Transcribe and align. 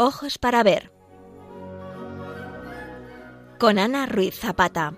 Ojos 0.00 0.38
para 0.38 0.62
ver. 0.62 0.92
Con 3.58 3.80
Ana 3.80 4.06
Ruiz 4.06 4.38
Zapata. 4.38 4.94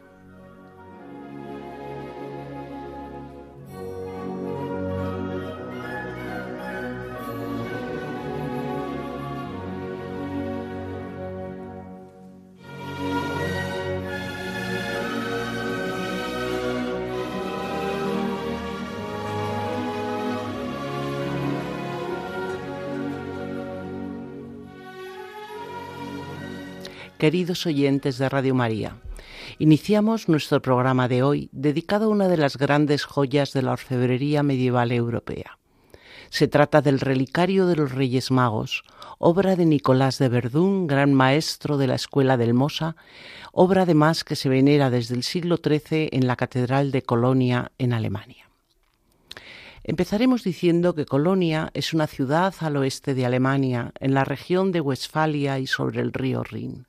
Queridos 27.21 27.67
oyentes 27.67 28.17
de 28.17 28.31
Radio 28.31 28.55
María, 28.55 28.97
iniciamos 29.59 30.31
nuestro 30.31 30.63
programa 30.63 31.07
de 31.07 31.23
hoy 31.23 31.51
dedicado 31.53 32.07
a 32.07 32.09
una 32.09 32.29
de 32.29 32.39
las 32.39 32.57
grandes 32.57 33.05
joyas 33.05 33.53
de 33.53 33.61
la 33.61 33.73
orfebrería 33.73 34.43
medieval 34.43 34.91
europea. 34.91 35.59
Se 36.31 36.49
trata 36.49 36.81
del 36.81 36.99
Relicario 36.99 37.67
de 37.67 37.77
los 37.77 37.93
Reyes 37.93 38.31
Magos, 38.31 38.85
obra 39.19 39.55
de 39.55 39.67
Nicolás 39.67 40.17
de 40.17 40.31
Verdún, 40.31 40.87
gran 40.87 41.13
maestro 41.13 41.77
de 41.77 41.89
la 41.89 41.97
Escuela 41.97 42.39
del 42.39 42.55
Mosa, 42.55 42.97
obra 43.53 43.83
además 43.83 44.25
que 44.25 44.35
se 44.35 44.49
venera 44.49 44.89
desde 44.89 45.15
el 45.15 45.23
siglo 45.23 45.59
XIII 45.63 46.09
en 46.13 46.27
la 46.27 46.37
Catedral 46.37 46.91
de 46.91 47.03
Colonia, 47.03 47.71
en 47.77 47.93
Alemania. 47.93 48.49
Empezaremos 49.85 50.43
diciendo 50.43 50.95
que 50.95 51.05
Colonia 51.05 51.71
es 51.75 51.93
una 51.93 52.07
ciudad 52.07 52.55
al 52.61 52.79
oeste 52.79 53.13
de 53.13 53.27
Alemania, 53.27 53.93
en 54.01 54.15
la 54.15 54.25
región 54.25 54.73
de 54.73 54.81
Westfalia 54.81 55.59
y 55.59 55.67
sobre 55.67 56.01
el 56.01 56.15
río 56.15 56.43
Rin. 56.45 56.87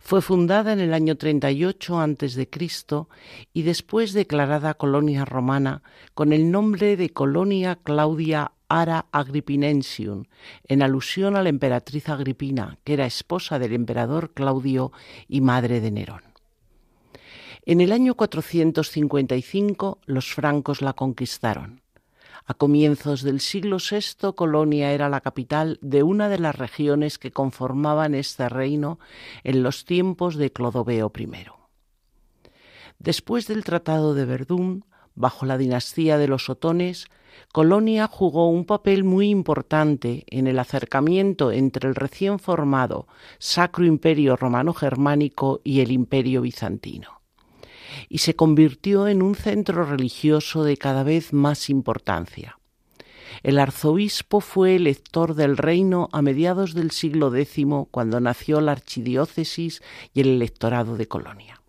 Fue 0.00 0.22
fundada 0.22 0.72
en 0.72 0.80
el 0.80 0.92
año 0.92 1.16
38 1.16 2.00
a.C. 2.00 2.48
y 3.52 3.62
después 3.62 4.12
declarada 4.12 4.74
colonia 4.74 5.24
romana 5.24 5.82
con 6.14 6.32
el 6.32 6.50
nombre 6.50 6.96
de 6.96 7.10
Colonia 7.10 7.78
Claudia 7.80 8.52
Ara 8.68 9.06
Agrippinensium, 9.12 10.24
en 10.64 10.82
alusión 10.82 11.36
a 11.36 11.42
la 11.42 11.48
emperatriz 11.48 12.08
Agripina, 12.08 12.78
que 12.82 12.94
era 12.94 13.06
esposa 13.06 13.58
del 13.58 13.74
emperador 13.74 14.32
Claudio 14.32 14.90
y 15.28 15.42
madre 15.42 15.80
de 15.80 15.90
Nerón. 15.90 16.22
En 17.66 17.80
el 17.80 17.92
año 17.92 18.14
455 18.14 20.00
los 20.06 20.32
francos 20.32 20.82
la 20.82 20.94
conquistaron. 20.94 21.82
A 22.46 22.54
comienzos 22.54 23.22
del 23.22 23.40
siglo 23.40 23.78
VI, 23.78 24.32
Colonia 24.34 24.92
era 24.92 25.08
la 25.08 25.20
capital 25.20 25.78
de 25.82 26.02
una 26.02 26.28
de 26.28 26.38
las 26.38 26.56
regiones 26.56 27.18
que 27.18 27.30
conformaban 27.30 28.14
este 28.14 28.48
reino 28.48 28.98
en 29.44 29.62
los 29.62 29.84
tiempos 29.84 30.36
de 30.36 30.52
Clodoveo 30.52 31.12
I. 31.16 31.28
Después 32.98 33.46
del 33.46 33.64
Tratado 33.64 34.14
de 34.14 34.24
Verdún, 34.24 34.84
bajo 35.14 35.46
la 35.46 35.58
dinastía 35.58 36.18
de 36.18 36.28
los 36.28 36.48
Otones, 36.50 37.06
Colonia 37.52 38.06
jugó 38.06 38.50
un 38.50 38.64
papel 38.64 39.04
muy 39.04 39.28
importante 39.28 40.24
en 40.28 40.46
el 40.46 40.58
acercamiento 40.58 41.52
entre 41.52 41.88
el 41.88 41.94
recién 41.94 42.38
formado 42.38 43.06
Sacro 43.38 43.84
Imperio 43.84 44.36
Romano 44.36 44.74
Germánico 44.74 45.60
y 45.62 45.80
el 45.80 45.92
Imperio 45.92 46.42
Bizantino 46.42 47.19
y 48.08 48.18
se 48.18 48.34
convirtió 48.34 49.08
en 49.08 49.22
un 49.22 49.34
centro 49.34 49.84
religioso 49.84 50.64
de 50.64 50.76
cada 50.76 51.02
vez 51.02 51.32
más 51.32 51.70
importancia. 51.70 52.58
El 53.42 53.58
arzobispo 53.58 54.40
fue 54.40 54.76
elector 54.76 55.34
del 55.34 55.56
reino 55.56 56.08
a 56.12 56.20
mediados 56.20 56.74
del 56.74 56.90
siglo 56.90 57.34
X, 57.34 57.66
cuando 57.90 58.20
nació 58.20 58.60
la 58.60 58.72
archidiócesis 58.72 59.82
y 60.12 60.20
el 60.20 60.28
electorado 60.28 60.96
de 60.96 61.06
Colonia. 61.06 61.62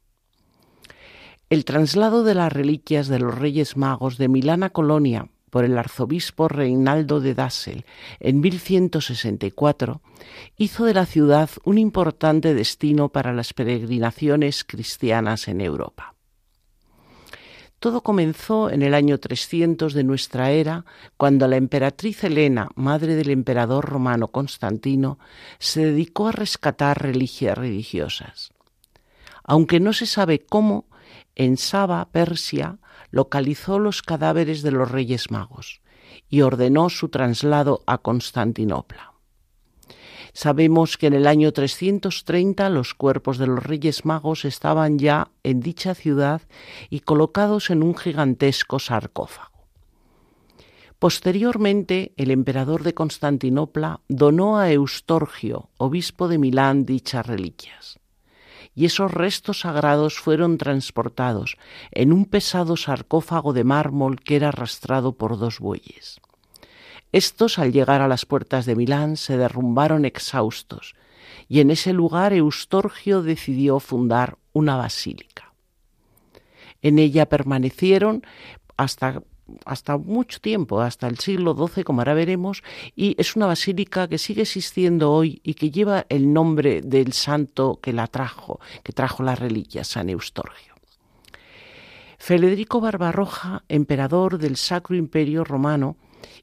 El 1.49 1.65
traslado 1.65 2.23
de 2.23 2.33
las 2.33 2.51
reliquias 2.51 3.07
de 3.07 3.19
los 3.19 3.37
Reyes 3.37 3.77
Magos 3.77 4.17
de 4.17 4.29
Milán 4.29 4.63
a 4.63 4.69
Colonia 4.69 5.29
por 5.49 5.65
el 5.65 5.77
arzobispo 5.77 6.47
Reinaldo 6.47 7.19
de 7.19 7.35
Dassel 7.35 7.85
en 8.19 8.39
1164 8.39 10.01
hizo 10.57 10.85
de 10.85 10.93
la 10.93 11.05
ciudad 11.05 11.49
un 11.65 11.77
importante 11.77 12.53
destino 12.53 13.09
para 13.09 13.33
las 13.33 13.53
peregrinaciones 13.53 14.63
cristianas 14.63 15.49
en 15.49 15.61
Europa. 15.61 16.15
Todo 17.81 18.01
comenzó 18.01 18.69
en 18.69 18.83
el 18.83 18.93
año 18.93 19.17
300 19.17 19.95
de 19.95 20.03
nuestra 20.03 20.51
era, 20.51 20.85
cuando 21.17 21.47
la 21.47 21.55
emperatriz 21.55 22.23
Helena, 22.23 22.69
madre 22.75 23.15
del 23.15 23.31
emperador 23.31 23.85
romano 23.85 24.27
Constantino, 24.27 25.17
se 25.57 25.85
dedicó 25.85 26.27
a 26.27 26.31
rescatar 26.31 27.01
reliquias 27.01 27.57
religiosas. 27.57 28.51
Aunque 29.43 29.79
no 29.79 29.93
se 29.93 30.05
sabe 30.05 30.45
cómo, 30.45 30.85
en 31.33 31.57
Saba, 31.57 32.07
Persia, 32.11 32.77
localizó 33.09 33.79
los 33.79 34.03
cadáveres 34.03 34.61
de 34.61 34.69
los 34.69 34.91
reyes 34.91 35.31
magos 35.31 35.81
y 36.29 36.41
ordenó 36.41 36.87
su 36.91 37.09
traslado 37.09 37.81
a 37.87 37.97
Constantinopla. 37.97 39.10
Sabemos 40.33 40.97
que 40.97 41.07
en 41.07 41.13
el 41.13 41.27
año 41.27 41.51
330 41.51 42.69
los 42.69 42.93
cuerpos 42.93 43.37
de 43.37 43.47
los 43.47 43.63
Reyes 43.63 44.05
Magos 44.05 44.45
estaban 44.45 44.97
ya 44.97 45.29
en 45.43 45.59
dicha 45.59 45.93
ciudad 45.93 46.41
y 46.89 47.01
colocados 47.01 47.69
en 47.69 47.83
un 47.83 47.95
gigantesco 47.95 48.79
sarcófago. 48.79 49.51
Posteriormente, 50.99 52.13
el 52.15 52.29
emperador 52.29 52.83
de 52.83 52.93
Constantinopla 52.93 54.01
donó 54.07 54.59
a 54.59 54.71
Eustorgio, 54.71 55.71
obispo 55.77 56.27
de 56.27 56.37
Milán, 56.37 56.85
dichas 56.85 57.25
reliquias. 57.25 57.99
Y 58.75 58.85
esos 58.85 59.11
restos 59.11 59.61
sagrados 59.61 60.19
fueron 60.19 60.59
transportados 60.59 61.57
en 61.91 62.13
un 62.13 62.25
pesado 62.25 62.77
sarcófago 62.77 63.51
de 63.51 63.63
mármol 63.63 64.19
que 64.19 64.35
era 64.35 64.49
arrastrado 64.49 65.13
por 65.13 65.39
dos 65.39 65.59
bueyes. 65.59 66.21
Estos, 67.11 67.59
al 67.59 67.73
llegar 67.73 68.01
a 68.01 68.07
las 68.07 68.25
puertas 68.25 68.65
de 68.65 68.75
Milán, 68.75 69.17
se 69.17 69.37
derrumbaron 69.37 70.05
exhaustos, 70.05 70.95
y 71.49 71.59
en 71.59 71.69
ese 71.71 71.91
lugar 71.91 72.31
Eustorgio 72.33 73.21
decidió 73.21 73.79
fundar 73.79 74.37
una 74.53 74.77
basílica. 74.77 75.53
En 76.81 76.97
ella 76.97 77.27
permanecieron 77.27 78.23
hasta, 78.77 79.21
hasta 79.65 79.97
mucho 79.97 80.39
tiempo, 80.39 80.79
hasta 80.79 81.07
el 81.07 81.19
siglo 81.19 81.53
XII, 81.53 81.83
como 81.83 82.01
ahora 82.01 82.13
veremos, 82.13 82.63
y 82.95 83.15
es 83.19 83.35
una 83.35 83.45
basílica 83.45 84.07
que 84.07 84.17
sigue 84.17 84.43
existiendo 84.43 85.11
hoy 85.11 85.41
y 85.43 85.55
que 85.55 85.69
lleva 85.69 86.05
el 86.07 86.31
nombre 86.31 86.81
del 86.81 87.11
santo 87.11 87.79
que 87.81 87.91
la 87.91 88.07
trajo, 88.07 88.61
que 88.83 88.93
trajo 88.93 89.21
las 89.21 89.37
reliquias, 89.37 89.89
San 89.89 90.09
Eustorgio. 90.09 90.75
Federico 92.17 92.79
Barbarroja, 92.79 93.63
emperador 93.67 94.37
del 94.37 94.55
Sacro 94.55 94.95
Imperio 94.95 95.43
Romano, 95.43 95.97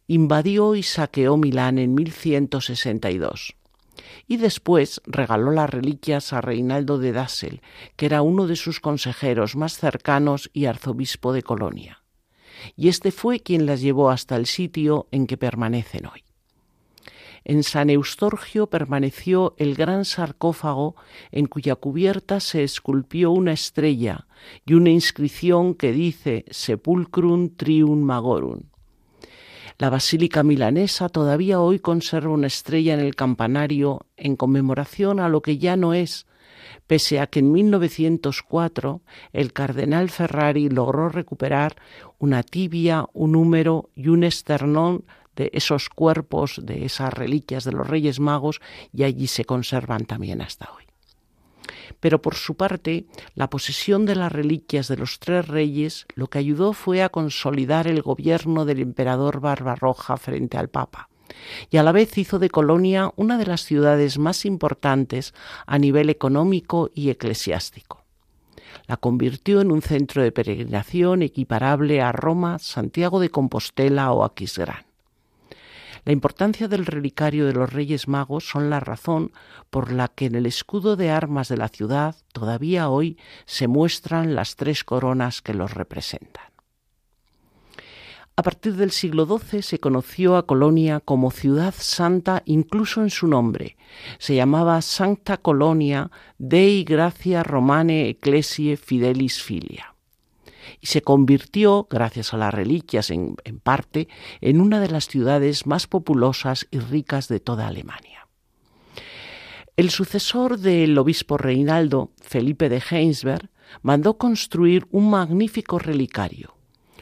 invadió 0.06 0.74
y 0.74 0.82
saqueó 0.82 1.36
Milán 1.36 1.78
en 1.78 1.94
1162 1.94 3.54
y 4.26 4.36
después 4.36 5.00
regaló 5.06 5.50
las 5.50 5.70
reliquias 5.70 6.32
a 6.32 6.40
Reinaldo 6.40 6.98
de 6.98 7.12
Dassel, 7.12 7.62
que 7.96 8.06
era 8.06 8.22
uno 8.22 8.46
de 8.46 8.56
sus 8.56 8.80
consejeros 8.80 9.56
más 9.56 9.78
cercanos 9.78 10.50
y 10.52 10.66
arzobispo 10.66 11.32
de 11.32 11.42
Colonia. 11.42 12.02
Y 12.76 12.88
este 12.88 13.12
fue 13.12 13.40
quien 13.40 13.66
las 13.66 13.80
llevó 13.80 14.10
hasta 14.10 14.36
el 14.36 14.46
sitio 14.46 15.08
en 15.10 15.26
que 15.26 15.36
permanecen 15.36 16.06
hoy. 16.06 16.24
En 17.44 17.62
San 17.62 17.88
Eustorgio 17.88 18.66
permaneció 18.66 19.54
el 19.58 19.74
gran 19.74 20.04
sarcófago 20.04 20.96
en 21.31 21.46
cuya 21.46 21.76
cubierta 21.76 22.40
se 22.40 22.62
esculpió 22.62 23.31
una 23.31 23.52
estrella 23.52 24.26
y 24.66 24.74
una 24.74 24.90
inscripción 24.90 25.74
que 25.74 25.92
dice 25.92 26.44
Sepulcrum 26.50 27.56
Trium 27.56 28.02
Magorum, 28.02 28.64
la 29.78 29.90
Basílica 29.90 30.42
Milanesa 30.42 31.08
todavía 31.08 31.60
hoy 31.60 31.78
conserva 31.78 32.32
una 32.32 32.48
estrella 32.48 32.94
en 32.94 33.00
el 33.00 33.14
campanario 33.14 34.06
en 34.16 34.34
conmemoración 34.34 35.20
a 35.20 35.28
lo 35.28 35.40
que 35.40 35.58
ya 35.58 35.76
no 35.76 35.94
es, 35.94 36.26
pese 36.88 37.20
a 37.20 37.28
que 37.28 37.38
en 37.38 37.52
1904 37.52 39.02
el 39.32 39.52
cardenal 39.52 40.10
Ferrari 40.10 40.69
logró 40.69 41.08
recuperar 41.08 41.76
una 42.19 42.42
tibia, 42.42 43.06
un 43.12 43.36
húmero 43.36 43.90
y 43.94 44.08
un 44.08 44.25
esternón 44.25 45.04
de 45.36 45.50
esos 45.54 45.88
cuerpos, 45.88 46.60
de 46.60 46.84
esas 46.84 47.14
reliquias 47.14 47.62
de 47.62 47.70
los 47.70 47.86
Reyes 47.86 48.19
Magos, 48.19 48.60
y 48.92 49.04
allí 49.04 49.28
se 49.28 49.44
conservan 49.44 50.06
también 50.06 50.42
hasta 50.42 50.69
hoy 50.76 50.88
pero 52.00 52.23
por 52.23 52.35
su 52.35 52.55
parte, 52.55 53.06
la 53.35 53.50
posesión 53.50 54.06
de 54.06 54.17
las 54.17 54.32
reliquias 54.32 54.88
de 54.88 54.96
los 54.96 55.19
tres 55.19 55.49
reyes 55.49 56.06
lo 56.14 56.29
que 56.29 56.38
ayudó 56.38 56.73
fue 56.73 57.02
a 57.02 57.08
consolidar 57.08 57.87
el 57.87 58.02
gobierno 58.02 58.64
del 58.64 58.81
emperador 58.81 59.40
Barbarroja 59.40 60.17
frente 60.17 60.56
al 60.56 60.69
Papa 60.69 61.08
y 61.70 61.76
a 61.76 61.82
la 61.82 61.93
vez 61.93 62.17
hizo 62.19 62.38
de 62.38 62.50
Colonia 62.50 63.12
una 63.17 63.38
de 63.38 63.46
las 63.46 63.62
ciudades 63.62 64.19
más 64.19 64.44
importantes 64.44 65.35
a 65.67 65.79
nivel 65.79 66.11
económico 66.11 66.90
y 66.94 67.11
eclesiástico. 67.11 68.05
La 68.87 68.96
convirtió 68.96 69.61
en 69.61 69.70
un 69.70 69.82
centro 69.82 70.23
de 70.23 70.32
peregrinación 70.32 71.23
equiparable 71.23 72.00
a 72.00 72.12
Roma, 72.12 72.58
Santiago 72.58 73.20
de 73.20 73.31
Compostela 73.31 74.12
o 74.12 74.25
Aquisgrán. 74.25 74.88
La 76.08 76.12
importancia 76.12 76.69
del 76.69 76.87
relicario 76.87 77.44
de 77.44 77.52
los 77.52 77.70
Reyes 77.70 78.08
Magos 78.08 78.49
son 78.49 78.70
la 78.70 78.81
razón 78.81 79.31
por 79.69 79.93
la 79.93 80.08
que 80.08 80.25
en 80.25 80.37
el 80.37 80.46
escudo 80.46 80.96
de 80.96 81.10
armas 81.10 81.50
de 81.50 81.58
la 81.58 81.69
ciudad 81.69 82.16
todavía 82.32 82.88
hoy 82.88 83.19
se 83.44 83.69
muestran 83.69 84.34
las 84.34 84.56
tres 84.56 84.84
coronas 84.84 85.43
que 85.43 85.52
los 85.52 85.75
representan. 85.75 86.46
A 88.37 88.43
partir 88.43 88.76
del 88.76 88.90
siglo 88.90 89.26
XII 89.26 89.60
se 89.60 89.81
conoció 89.81 90.38
a 90.38 90.46
Colonia 90.46 91.00
como 91.00 91.31
ciudad 91.31 91.75
santa 91.76 92.43
incluso 92.46 93.02
en 93.02 93.10
su 93.10 93.28
nombre. 93.28 93.76
Se 94.19 94.34
llamaba 94.34 94.81
Sancta 94.81 95.37
Colonia 95.37 96.10
Dei 96.38 96.84
Gracia 96.84 97.43
Romane 97.43 98.08
Ecclesiae 98.08 98.78
Fidelis 98.78 99.43
Filia 99.43 99.97
y 100.81 100.87
se 100.87 101.03
convirtió, 101.03 101.87
gracias 101.91 102.35
a 102.35 102.37
las 102.37 102.53
reliquias 102.53 103.11
en, 103.11 103.37
parte, 103.62 104.09
en 104.41 104.61
una 104.61 104.81
de 104.81 104.88
las 104.88 105.09
ciudades 105.09 105.67
más 105.67 105.87
populosas 105.87 106.67
y 106.70 106.79
ricas 106.79 107.29
de 107.29 107.41
toda 107.41 107.67
Alemania. 107.67 108.26
El 109.76 109.91
sucesor 109.91 110.59
del 110.59 110.99
obispo 110.99 111.38
Reinaldo, 111.38 112.12
Felipe 112.20 112.69
de 112.69 112.82
Heinsberg, 112.91 113.50
mandó 113.82 114.19
construir 114.19 114.87
un 114.91 115.11
magnífico 115.11 115.79
relicario, 115.79 116.56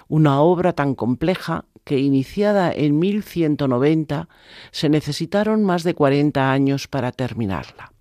una 0.09 0.41
obra 0.41 0.73
tan 0.75 0.95
compleja 0.95 1.65
que 1.85 1.99
iniciada 1.99 2.73
en 2.73 2.99
1190 2.99 4.29
se 4.73 4.89
necesitaron 4.89 5.63
más 5.63 5.85
de 5.85 5.95
40 5.95 6.51
años 6.51 6.89
para 6.89 7.13
terminarla. 7.13 7.93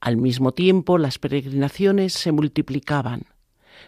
Al 0.00 0.16
mismo 0.16 0.52
tiempo, 0.52 0.98
las 0.98 1.18
peregrinaciones 1.18 2.14
se 2.14 2.32
multiplicaban 2.32 3.26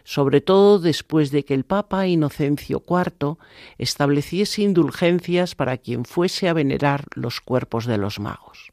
sobre 0.04 0.40
todo 0.40 0.78
después 0.78 1.30
de 1.30 1.44
que 1.44 1.54
el 1.54 1.64
Papa 1.64 2.06
Inocencio 2.06 2.82
IV 2.88 3.36
estableciese 3.78 4.62
indulgencias 4.62 5.54
para 5.54 5.78
quien 5.78 6.04
fuese 6.04 6.48
a 6.48 6.52
venerar 6.52 7.06
los 7.14 7.40
cuerpos 7.40 7.86
de 7.86 7.98
los 7.98 8.18
magos. 8.20 8.72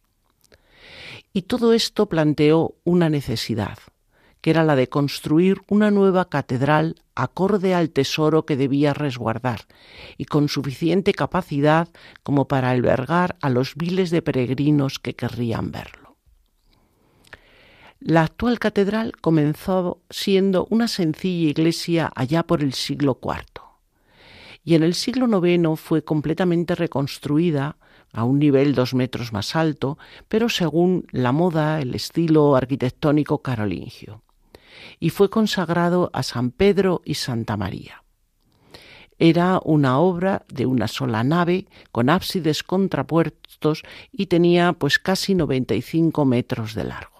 Y 1.34 1.44
todo 1.44 1.74
esto 1.74 2.08
planteó 2.08 2.76
una 2.84 3.10
necesidad, 3.10 3.78
que 4.42 4.50
era 4.50 4.64
la 4.64 4.76
de 4.76 4.90
construir 4.90 5.62
una 5.68 5.92
nueva 5.92 6.30
catedral 6.30 6.96
acorde 7.16 7.76
al 7.76 7.90
tesoro 7.90 8.46
que 8.46 8.56
debía 8.56 8.94
resguardar 8.94 9.62
y 10.18 10.26
con 10.26 10.48
suficiente 10.48 11.14
capacidad 11.14 11.90
como 12.24 12.48
para 12.48 12.72
albergar 12.72 13.36
a 13.42 13.50
los 13.50 13.76
miles 13.76 14.10
de 14.10 14.22
peregrinos 14.22 15.00
que 15.00 15.16
querrían 15.16 15.72
verlo. 15.72 15.99
La 18.00 18.24
actual 18.24 18.60
catedral 18.60 19.14
comenzó 19.20 20.02
siendo 20.10 20.68
una 20.70 20.88
sencilla 20.88 21.50
iglesia 21.50 22.12
allá 22.16 22.44
por 22.44 22.62
el 22.64 22.74
siglo 22.74 23.20
IV 23.22 23.70
y 24.64 24.76
en 24.76 24.84
el 24.84 24.94
siglo 24.94 25.28
IX 25.46 25.80
fue 25.80 26.04
completamente 26.04 26.76
reconstruida 26.76 27.78
a 28.14 28.24
un 28.24 28.40
nivel 28.40 28.76
dos 28.76 28.94
metros 28.94 29.34
más 29.34 29.56
alto, 29.56 29.98
pero 30.28 30.50
según 30.50 31.08
la 31.12 31.32
moda, 31.32 31.80
el 31.82 31.96
estilo 31.96 32.56
arquitectónico 32.56 33.42
carolingio, 33.42 34.22
y 35.00 35.10
fue 35.10 35.30
consagrado 35.30 36.10
a 36.14 36.24
San 36.24 36.52
Pedro 36.52 37.02
y 37.06 37.16
Santa 37.16 37.58
María. 37.58 38.04
Era 39.18 39.60
una 39.66 40.00
obra 40.00 40.46
de 40.48 40.66
una 40.66 40.88
sola 40.88 41.24
nave 41.24 41.68
con 41.92 42.10
ábsides 42.10 42.64
contrapuestos 42.64 43.84
y 44.12 44.28
tenía 44.28 44.74
pues 44.74 44.98
casi 44.98 45.36
95 45.36 46.26
metros 46.26 46.74
de 46.74 46.86
largo. 46.86 47.19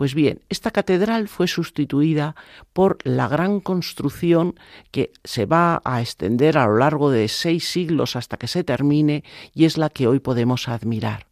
Pues 0.00 0.14
bien, 0.14 0.40
esta 0.48 0.70
catedral 0.70 1.28
fue 1.28 1.46
sustituida 1.46 2.34
por 2.72 2.96
la 3.04 3.28
gran 3.28 3.60
construcción 3.60 4.54
que 4.92 5.12
se 5.24 5.44
va 5.44 5.82
a 5.84 6.00
extender 6.00 6.56
a 6.56 6.66
lo 6.66 6.78
largo 6.78 7.10
de 7.10 7.28
seis 7.28 7.68
siglos 7.68 8.16
hasta 8.16 8.38
que 8.38 8.46
se 8.46 8.64
termine 8.64 9.24
y 9.52 9.66
es 9.66 9.76
la 9.76 9.90
que 9.90 10.06
hoy 10.06 10.18
podemos 10.18 10.68
admirar 10.70 11.26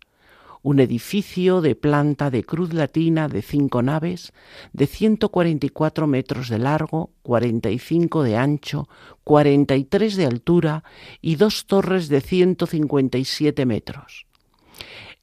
un 0.61 0.81
edificio 0.81 1.63
de 1.63 1.77
planta 1.77 2.31
de 2.31 2.45
cruz 2.45 2.75
latina 2.75 3.27
de 3.29 3.41
cinco 3.41 3.81
naves, 3.81 4.35
de 4.75 4.87
144 4.87 6.07
metros 6.07 6.51
de 6.51 6.59
largo, 6.59 7.09
45 7.23 8.23
de 8.23 8.37
ancho, 8.37 8.87
43 9.25 10.15
de 10.15 10.27
altura 10.27 10.85
y 11.23 11.37
dos 11.37 11.65
torres 11.65 12.11
de 12.11 12.21
157 12.21 13.65
metros. 13.65 14.28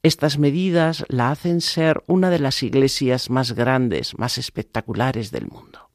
Estas 0.06 0.38
medidas 0.38 1.04
la 1.08 1.32
hacen 1.32 1.62
ser 1.62 2.04
una 2.06 2.30
de 2.30 2.38
las 2.38 2.62
iglesias 2.62 3.32
más 3.32 3.54
grandes, 3.54 4.16
más 4.20 4.38
espectaculares 4.38 5.32
del 5.32 5.48
mundo. 5.48 5.90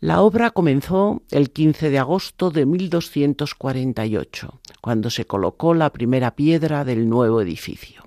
La 0.00 0.22
obra 0.22 0.50
comenzó 0.50 1.20
el 1.30 1.50
15 1.50 1.90
de 1.90 1.98
agosto 1.98 2.50
de 2.50 2.64
1248, 2.64 4.60
cuando 4.80 5.10
se 5.10 5.26
colocó 5.26 5.74
la 5.74 5.92
primera 5.92 6.36
piedra 6.36 6.86
del 6.86 7.06
nuevo 7.06 7.42
edificio. 7.42 8.03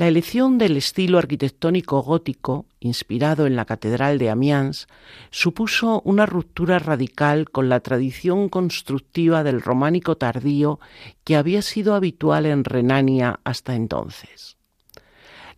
La 0.00 0.08
elección 0.08 0.56
del 0.56 0.78
estilo 0.78 1.18
arquitectónico 1.18 2.00
gótico, 2.02 2.64
inspirado 2.80 3.46
en 3.46 3.54
la 3.54 3.66
Catedral 3.66 4.16
de 4.18 4.30
Amiens, 4.30 4.88
supuso 5.30 6.00
una 6.06 6.24
ruptura 6.24 6.78
radical 6.78 7.50
con 7.50 7.68
la 7.68 7.80
tradición 7.80 8.48
constructiva 8.48 9.44
del 9.44 9.60
románico 9.60 10.16
tardío 10.16 10.80
que 11.22 11.36
había 11.36 11.60
sido 11.60 11.94
habitual 11.94 12.46
en 12.46 12.64
Renania 12.64 13.40
hasta 13.44 13.74
entonces. 13.74 14.56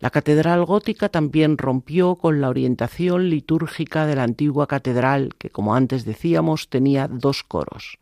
La 0.01 0.09
catedral 0.09 0.65
gótica 0.65 1.07
también 1.07 1.57
rompió 1.57 2.15
con 2.15 2.41
la 2.41 2.49
orientación 2.49 3.29
litúrgica 3.29 4.05
de 4.05 4.17
la 4.17 4.23
antigua 4.23 4.67
catedral, 4.67 5.35
que 5.37 5.51
como 5.51 5.73
antes 5.73 6.03
decíamos 6.03 6.67
tenía 6.67 7.07
dos 7.07 7.43
coros, 7.43 7.97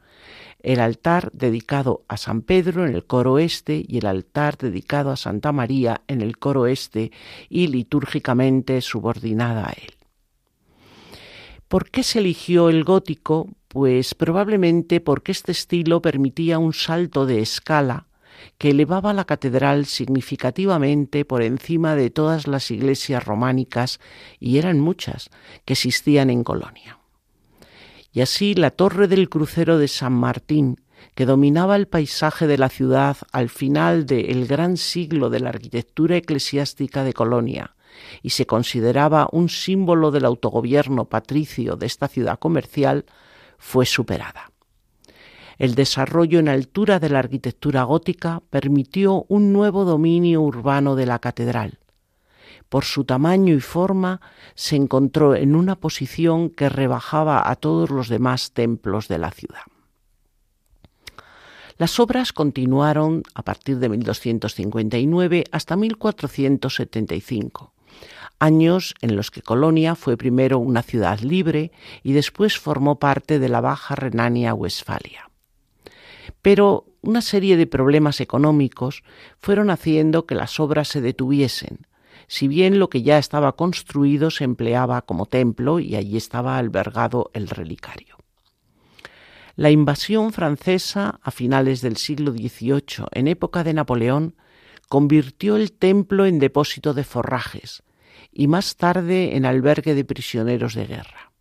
el 0.63 0.80
altar 0.80 1.31
dedicado 1.34 2.04
a 2.08 2.18
San 2.18 2.42
Pedro 2.42 2.86
en 2.86 2.94
el 2.94 3.06
coro 3.06 3.40
este 3.40 3.84
y 3.88 3.98
el 3.98 4.06
altar 4.06 4.58
dedicado 4.58 5.12
a 5.12 5.18
Santa 5.18 5.52
María 5.52 6.02
en 6.08 6.22
el 6.22 6.38
coro 6.38 6.68
este 6.68 7.12
y 7.50 7.68
litúrgicamente 7.68 8.81
subordinada 8.81 9.69
a 9.69 9.72
él. 9.72 9.94
¿Por 11.68 11.90
qué 11.90 12.04
se 12.04 12.19
eligió 12.19 12.69
el 12.69 12.84
gótico? 12.84 13.50
Pues 13.68 14.13
probablemente 14.13 15.00
porque 15.00 15.31
este 15.31 15.54
estilo 15.54 16.02
permitía 16.02 16.60
un 16.60 16.74
salto 16.74 17.25
de 17.25 17.40
escala 17.40 18.08
que 18.58 18.72
elevaba 18.72 19.13
la 19.13 19.25
catedral 19.25 19.86
significativamente 19.86 21.25
por 21.25 21.44
encima 21.44 21.96
de 21.96 22.10
todas 22.10 22.48
las 22.48 22.72
iglesias 22.72 23.24
románicas, 23.24 24.00
y 24.39 24.58
eran 24.58 24.80
muchas, 24.80 25.30
que 25.63 25.74
existían 25.74 26.30
en 26.30 26.44
Colonia 26.44 27.00
y 28.12 28.22
así 28.22 28.56
la 28.56 28.72
torre 28.72 29.08
del 29.08 29.30
crucero 29.30 29.77
de 29.77 29.88
San 29.88 30.13
Martín, 30.13 30.82
que 31.15 31.25
dominaba 31.25 31.75
el 31.75 31.88
paisaje 31.88 32.48
de 32.48 32.58
la 32.58 32.70
ciudad 32.70 33.18
al 33.32 33.50
final 33.50 34.06
del 34.06 34.46
gran 34.48 34.77
siglo 34.77 35.30
de 35.30 35.39
la 35.39 35.50
arquitectura 35.50 36.18
eclesiástica 36.18 37.03
de 37.03 37.13
Colonia, 37.13 37.75
y 38.22 38.32
se 38.32 38.46
consideraba 38.46 39.27
un 39.32 39.50
símbolo 39.50 40.12
del 40.12 40.25
autogobierno 40.25 41.06
patricio 41.06 41.75
de 41.75 41.86
esta 41.86 42.08
ciudad 42.08 42.39
comercial, 42.39 43.06
fue 43.58 43.86
superada. 43.86 44.51
El 45.58 45.75
desarrollo 45.75 46.39
en 46.39 46.50
altura 46.50 47.00
de 47.00 47.10
la 47.10 47.20
arquitectura 47.20 47.84
gótica 47.84 48.41
permitió 48.50 49.25
un 49.27 49.53
nuevo 49.53 49.86
dominio 49.86 50.41
urbano 50.41 50.96
de 50.96 51.06
la 51.06 51.20
catedral, 51.20 51.81
por 52.72 52.86
su 52.86 53.04
tamaño 53.04 53.54
y 53.54 53.60
forma, 53.60 54.22
se 54.56 54.78
encontró 54.78 55.36
en 55.36 55.58
una 55.58 55.75
posición 55.75 56.50
que 56.50 56.70
rebajaba 56.70 57.50
a 57.51 57.58
todos 57.58 57.90
los 57.90 58.08
demás 58.08 58.54
templos 58.54 59.10
de 59.10 59.18
la 59.18 59.32
ciudad. 59.32 59.63
Las 61.78 62.00
obras 62.00 62.32
continuaron 62.32 63.24
a 63.34 63.44
partir 63.44 63.80
de 63.80 63.90
1259 63.90 65.44
hasta 65.51 65.75
1475, 65.75 67.74
años 68.40 68.96
en 69.01 69.18
los 69.18 69.32
que 69.32 69.42
Colonia 69.42 69.96
fue 69.96 70.16
primero 70.16 70.58
una 70.58 70.82
ciudad 70.82 71.20
libre 71.20 71.74
y 72.04 72.13
después 72.13 72.58
formó 72.58 73.00
parte 73.00 73.38
de 73.38 73.50
la 73.50 73.60
Baja 73.60 73.96
Renania-Westfalia. 73.96 75.30
Pero 76.42 76.86
una 77.01 77.22
serie 77.22 77.58
de 77.58 77.68
problemas 77.68 78.22
económicos 78.22 79.04
fueron 79.40 79.72
haciendo 79.72 80.25
que 80.25 80.36
las 80.36 80.58
obras 80.62 80.88
se 80.88 81.01
detuviesen, 81.01 81.80
si 82.32 82.48
bien 82.48 82.80
lo 82.80 82.90
que 82.90 83.02
ya 83.02 83.18
estaba 83.18 83.58
construido 83.58 84.32
se 84.32 84.46
empleaba 84.46 85.02
como 85.02 85.26
templo 85.26 85.82
y 85.82 85.98
allí 85.98 86.16
estaba 86.16 86.58
albergado 86.58 87.30
el 87.34 87.50
relicario. 87.50 88.16
La 89.58 89.70
invasión 89.70 90.32
francesa 90.32 91.20
a 91.22 91.32
finales 91.32 91.82
del 91.82 91.98
siglo 91.98 92.32
XVIII, 92.32 93.08
en 93.12 93.28
época 93.28 93.66
de 93.66 93.74
Napoleón, 93.74 94.38
convirtió 94.88 95.58
el 95.58 95.74
templo 95.74 96.26
en 96.26 96.40
depósito 96.40 96.94
de 96.94 97.04
forrajes 97.04 97.84
y 98.32 98.48
más 98.48 98.78
tarde 98.78 99.36
en 99.36 99.46
albergue 99.46 99.94
de 99.94 100.06
prisioneros 100.06 100.74
de 100.74 100.86
guerra. 100.86 101.34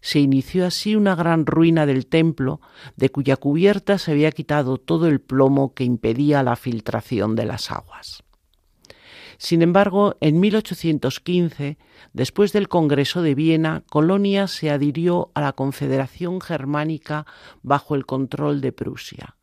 Se 0.00 0.20
inició 0.20 0.64
así 0.64 0.94
una 0.94 1.16
gran 1.16 1.44
ruina 1.44 1.86
del 1.86 2.06
templo, 2.06 2.60
de 2.94 3.08
cuya 3.08 3.36
cubierta 3.36 3.98
se 3.98 4.12
había 4.12 4.30
quitado 4.30 4.78
todo 4.78 5.08
el 5.08 5.20
plomo 5.20 5.74
que 5.74 5.82
impedía 5.82 6.44
la 6.44 6.54
filtración 6.54 7.34
de 7.34 7.46
las 7.46 7.72
aguas. 7.72 8.23
Sin 9.44 9.60
embargo, 9.60 10.16
en 10.22 10.40
1815, 10.40 11.76
después 12.14 12.54
del 12.54 12.66
Congreso 12.66 13.20
de 13.20 13.34
Viena, 13.34 13.84
Colonia 13.90 14.48
se 14.48 14.70
adhirió 14.70 15.32
a 15.34 15.42
la 15.42 15.52
Confederación 15.52 16.40
Germánica 16.40 17.26
bajo 17.62 17.94
el 17.94 18.06
control 18.06 18.62
de 18.62 18.72
Prusia, 18.72 19.36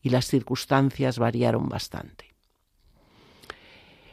y 0.00 0.10
las 0.10 0.26
circunstancias 0.26 1.18
variaron 1.18 1.68
bastante. 1.68 2.36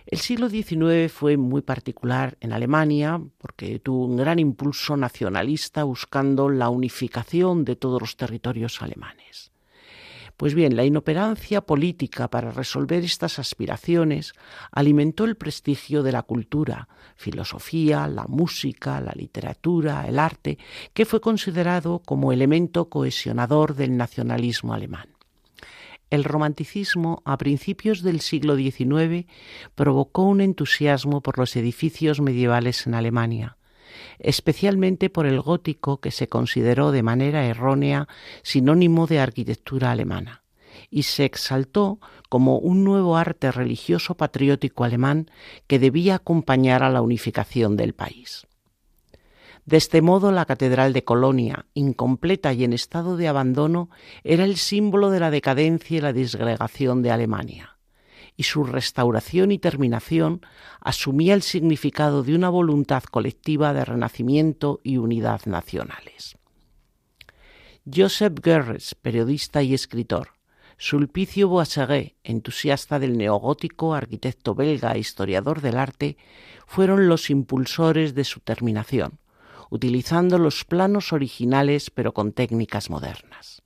El 0.08 0.18
siglo 0.18 0.50
XIX 0.50 1.12
fue 1.12 1.38
muy 1.38 1.62
particular 1.62 2.38
en 2.40 2.52
Alemania 2.52 3.22
porque 3.38 3.78
tuvo 3.78 4.08
un 4.08 4.18
gran 4.18 4.40
impulso 4.40 4.98
nacionalista 4.98 5.84
buscando 5.84 6.50
la 6.50 6.70
unificación 6.70 7.66
de 7.66 7.76
todos 7.76 8.02
los 8.02 8.18
territorios 8.18 8.82
alemanes. 8.82 9.52
Pues 10.38 10.54
bien, 10.54 10.76
la 10.76 10.84
inoperancia 10.84 11.62
política 11.62 12.30
para 12.30 12.52
resolver 12.52 13.04
estas 13.04 13.40
aspiraciones 13.40 14.34
alimentó 14.72 15.24
el 15.24 15.38
prestigio 15.38 16.04
de 16.04 16.12
la 16.12 16.24
cultura, 16.24 16.90
filosofía, 17.16 18.08
la 18.08 18.26
música, 18.28 19.00
la 19.00 19.14
literatura, 19.16 20.06
el 20.08 20.20
arte, 20.20 20.58
que 20.94 21.06
fue 21.06 21.22
considerado 21.22 22.00
como 22.00 22.34
elemento 22.34 22.90
cohesionador 22.90 23.76
del 23.76 23.96
nacionalismo 23.96 24.74
alemán. 24.74 25.08
El 26.10 26.26
romanticismo 26.26 27.22
a 27.26 27.38
principios 27.38 28.04
del 28.04 28.20
siglo 28.20 28.58
XIX 28.58 29.26
provocó 29.74 30.24
un 30.24 30.42
entusiasmo 30.42 31.22
por 31.22 31.38
los 31.40 31.56
edificios 31.56 32.20
medievales 32.20 32.86
en 32.86 32.94
Alemania, 32.94 33.58
especialmente 34.20 35.10
por 35.10 35.26
el 35.26 35.42
gótico 35.42 35.98
que 35.98 36.12
se 36.12 36.28
consideró 36.28 36.92
de 36.92 37.04
manera 37.04 37.46
errónea 37.46 38.08
sinónimo 38.44 39.08
de 39.08 39.20
arquitectura 39.20 39.92
alemana, 39.92 40.44
y 40.90 41.04
se 41.04 41.26
exaltó 41.26 42.00
como 42.30 42.58
un 42.58 42.84
nuevo 42.84 43.18
arte 43.18 43.52
religioso 43.52 44.16
patriótico 44.16 44.84
alemán 44.84 45.30
que 45.68 45.80
debía 45.80 46.16
acompañar 46.16 46.84
a 46.84 46.90
la 46.90 47.02
unificación 47.02 47.76
del 47.76 47.94
país. 47.94 48.48
De 49.66 49.78
este 49.78 50.04
modo, 50.04 50.32
la 50.32 50.46
Catedral 50.46 50.94
de 50.94 51.04
Colonia, 51.04 51.66
incompleta 51.74 52.54
y 52.54 52.64
en 52.64 52.74
estado 52.74 53.18
de 53.18 53.28
abandono, 53.28 53.90
era 54.24 54.44
el 54.44 54.58
símbolo 54.58 55.10
de 55.10 55.20
la 55.20 55.32
decadencia 55.32 55.98
y 55.98 56.02
la 56.02 56.14
disgregación 56.14 57.02
de 57.02 57.12
Alemania 57.12 57.75
y 58.38 58.44
su 58.44 58.64
restauración 58.64 59.52
y 59.52 59.60
terminación 59.60 60.42
asumía 60.82 61.34
el 61.34 61.42
significado 61.42 62.24
de 62.24 62.36
una 62.36 62.50
voluntad 62.50 63.04
colectiva 63.04 63.74
de 63.74 63.86
renacimiento 63.86 64.82
y 64.84 64.98
unidad 64.98 65.42
nacionales. 65.46 66.38
Joseph 67.92 68.34
Goebbels, 68.44 68.96
periodista 68.96 69.62
y 69.62 69.74
escritor, 69.74 70.30
Sulpicio 70.78 71.48
Boisseguet, 71.48 72.16
entusiasta 72.24 73.00
del 73.00 73.18
neogótico, 73.18 73.94
arquitecto 73.94 74.56
belga 74.56 74.92
e 74.92 75.00
historiador 75.00 75.62
del 75.62 75.78
arte, 75.78 76.18
fueron 76.68 77.08
los 77.08 77.30
impulsores 77.30 78.14
de 78.14 78.26
su 78.26 78.42
terminación, 78.42 79.20
utilizando 79.70 80.38
los 80.38 80.66
planos 80.66 81.14
originales 81.14 81.90
pero 81.92 82.14
con 82.14 82.34
técnicas 82.34 82.90
modernas. 82.90 83.62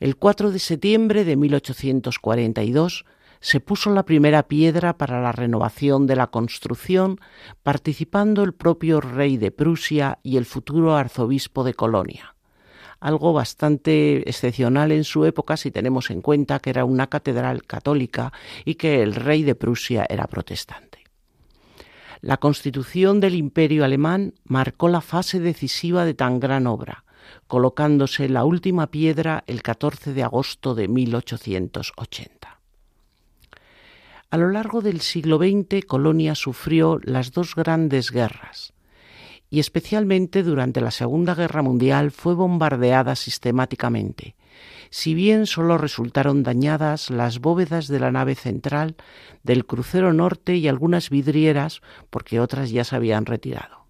El 0.00 0.16
4 0.16 0.50
de 0.50 0.58
septiembre 0.58 1.24
de 1.24 1.36
1842 1.36 3.06
se 3.44 3.60
puso 3.60 3.90
la 3.90 4.06
primera 4.06 4.44
piedra 4.44 4.96
para 4.96 5.20
la 5.20 5.30
renovación 5.30 6.06
de 6.06 6.16
la 6.16 6.28
construcción, 6.28 7.20
participando 7.62 8.42
el 8.42 8.54
propio 8.54 9.02
rey 9.02 9.36
de 9.36 9.50
Prusia 9.50 10.18
y 10.22 10.38
el 10.38 10.46
futuro 10.46 10.96
arzobispo 10.96 11.62
de 11.62 11.74
Colonia. 11.74 12.36
Algo 13.00 13.34
bastante 13.34 14.26
excepcional 14.30 14.92
en 14.92 15.04
su 15.04 15.26
época 15.26 15.58
si 15.58 15.70
tenemos 15.70 16.08
en 16.08 16.22
cuenta 16.22 16.58
que 16.58 16.70
era 16.70 16.86
una 16.86 17.08
catedral 17.08 17.64
católica 17.64 18.32
y 18.64 18.76
que 18.76 19.02
el 19.02 19.14
rey 19.14 19.42
de 19.42 19.54
Prusia 19.54 20.06
era 20.08 20.26
protestante. 20.26 21.04
La 22.22 22.38
constitución 22.38 23.20
del 23.20 23.34
imperio 23.34 23.84
alemán 23.84 24.32
marcó 24.44 24.88
la 24.88 25.02
fase 25.02 25.38
decisiva 25.38 26.06
de 26.06 26.14
tan 26.14 26.40
gran 26.40 26.66
obra, 26.66 27.04
colocándose 27.46 28.30
la 28.30 28.46
última 28.46 28.86
piedra 28.86 29.44
el 29.46 29.60
14 29.60 30.14
de 30.14 30.22
agosto 30.22 30.74
de 30.74 30.88
1880. 30.88 32.53
A 34.34 34.36
lo 34.36 34.50
largo 34.50 34.80
del 34.80 35.00
siglo 35.00 35.38
XX, 35.38 35.86
Colonia 35.86 36.34
sufrió 36.34 36.98
las 37.04 37.30
dos 37.30 37.54
grandes 37.54 38.10
guerras 38.10 38.72
y 39.48 39.60
especialmente 39.60 40.42
durante 40.42 40.80
la 40.80 40.90
Segunda 40.90 41.36
Guerra 41.36 41.62
Mundial 41.62 42.10
fue 42.10 42.34
bombardeada 42.34 43.14
sistemáticamente. 43.14 44.34
Si 44.90 45.14
bien 45.14 45.46
solo 45.46 45.78
resultaron 45.78 46.42
dañadas 46.42 47.10
las 47.10 47.38
bóvedas 47.38 47.86
de 47.86 48.00
la 48.00 48.10
nave 48.10 48.34
central, 48.34 48.96
del 49.44 49.66
crucero 49.66 50.12
norte 50.12 50.56
y 50.56 50.66
algunas 50.66 51.10
vidrieras, 51.10 51.80
porque 52.10 52.40
otras 52.40 52.72
ya 52.72 52.82
se 52.82 52.96
habían 52.96 53.26
retirado. 53.26 53.86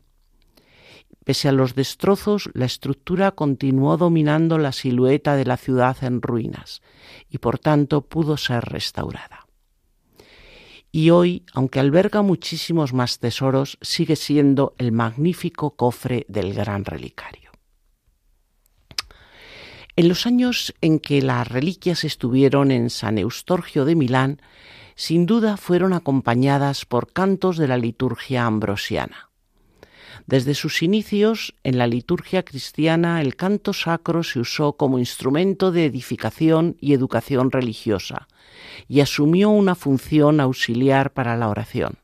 Pese 1.25 1.49
a 1.49 1.53
los 1.53 1.75
destrozos, 1.75 2.51
la 2.53 2.67
estructura 2.67 3.31
continuó 3.31 3.97
dominando 3.97 4.59
la 4.59 4.73
silueta 4.73 5.37
de 5.37 5.47
la 5.47 5.57
ciudad 5.57 5.97
en 6.03 6.21
ruinas 6.21 6.83
y 7.31 7.39
por 7.39 7.59
tanto 7.59 8.03
pudo 8.03 8.37
ser 8.37 8.63
restaurada 8.67 9.44
y 10.95 11.11
hoy, 11.11 11.43
aunque 11.53 11.81
alberga 11.81 12.23
muchísimos 12.23 12.93
más 12.93 13.19
tesoros, 13.19 13.79
sigue 13.81 14.15
siendo 14.15 14.77
el 14.79 14.93
magnífico 14.93 15.75
cofre 15.75 16.25
del 16.29 16.55
gran 16.55 16.85
relicario. 16.85 17.51
En 19.97 20.09
los 20.09 20.25
años 20.25 20.73
en 20.81 21.01
que 21.01 21.21
las 21.21 21.49
reliquias 21.49 22.05
estuvieron 22.05 22.71
en 22.71 22.91
San 22.91 23.19
Eustorgio 23.19 23.85
de 23.85 23.97
Milán, 23.97 24.41
sin 24.95 25.27
duda 25.27 25.57
fueron 25.57 25.95
acompañadas 25.95 26.85
por 26.85 27.13
cantos 27.13 27.57
de 27.57 27.67
la 27.67 27.77
liturgia 27.77 28.47
ambrosiana. 28.47 29.31
Desde 30.29 30.55
sus 30.55 30.81
inicios 30.81 31.57
en 31.65 31.77
la 31.77 31.89
liturgia 31.89 32.45
cristiana 32.45 33.21
el 33.21 33.35
canto 33.35 33.73
sacro 33.73 34.23
se 34.23 34.39
usó 34.39 34.75
como 34.75 35.01
instrumento 35.01 35.73
de 35.73 35.87
edificación 35.87 36.77
y 36.81 36.93
educación 36.93 37.51
religiosa, 37.51 38.29
y 38.89 39.01
asumió 39.01 39.51
una 39.51 39.75
función 39.75 40.41
auxiliar 40.41 41.13
para 41.13 41.37
la 41.37 41.49
oración. 41.49 41.99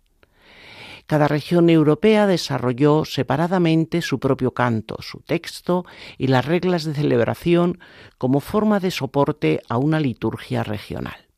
Cada 1.07 1.27
región 1.27 1.71
europea 1.71 2.29
desarrolló 2.29 3.05
separadamente 3.05 4.01
su 4.01 4.21
propio 4.21 4.53
canto, 4.53 4.97
su 5.01 5.19
texto 5.21 5.85
y 6.19 6.29
las 6.29 6.45
reglas 6.45 6.85
de 6.85 6.95
celebración 6.95 7.81
como 8.17 8.39
forma 8.39 8.79
de 8.79 8.93
soporte 8.93 9.61
a 9.69 9.77
una 9.77 9.99
liturgia 9.99 10.63
regional. 10.63 11.30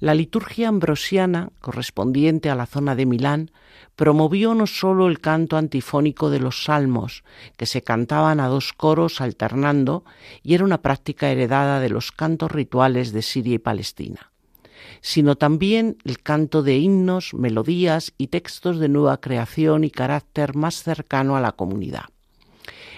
La 0.00 0.14
liturgia 0.14 0.68
ambrosiana, 0.68 1.50
correspondiente 1.60 2.50
a 2.50 2.54
la 2.54 2.66
zona 2.66 2.94
de 2.94 3.04
Milán, 3.04 3.50
promovió 3.96 4.54
no 4.54 4.68
sólo 4.68 5.08
el 5.08 5.18
canto 5.18 5.56
antifónico 5.56 6.30
de 6.30 6.38
los 6.38 6.62
salmos, 6.62 7.24
que 7.56 7.66
se 7.66 7.82
cantaban 7.82 8.38
a 8.38 8.46
dos 8.46 8.72
coros 8.72 9.20
alternando, 9.20 10.04
y 10.44 10.54
era 10.54 10.64
una 10.64 10.82
práctica 10.82 11.30
heredada 11.30 11.80
de 11.80 11.88
los 11.88 12.12
cantos 12.12 12.52
rituales 12.52 13.12
de 13.12 13.22
Siria 13.22 13.56
y 13.56 13.58
Palestina, 13.58 14.30
sino 15.00 15.34
también 15.34 15.96
el 16.04 16.22
canto 16.22 16.62
de 16.62 16.78
himnos, 16.78 17.34
melodías 17.34 18.12
y 18.18 18.28
textos 18.28 18.78
de 18.78 18.88
nueva 18.88 19.20
creación 19.20 19.82
y 19.82 19.90
carácter 19.90 20.54
más 20.54 20.80
cercano 20.84 21.34
a 21.34 21.40
la 21.40 21.52
comunidad. 21.52 22.04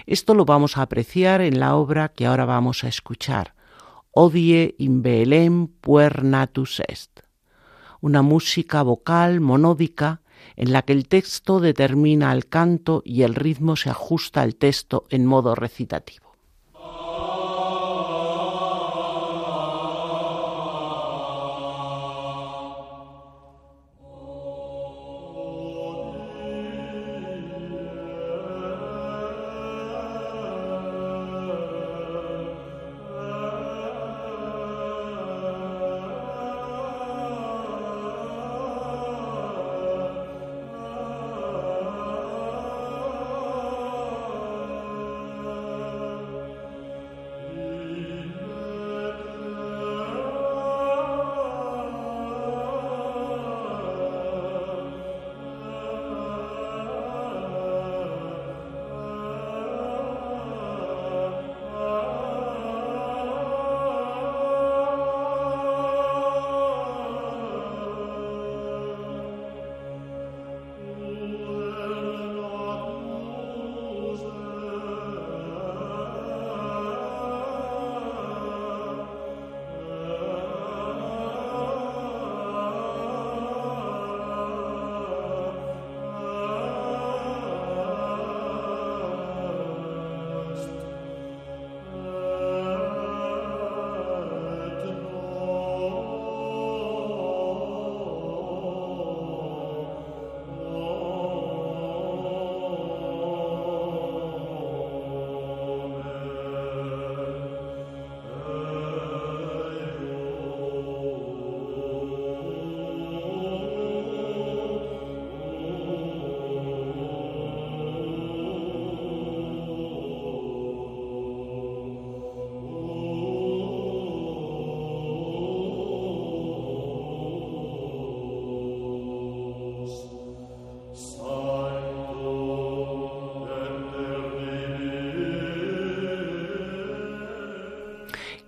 Esto 0.05 0.35
lo 0.35 0.45
vamos 0.45 0.77
a 0.77 0.83
apreciar 0.83 1.41
en 1.41 1.59
la 1.59 1.75
obra 1.75 2.09
que 2.09 2.27
ahora 2.27 2.45
vamos 2.45 2.83
a 2.83 2.89
escuchar, 2.89 3.55
Odie 4.13 4.75
in 4.77 5.01
Beelem 5.01 5.67
puer 5.79 6.23
natus 6.23 6.81
est, 6.85 7.21
una 8.01 8.21
música 8.21 8.83
vocal 8.83 9.39
monódica 9.39 10.19
en 10.57 10.73
la 10.73 10.81
que 10.81 10.91
el 10.91 11.07
texto 11.07 11.61
determina 11.61 12.33
el 12.33 12.47
canto 12.47 13.01
y 13.05 13.21
el 13.21 13.35
ritmo 13.35 13.77
se 13.77 13.89
ajusta 13.89 14.41
al 14.41 14.55
texto 14.55 15.05
en 15.09 15.25
modo 15.25 15.55
recitativo. 15.55 16.30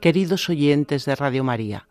Queridos 0.03 0.49
oyentes 0.49 1.05
de 1.05 1.15
Radio 1.15 1.45
María, 1.45 1.87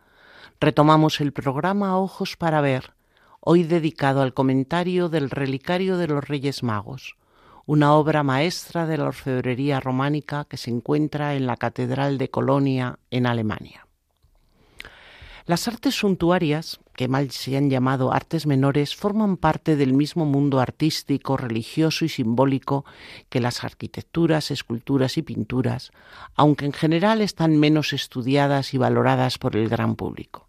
retomamos 0.61 1.23
el 1.23 1.33
programa 1.33 1.97
Ojos 1.97 2.37
para 2.37 2.61
Ver, 2.61 2.93
hoy 3.41 3.63
dedicado 3.63 4.21
al 4.21 4.35
comentario 4.35 5.09
del 5.09 5.31
Relicario 5.31 5.97
de 5.97 6.09
los 6.09 6.23
Reyes 6.23 6.63
Magos, 6.63 7.17
una 7.65 7.95
obra 7.95 8.23
maestra 8.23 8.85
de 8.87 8.99
la 8.99 9.05
orfebrería 9.05 9.81
románica 9.81 10.45
que 10.45 10.59
se 10.59 10.71
encuentra 10.71 11.37
en 11.37 11.47
la 11.47 11.57
Catedral 11.57 12.19
de 12.19 12.29
Colonia, 12.29 12.99
en 13.11 13.27
Alemania. 13.27 13.82
Las 15.45 15.67
artes 15.67 15.97
suntuarias, 15.97 16.79
que 16.95 17.09
mal 17.09 17.33
se 17.33 17.57
han 17.57 17.69
llamado 17.69 18.13
artes 18.13 18.47
menores, 18.47 18.95
forman 18.95 19.37
parte 19.37 19.75
del 19.75 19.93
mismo 19.93 20.25
mundo 20.25 20.61
artístico, 20.61 21.37
religioso 21.37 22.05
y 22.05 22.09
simbólico 22.09 22.85
que 23.29 23.41
las 23.41 23.65
arquitecturas, 23.65 24.53
esculturas 24.53 25.19
y 25.19 25.23
pinturas, 25.23 25.91
aunque 26.37 26.67
en 26.67 26.73
general 26.73 27.21
están 27.21 27.59
menos 27.59 27.93
estudiadas 27.93 28.73
y 28.73 28.79
valoradas 28.79 29.39
por 29.39 29.57
el 29.57 29.69
gran 29.69 29.97
público. 29.97 30.49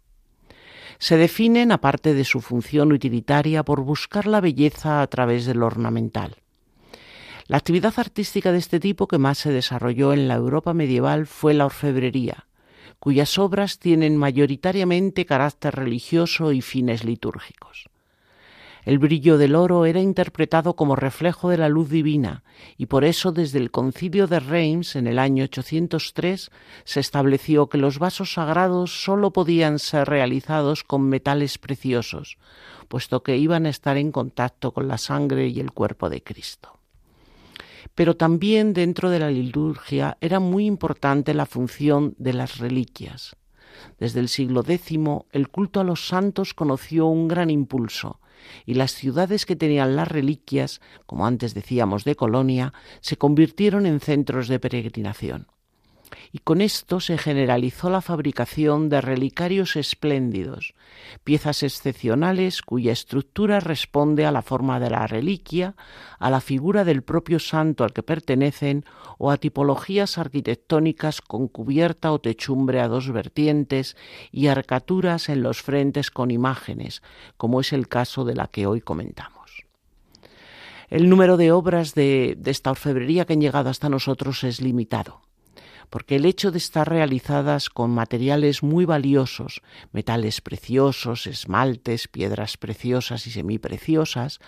Se 0.98 1.16
definen, 1.16 1.72
aparte 1.72 2.14
de 2.14 2.24
su 2.24 2.40
función 2.40 2.92
utilitaria, 2.92 3.64
por 3.64 3.80
buscar 3.80 4.26
la 4.26 4.40
belleza 4.40 5.02
a 5.02 5.06
través 5.08 5.44
del 5.44 5.64
ornamental. 5.64 6.36
La 7.48 7.56
actividad 7.56 7.94
artística 7.96 8.52
de 8.52 8.58
este 8.58 8.78
tipo 8.78 9.08
que 9.08 9.18
más 9.18 9.38
se 9.38 9.50
desarrolló 9.50 10.12
en 10.12 10.28
la 10.28 10.34
Europa 10.34 10.72
medieval 10.72 11.26
fue 11.26 11.52
la 11.52 11.66
orfebrería, 11.66 12.46
cuyas 12.98 13.38
obras 13.38 13.78
tienen 13.78 14.16
mayoritariamente 14.16 15.26
carácter 15.26 15.74
religioso 15.74 16.52
y 16.52 16.60
fines 16.60 17.04
litúrgicos. 17.04 17.88
El 18.84 18.98
brillo 18.98 19.38
del 19.38 19.54
oro 19.54 19.86
era 19.86 20.00
interpretado 20.00 20.76
como 20.76 20.94
reflejo 20.94 21.48
de 21.48 21.56
la 21.56 21.70
luz 21.70 21.88
divina 21.88 22.44
y 22.76 22.86
por 22.86 23.04
eso 23.04 23.32
desde 23.32 23.58
el 23.58 23.70
concilio 23.70 24.26
de 24.26 24.40
Reims 24.40 24.94
en 24.94 25.06
el 25.06 25.18
año 25.18 25.44
803 25.44 26.50
se 26.84 27.00
estableció 27.00 27.68
que 27.68 27.78
los 27.78 27.98
vasos 27.98 28.34
sagrados 28.34 29.02
sólo 29.04 29.32
podían 29.32 29.78
ser 29.78 30.08
realizados 30.08 30.84
con 30.84 31.08
metales 31.08 31.56
preciosos, 31.56 32.36
puesto 32.88 33.22
que 33.22 33.38
iban 33.38 33.64
a 33.64 33.70
estar 33.70 33.96
en 33.96 34.12
contacto 34.12 34.72
con 34.72 34.86
la 34.86 34.98
sangre 34.98 35.48
y 35.48 35.60
el 35.60 35.72
cuerpo 35.72 36.10
de 36.10 36.22
Cristo 36.22 36.78
pero 37.94 38.16
también 38.16 38.72
dentro 38.72 39.10
de 39.10 39.20
la 39.20 39.30
liturgia 39.30 40.16
era 40.20 40.40
muy 40.40 40.66
importante 40.66 41.34
la 41.34 41.46
función 41.46 42.14
de 42.18 42.32
las 42.32 42.58
reliquias. 42.58 43.36
Desde 43.98 44.20
el 44.20 44.28
siglo 44.28 44.64
X 44.66 44.98
el 45.32 45.48
culto 45.48 45.80
a 45.80 45.84
los 45.84 46.06
santos 46.06 46.54
conoció 46.54 47.06
un 47.06 47.28
gran 47.28 47.50
impulso 47.50 48.20
y 48.66 48.74
las 48.74 48.92
ciudades 48.92 49.46
que 49.46 49.56
tenían 49.56 49.96
las 49.96 50.08
reliquias, 50.08 50.80
como 51.06 51.26
antes 51.26 51.54
decíamos 51.54 52.04
de 52.04 52.14
Colonia, 52.14 52.74
se 53.00 53.16
convirtieron 53.16 53.86
en 53.86 54.00
centros 54.00 54.48
de 54.48 54.60
peregrinación 54.60 55.48
y 56.32 56.38
con 56.38 56.60
esto 56.60 57.00
se 57.00 57.18
generalizó 57.18 57.90
la 57.90 58.00
fabricación 58.00 58.88
de 58.88 59.00
relicarios 59.00 59.76
espléndidos, 59.76 60.74
piezas 61.24 61.62
excepcionales 61.62 62.62
cuya 62.62 62.92
estructura 62.92 63.60
responde 63.60 64.26
a 64.26 64.32
la 64.32 64.42
forma 64.42 64.80
de 64.80 64.90
la 64.90 65.06
reliquia, 65.06 65.74
a 66.18 66.30
la 66.30 66.40
figura 66.40 66.84
del 66.84 67.02
propio 67.02 67.38
santo 67.38 67.84
al 67.84 67.92
que 67.92 68.02
pertenecen 68.02 68.84
o 69.18 69.30
a 69.30 69.36
tipologías 69.36 70.18
arquitectónicas 70.18 71.20
con 71.20 71.48
cubierta 71.48 72.12
o 72.12 72.20
techumbre 72.20 72.80
a 72.80 72.88
dos 72.88 73.12
vertientes 73.12 73.96
y 74.32 74.48
arcaturas 74.48 75.28
en 75.28 75.42
los 75.42 75.62
frentes 75.62 76.10
con 76.10 76.30
imágenes, 76.30 77.02
como 77.36 77.60
es 77.60 77.72
el 77.72 77.88
caso 77.88 78.24
de 78.24 78.34
la 78.34 78.48
que 78.48 78.66
hoy 78.66 78.80
comentamos. 78.80 79.64
El 80.88 81.08
número 81.08 81.36
de 81.36 81.50
obras 81.50 81.94
de, 81.94 82.36
de 82.38 82.50
esta 82.50 82.70
orfebrería 82.70 83.24
que 83.24 83.32
han 83.32 83.40
llegado 83.40 83.70
hasta 83.70 83.88
nosotros 83.88 84.44
es 84.44 84.60
limitado 84.60 85.22
porque 85.90 86.16
el 86.16 86.24
hecho 86.24 86.50
de 86.50 86.58
estar 86.58 86.88
realizadas 86.88 87.70
con 87.70 87.90
materiales 87.90 88.62
muy 88.62 88.84
valiosos, 88.84 89.62
metales 89.92 90.40
preciosos, 90.40 91.26
esmaltes, 91.26 92.08
piedras 92.08 92.56
preciosas 92.56 93.26
y 93.26 93.30
semipreciosas, 93.30 94.40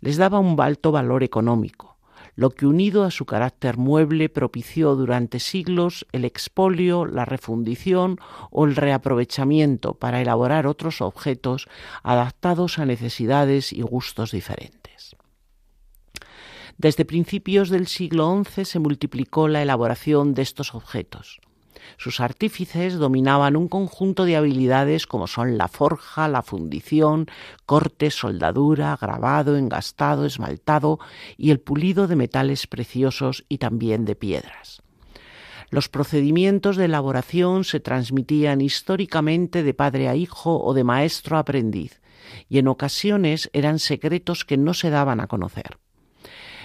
les 0.00 0.16
daba 0.16 0.38
un 0.38 0.60
alto 0.60 0.92
valor 0.92 1.22
económico, 1.22 1.96
lo 2.38 2.50
que 2.50 2.66
unido 2.66 3.02
a 3.02 3.10
su 3.10 3.26
carácter 3.26 3.78
mueble 3.78 4.28
propició 4.28 4.94
durante 4.94 5.40
siglos 5.40 6.06
el 6.12 6.24
expolio, 6.24 7.04
la 7.04 7.24
refundición 7.24 8.18
o 8.50 8.64
el 8.64 8.76
reaprovechamiento 8.76 9.94
para 9.94 10.20
elaborar 10.20 10.68
otros 10.68 11.00
objetos 11.00 11.66
adaptados 12.04 12.78
a 12.78 12.86
necesidades 12.86 13.72
y 13.72 13.82
gustos 13.82 14.30
diferentes. 14.30 14.77
Desde 16.78 17.04
principios 17.04 17.70
del 17.70 17.88
siglo 17.88 18.40
XI 18.44 18.64
se 18.64 18.78
multiplicó 18.78 19.48
la 19.48 19.62
elaboración 19.62 20.32
de 20.32 20.42
estos 20.42 20.76
objetos. 20.76 21.40
Sus 21.96 22.20
artífices 22.20 22.94
dominaban 22.94 23.56
un 23.56 23.66
conjunto 23.66 24.24
de 24.24 24.36
habilidades 24.36 25.08
como 25.08 25.26
son 25.26 25.58
la 25.58 25.66
forja, 25.66 26.28
la 26.28 26.42
fundición, 26.42 27.26
corte, 27.66 28.12
soldadura, 28.12 28.96
grabado, 29.00 29.56
engastado, 29.56 30.24
esmaltado 30.24 31.00
y 31.36 31.50
el 31.50 31.58
pulido 31.58 32.06
de 32.06 32.14
metales 32.14 32.68
preciosos 32.68 33.44
y 33.48 33.58
también 33.58 34.04
de 34.04 34.14
piedras. 34.14 34.80
Los 35.70 35.88
procedimientos 35.88 36.76
de 36.76 36.84
elaboración 36.84 37.64
se 37.64 37.80
transmitían 37.80 38.60
históricamente 38.60 39.64
de 39.64 39.74
padre 39.74 40.08
a 40.08 40.14
hijo 40.14 40.62
o 40.62 40.74
de 40.74 40.84
maestro 40.84 41.38
a 41.38 41.40
aprendiz, 41.40 42.00
y 42.48 42.58
en 42.58 42.68
ocasiones 42.68 43.50
eran 43.52 43.80
secretos 43.80 44.44
que 44.44 44.56
no 44.56 44.74
se 44.74 44.90
daban 44.90 45.18
a 45.18 45.26
conocer. 45.26 45.78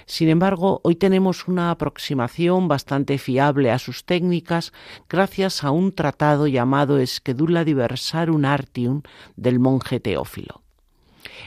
Sin 0.06 0.30
embargo, 0.30 0.82
hoy 0.84 0.96
tenemos 0.96 1.48
una 1.48 1.72
aproximación 1.72 2.68
bastante 2.68 3.18
fiable 3.18 3.72
a 3.72 3.80
sus 3.80 4.06
técnicas 4.06 4.74
gracias 5.10 5.63
a 5.63 5.72
un 5.72 5.94
tratado 5.94 6.48
llamado 6.48 7.04
Schedula 7.06 7.63
Diversarum 7.63 8.46
Artium 8.46 9.02
del 9.36 9.60
monje 9.60 10.00
Teófilo. 10.00 10.63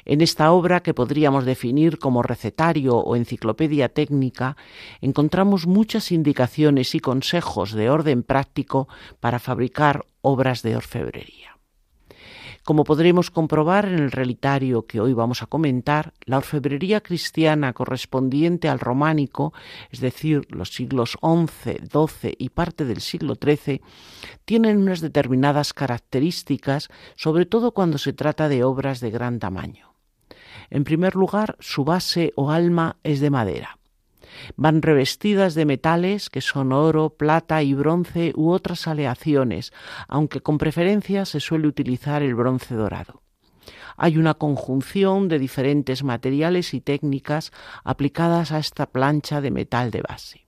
En 0.05 0.21
esta 0.21 0.53
obra, 0.53 0.83
que 0.83 0.95
podríamos 0.95 1.45
definir 1.45 1.99
como 1.99 2.23
recetario 2.23 2.97
o 2.97 3.17
enciclopedia 3.17 3.89
técnica, 3.89 4.57
encontramos 5.01 5.67
muchas 5.67 6.13
indicaciones 6.13 6.95
y 6.95 7.01
consejos 7.01 7.73
de 7.73 7.91
orden 7.91 8.23
práctico 8.23 8.89
para 9.21 9.39
fabricar 9.39 10.07
obras 10.23 10.63
de 10.63 10.77
orfebrería. 10.77 11.46
Como 12.67 12.83
podremos 12.83 13.31
comprobar 13.31 13.87
en 13.87 14.01
el 14.01 14.11
relitario 14.11 14.87
que 14.87 15.01
hoy 15.01 15.13
vamos 15.13 15.41
a 15.41 15.47
comentar, 15.47 16.15
la 16.25 16.39
orfebrería 16.39 17.01
cristiana 17.01 17.73
correspondiente 17.73 18.69
al 18.69 18.81
románico, 18.81 19.55
es 19.93 20.01
decir, 20.01 20.49
los 20.51 20.71
siglos 20.71 21.17
XI, 21.23 21.79
XII 21.89 22.35
y 22.37 22.49
parte 22.49 22.85
del 22.85 23.03
siglo 23.03 23.37
XIII, 23.41 23.83
tienen 24.45 24.79
unas 24.79 25.01
determinadas 25.01 25.75
características, 25.75 26.89
sobre 27.15 27.47
todo 27.47 27.71
cuando 27.71 27.99
se 27.99 28.13
trata 28.13 28.49
de 28.49 28.65
obras 28.65 28.99
de 28.99 29.13
gran 29.13 29.39
tamaño. 29.39 29.95
En 30.69 30.83
primer 30.83 31.15
lugar, 31.15 31.57
su 31.61 31.85
base 31.85 32.33
o 32.35 32.51
alma 32.51 32.97
es 33.05 33.21
de 33.21 33.31
madera. 33.31 33.79
Van 34.57 34.83
revestidas 34.83 35.55
de 35.55 35.67
metales 35.67 36.31
que 36.31 36.41
son 36.41 36.73
oro, 36.73 37.11
plata 37.11 37.63
y 37.63 37.75
bronce 37.75 38.33
u 38.37 38.51
otras 38.51 38.87
aleaciones, 38.87 39.73
aunque 40.09 40.41
con 40.41 40.59
preferencia 40.59 41.25
se 41.25 41.41
suele 41.41 41.69
utilizar 41.69 42.23
el 42.23 42.35
bronce 42.35 42.75
dorado. 42.75 43.23
Hay 43.97 44.19
una 44.19 44.35
conjunción 44.35 45.29
de 45.29 45.39
diferentes 45.39 46.03
materiales 46.03 46.75
y 46.75 46.81
técnicas 46.81 47.53
aplicadas 47.83 48.53
a 48.53 48.59
esta 48.59 48.87
plancha 48.87 49.41
de 49.41 49.51
metal 49.51 49.91
de 49.91 50.03
base. 50.03 50.46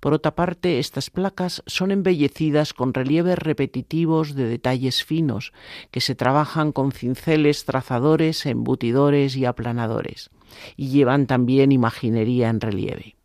Por 0.00 0.12
otra 0.12 0.34
parte, 0.34 0.78
estas 0.78 1.10
placas 1.10 1.62
son 1.66 1.90
embellecidas 1.90 2.72
con 2.72 2.94
relieves 2.94 3.38
repetitivos 3.38 4.34
de 4.34 4.48
detalles 4.48 5.04
finos, 5.04 5.52
que 5.90 6.00
se 6.00 6.14
trabajan 6.14 6.72
con 6.72 6.92
cinceles, 6.92 7.64
trazadores, 7.64 8.46
embutidores 8.46 9.36
y 9.36 9.44
aplanadores 9.44 10.30
y 10.76 10.88
llevan 10.88 11.26
también 11.26 11.72
imaginería 11.72 12.48
en 12.48 12.60
relieve. 12.60 13.16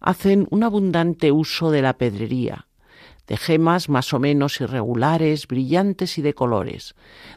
Hacen 0.00 0.46
un 0.50 0.64
abundante 0.64 1.30
uso 1.30 1.70
de 1.70 1.82
la 1.82 1.94
pedrería, 1.94 2.66
de 3.26 3.36
gemas 3.36 3.88
más 3.88 4.12
o 4.12 4.18
menos 4.18 4.60
irregulares, 4.60 5.46
brillantes 5.46 6.18
y 6.18 6.22
de 6.22 6.34
colores, 6.34 6.94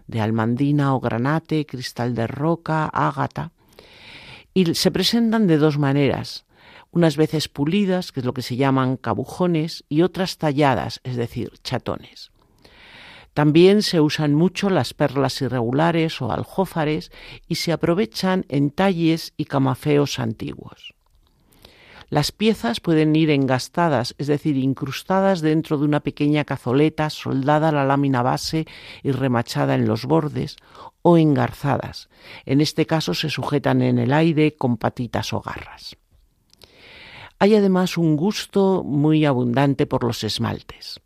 de 0.08 0.19
almandina 0.19 0.95
o 0.95 1.00
granate, 1.00 1.65
cristal 1.65 2.15
de 2.15 2.26
roca, 2.26 2.86
ágata, 2.86 3.52
y 4.54 4.74
se 4.74 4.89
presentan 4.89 5.48
de 5.48 5.58
dos 5.58 5.78
maneras, 5.78 6.45
unas 6.95 7.17
veces 7.17 7.49
pulidas, 7.49 8.13
que 8.13 8.21
es 8.21 8.25
lo 8.25 8.34
que 8.34 8.41
se 8.41 8.55
llaman 8.55 8.95
cabujones, 8.95 9.84
y 9.89 10.01
otras 10.01 10.38
talladas, 10.38 11.01
es 11.03 11.17
decir, 11.17 11.51
chatones. 11.62 12.31
También 13.34 13.84
se 13.84 13.99
usan 13.99 14.34
mucho 14.34 14.69
las 14.69 14.93
perlas 14.93 15.41
irregulares 15.41 16.21
o 16.21 16.31
aljófares 16.31 17.12
y 17.49 17.55
se 17.55 17.73
aprovechan 17.73 18.45
en 18.47 18.71
talles 18.71 19.34
y 19.36 19.43
camafeos 19.43 20.19
antiguos. 20.19 20.95
Las 22.08 22.31
piezas 22.31 22.79
pueden 22.79 23.13
ir 23.13 23.29
engastadas, 23.29 24.15
es 24.17 24.27
decir, 24.27 24.55
incrustadas 24.55 25.41
dentro 25.41 25.77
de 25.77 25.84
una 25.84 25.99
pequeña 25.99 26.45
cazoleta 26.45 27.10
soldada 27.10 27.69
a 27.69 27.71
la 27.73 27.84
lámina 27.84 28.21
base 28.21 28.67
y 29.03 29.12
remachada 29.12 29.75
en 29.75 29.86
los 29.86 30.05
bordes, 30.05 30.55
o 31.01 31.17
engarzadas. 31.17 32.08
En 32.45 32.62
este 32.62 32.86
caso 32.86 33.13
se 33.13 33.29
sujetan 33.29 33.81
en 33.81 33.99
el 33.99 34.13
aire 34.13 34.55
con 34.55 34.77
patitas 34.77 35.34
o 35.34 35.41
garras. 35.41 35.97
Hay 37.38 37.56
además 37.56 37.98
un 37.98 38.15
gusto 38.15 38.84
muy 38.84 39.26
abundante 39.26 39.86
por 39.86 40.04
los 40.04 40.24
esmaltes. 40.24 41.02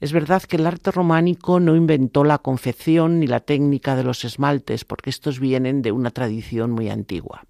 Es 0.00 0.12
verdad 0.12 0.42
que 0.42 0.56
el 0.56 0.66
arte 0.66 0.90
románico 0.90 1.60
no 1.60 1.74
inventó 1.76 2.24
la 2.24 2.38
confección 2.38 3.20
ni 3.20 3.26
la 3.26 3.40
técnica 3.40 3.96
de 3.96 4.04
los 4.04 4.24
esmaltes, 4.24 4.84
porque 4.84 5.10
estos 5.10 5.40
vienen 5.40 5.80
de 5.80 5.92
una 5.92 6.10
tradición 6.10 6.72
muy 6.72 6.90
antigua. 6.90 7.44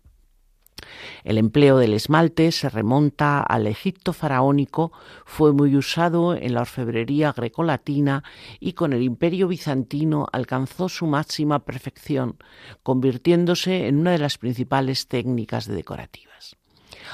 El 1.25 1.39
empleo 1.39 1.79
del 1.79 1.95
esmalte 1.95 2.51
se 2.53 2.69
remonta 2.69 3.41
al 3.41 3.67
Egipto 3.67 4.13
faraónico, 4.13 4.93
fue 5.25 5.53
muy 5.53 5.77
usado 5.77 6.35
en 6.35 6.55
la 6.55 6.63
orfebrería 6.63 7.33
grecolatina 7.33 8.25
y 8.61 8.73
con 8.73 8.93
el 8.93 9.03
imperio 9.03 9.49
bizantino 9.49 10.27
alcanzó 10.33 10.89
su 10.89 11.07
máxima 11.07 11.61
perfección, 11.61 12.37
convirtiéndose 12.83 13.87
en 13.87 13.99
una 13.99 14.13
de 14.13 14.19
las 14.19 14.39
principales 14.39 15.07
técnicas 15.07 15.67
decorativas. 15.67 16.32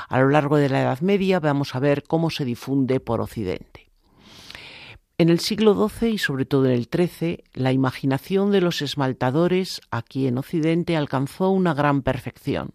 A 0.08 0.20
lo 0.20 0.28
largo 0.28 0.56
de 0.56 0.68
la 0.68 0.82
Edad 0.82 1.00
Media 1.00 1.40
vamos 1.40 1.74
a 1.74 1.80
ver 1.80 2.04
cómo 2.04 2.30
se 2.30 2.44
difunde 2.44 3.00
por 3.00 3.20
Occidente. 3.20 3.88
En 5.18 5.30
el 5.30 5.40
siglo 5.40 5.88
XII 5.88 6.10
y 6.10 6.18
sobre 6.18 6.44
todo 6.44 6.66
en 6.66 6.72
el 6.72 6.88
XIII, 6.92 7.42
la 7.54 7.72
imaginación 7.72 8.52
de 8.52 8.60
los 8.60 8.82
esmaltadores 8.82 9.80
aquí 9.90 10.28
en 10.28 10.38
Occidente 10.38 10.96
alcanzó 10.96 11.50
una 11.50 11.74
gran 11.74 12.02
perfección 12.02 12.72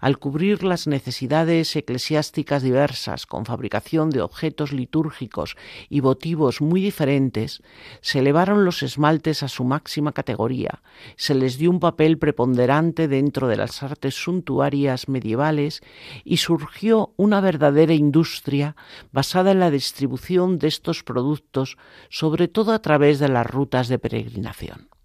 al 0.00 0.18
cubrir 0.18 0.62
las 0.62 0.86
necesidades 0.86 1.74
eclesiásticas 1.76 2.62
diversas 2.62 3.26
con 3.26 3.44
fabricación 3.44 4.10
de 4.10 4.20
objetos 4.20 4.72
litúrgicos 4.72 5.56
y 5.88 6.00
votivos 6.00 6.60
muy 6.60 6.80
diferentes, 6.80 7.62
se 8.00 8.20
elevaron 8.20 8.64
los 8.64 8.82
esmaltes 8.82 9.42
a 9.42 9.48
su 9.48 9.64
máxima 9.64 10.12
categoría, 10.12 10.82
se 11.16 11.34
les 11.34 11.58
dio 11.58 11.70
un 11.70 11.80
papel 11.80 12.18
preponderante 12.18 13.08
dentro 13.08 13.48
de 13.48 13.56
las 13.56 13.82
artes 13.82 14.14
suntuarias 14.14 15.08
medievales 15.08 15.80
y 16.24 16.38
surgió 16.38 17.12
una 17.16 17.40
verdadera 17.40 17.94
industria 17.94 18.76
basada 19.12 19.52
en 19.52 19.60
la 19.60 19.70
distribución 19.70 20.58
de 20.58 20.68
estos 20.68 21.02
productos, 21.02 21.76
sobre 22.08 22.48
todo 22.48 22.72
a 22.72 22.82
través 22.82 23.18
de 23.18 23.28
las 23.28 23.46
rutas 23.46 23.88
de 23.88 23.98
peregrinación. 23.98 24.97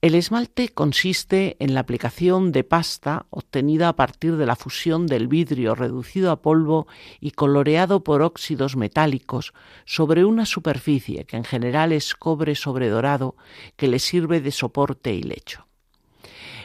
El 0.00 0.14
esmalte 0.14 0.68
consiste 0.68 1.56
en 1.58 1.74
la 1.74 1.80
aplicación 1.80 2.52
de 2.52 2.62
pasta 2.62 3.26
obtenida 3.30 3.88
a 3.88 3.96
partir 3.96 4.36
de 4.36 4.46
la 4.46 4.54
fusión 4.54 5.08
del 5.08 5.26
vidrio 5.26 5.74
reducido 5.74 6.30
a 6.30 6.40
polvo 6.40 6.86
y 7.18 7.32
coloreado 7.32 8.04
por 8.04 8.22
óxidos 8.22 8.76
metálicos 8.76 9.52
sobre 9.86 10.24
una 10.24 10.46
superficie 10.46 11.24
que 11.24 11.36
en 11.36 11.42
general 11.42 11.90
es 11.90 12.14
cobre 12.14 12.54
sobredorado 12.54 13.34
que 13.74 13.88
le 13.88 13.98
sirve 13.98 14.40
de 14.40 14.52
soporte 14.52 15.12
y 15.12 15.24
lecho. 15.24 15.66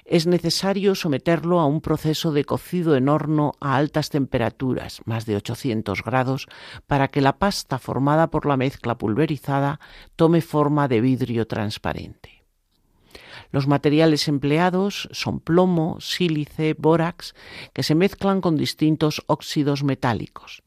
Es 0.05 0.27
necesario 0.27 0.93
someterlo 0.93 1.59
a 1.59 1.65
un 1.65 1.81
proceso 1.81 2.33
de 2.33 2.45
cocido 2.45 2.95
en 2.95 3.09
horno 3.09 3.53
a 3.59 3.77
altas 3.77 4.11
temperaturas, 4.11 5.01
más 5.05 5.25
de 5.25 5.37
800 5.37 6.03
grados, 6.03 6.45
para 6.85 7.07
que 7.07 7.21
la 7.21 7.39
pasta 7.39 7.79
formada 7.79 8.29
por 8.29 8.45
la 8.45 8.57
mezcla 8.57 8.95
pulverizada 8.99 9.79
tome 10.15 10.41
forma 10.41 10.87
de 10.87 11.01
vidrio 11.01 11.47
transparente. 11.47 12.42
Los 13.53 13.67
materiales 13.67 14.27
empleados 14.27 15.07
son 15.11 15.39
plomo, 15.39 15.97
sílice, 16.01 16.73
bórax, 16.73 17.35
que 17.71 17.83
se 17.83 17.93
mezclan 17.93 18.41
con 18.41 18.57
distintos 18.57 19.23
óxidos 19.27 19.83
metálicos. 19.83 20.63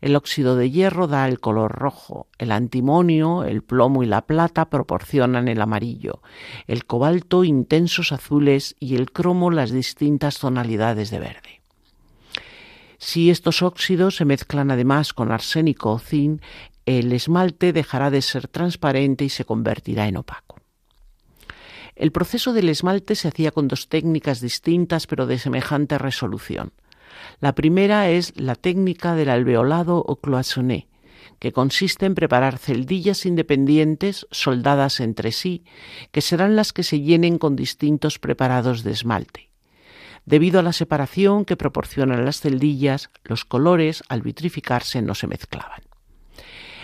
El 0.00 0.16
óxido 0.16 0.56
de 0.56 0.70
hierro 0.70 1.06
da 1.06 1.28
el 1.28 1.38
color 1.38 1.70
rojo, 1.70 2.28
el 2.38 2.50
antimonio, 2.50 3.44
el 3.44 3.62
plomo 3.62 4.02
y 4.02 4.06
la 4.06 4.22
plata 4.22 4.70
proporcionan 4.70 5.48
el 5.48 5.60
amarillo, 5.60 6.22
el 6.66 6.86
cobalto 6.86 7.44
intensos 7.44 8.10
azules 8.10 8.74
y 8.80 8.96
el 8.96 9.12
cromo 9.12 9.50
las 9.50 9.70
distintas 9.70 10.38
tonalidades 10.38 11.10
de 11.10 11.18
verde. 11.18 11.60
Si 12.96 13.28
estos 13.28 13.60
óxidos 13.60 14.16
se 14.16 14.24
mezclan 14.24 14.70
además 14.70 15.12
con 15.12 15.30
arsénico 15.30 15.92
o 15.92 15.98
zinc, 15.98 16.40
el 16.86 17.12
esmalte 17.12 17.74
dejará 17.74 18.10
de 18.10 18.22
ser 18.22 18.48
transparente 18.48 19.26
y 19.26 19.28
se 19.28 19.44
convertirá 19.44 20.08
en 20.08 20.16
opaco. 20.16 20.59
El 22.00 22.12
proceso 22.12 22.54
del 22.54 22.70
esmalte 22.70 23.14
se 23.14 23.28
hacía 23.28 23.50
con 23.50 23.68
dos 23.68 23.90
técnicas 23.90 24.40
distintas 24.40 25.06
pero 25.06 25.26
de 25.26 25.38
semejante 25.38 25.98
resolución. 25.98 26.72
La 27.40 27.54
primera 27.54 28.08
es 28.08 28.32
la 28.40 28.54
técnica 28.54 29.14
del 29.14 29.28
alveolado 29.28 29.98
o 29.98 30.16
cloisonné, 30.16 30.88
que 31.40 31.52
consiste 31.52 32.06
en 32.06 32.14
preparar 32.14 32.56
celdillas 32.56 33.26
independientes 33.26 34.26
soldadas 34.30 35.00
entre 35.00 35.30
sí, 35.30 35.62
que 36.10 36.22
serán 36.22 36.56
las 36.56 36.72
que 36.72 36.84
se 36.84 37.02
llenen 37.02 37.36
con 37.36 37.54
distintos 37.54 38.18
preparados 38.18 38.82
de 38.82 38.92
esmalte. 38.92 39.50
Debido 40.24 40.58
a 40.60 40.62
la 40.62 40.72
separación 40.72 41.44
que 41.44 41.58
proporcionan 41.58 42.24
las 42.24 42.40
celdillas, 42.40 43.10
los 43.24 43.44
colores 43.44 44.02
al 44.08 44.22
vitrificarse 44.22 45.02
no 45.02 45.14
se 45.14 45.26
mezclaban. 45.26 45.82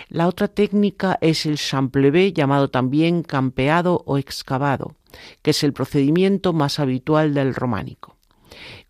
La 0.09 0.29
otra 0.29 0.49
técnica 0.49 1.17
es 1.23 1.47
el 1.47 1.57
champlevé, 1.57 2.35
llamado 2.35 2.69
también 2.69 3.23
campeado 3.23 4.03
o 4.05 4.19
excavado, 4.19 4.95
que 5.43 5.51
es 5.51 5.63
el 5.65 5.73
procedimiento 5.73 6.53
más 6.53 6.79
habitual 6.79 7.35
del 7.35 7.55
románico. 7.55 8.17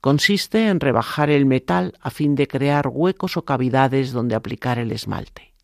Consiste 0.00 0.68
en 0.68 0.80
rebajar 0.80 1.30
el 1.30 1.46
metal 1.46 1.94
a 2.00 2.10
fin 2.10 2.34
de 2.34 2.46
crear 2.46 2.88
huecos 2.88 3.36
o 3.36 3.44
cavidades 3.44 4.12
donde 4.12 4.34
aplicar 4.34 4.78
el 4.78 4.92
esmalte. 4.92 5.54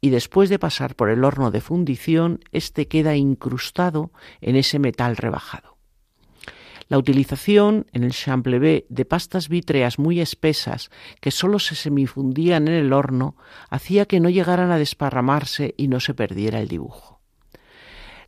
Y 0.00 0.10
después 0.10 0.50
de 0.50 0.58
pasar 0.58 0.94
por 0.94 1.10
el 1.10 1.24
horno 1.24 1.50
de 1.50 1.60
fundición, 1.60 2.40
éste 2.52 2.88
queda 2.88 3.16
incrustado 3.16 4.12
en 4.40 4.56
ese 4.56 4.78
metal 4.78 5.16
rebajado. 5.16 5.74
La 6.88 6.98
utilización 6.98 7.86
en 7.92 8.04
el 8.04 8.12
champlevé 8.12 8.86
de 8.90 9.04
pastas 9.06 9.48
vítreas 9.48 9.98
muy 9.98 10.20
espesas 10.20 10.90
que 11.20 11.30
sólo 11.30 11.58
se 11.58 11.74
semifundían 11.74 12.68
en 12.68 12.74
el 12.74 12.92
horno 12.92 13.36
hacía 13.70 14.04
que 14.04 14.20
no 14.20 14.28
llegaran 14.28 14.70
a 14.70 14.78
desparramarse 14.78 15.74
y 15.78 15.88
no 15.88 16.00
se 16.00 16.14
perdiera 16.14 16.60
el 16.60 16.68
dibujo. 16.68 17.22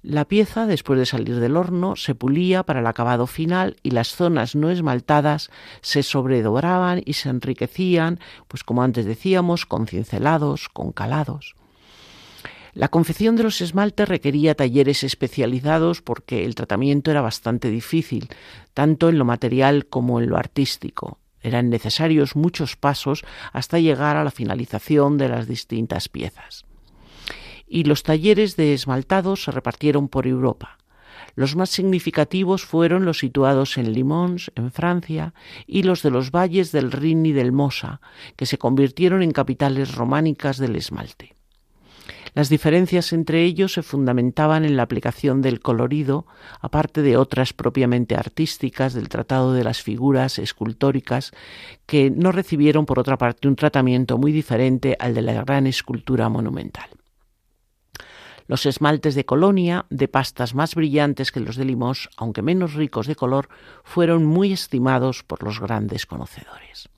La 0.09 0.25
pieza, 0.25 0.67
después 0.67 1.01
de 1.01 1.05
salir 1.05 1.41
del 1.41 1.57
horno, 1.57 1.97
se 1.97 2.15
pulía 2.15 2.63
para 2.63 2.79
el 2.79 2.87
acabado 2.87 3.27
final 3.27 3.75
y 3.83 3.91
las 3.91 4.15
zonas 4.15 4.55
no 4.55 4.71
esmaltadas 4.71 5.51
se 5.81 6.05
sobredobraban 6.05 7.03
y 7.05 7.15
se 7.15 7.29
enriquecían, 7.29 8.21
pues 8.47 8.63
como 8.63 8.85
antes 8.85 9.05
decíamos, 9.05 9.67
con 9.67 9.89
cincelados, 9.89 10.69
con 10.69 10.93
calados. 10.93 11.57
La 12.73 12.87
confección 12.87 13.35
de 13.35 13.43
los 13.43 13.61
esmaltes 13.61 14.09
requería 14.09 14.55
talleres 14.55 15.03
especializados 15.03 16.03
porque 16.03 16.45
el 16.45 16.55
tratamiento 16.55 17.11
era 17.11 17.21
bastante 17.21 17.69
difícil, 17.69 18.29
tanto 18.75 19.09
en 19.09 19.19
lo 19.19 19.25
material 19.25 19.87
como 19.87 20.21
en 20.21 20.31
lo 20.31 20.37
artístico. 20.37 21.19
Eran 21.41 21.69
necesarios 21.69 22.37
muchos 22.37 22.77
pasos 22.77 23.25
hasta 23.53 23.81
llegar 23.81 24.17
a 24.17 24.23
la 24.23 24.31
finalización 24.31 25.19
de 25.19 25.31
las 25.31 25.49
distintas 25.49 26.09
piezas. 26.09 26.65
Y 27.67 27.85
los 27.85 28.03
talleres 28.03 28.57
de 28.57 28.75
esmaltados 28.75 29.45
se 29.45 29.51
repartieron 29.51 30.09
por 30.09 30.27
Europa. 30.27 30.79
Los 31.35 31.55
más 31.55 31.71
significativos 31.71 32.65
fueron 32.65 33.05
los 33.05 33.19
situados 33.19 33.77
en 33.77 33.93
Limons, 33.93 34.51
en 34.55 34.71
Francia, 34.71 35.35
y 35.67 35.83
los 35.83 36.03
de 36.03 36.11
los 36.11 36.31
valles 36.31 36.73
del 36.73 36.93
Rin 36.93 37.27
y 37.27 37.33
del 37.33 37.53
Mosa, 37.53 38.01
que 38.37 38.47
se 38.47 38.59
convirtieron 38.59 39.23
en 39.23 39.33
capitales 39.33 39.95
románicas 39.95 40.57
del 40.57 40.77
esmalte. 40.77 41.37
Las 42.37 42.51
diferencias 42.51 43.15
entre 43.15 43.45
ellos 43.45 43.73
se 43.73 43.83
fundamentaban 43.83 44.65
en 44.65 44.77
la 44.77 44.83
aplicación 44.83 45.41
del 45.41 45.61
colorido, 45.61 46.27
aparte 46.61 47.01
de 47.01 47.17
otras 47.17 47.53
propiamente 47.53 48.15
artísticas 48.15 48.93
del 48.93 49.09
tratado 49.09 49.55
de 49.55 49.65
las 49.65 49.83
figuras 49.83 50.39
escultóricas, 50.39 51.33
que 51.87 52.11
no 52.11 52.33
recibieron 52.33 52.85
por 52.85 52.99
otra 52.99 53.17
parte 53.17 53.49
un 53.49 53.57
tratamiento 53.57 54.19
muy 54.19 54.33
diferente 54.33 54.97
al 54.99 55.15
de 55.15 55.23
la 55.23 55.45
gran 55.45 55.67
escultura 55.67 56.29
monumental. 56.29 56.91
Los 58.47 58.67
esmaltes 58.67 59.15
de 59.15 59.25
Colonia, 59.25 59.87
de 59.91 60.09
pastas 60.09 60.55
más 60.55 60.75
brillantes 60.75 61.33
que 61.33 61.41
los 61.41 61.57
de 61.57 61.65
Limos, 61.65 62.09
aunque 62.17 62.43
menos 62.43 62.75
ricos 62.75 63.07
de 63.07 63.17
color, 63.17 63.49
fueron 63.83 64.25
muy 64.25 64.53
estimados 64.53 65.23
por 65.25 65.43
los 65.43 65.61
grandes 65.61 66.07
conocedores. 66.07 66.89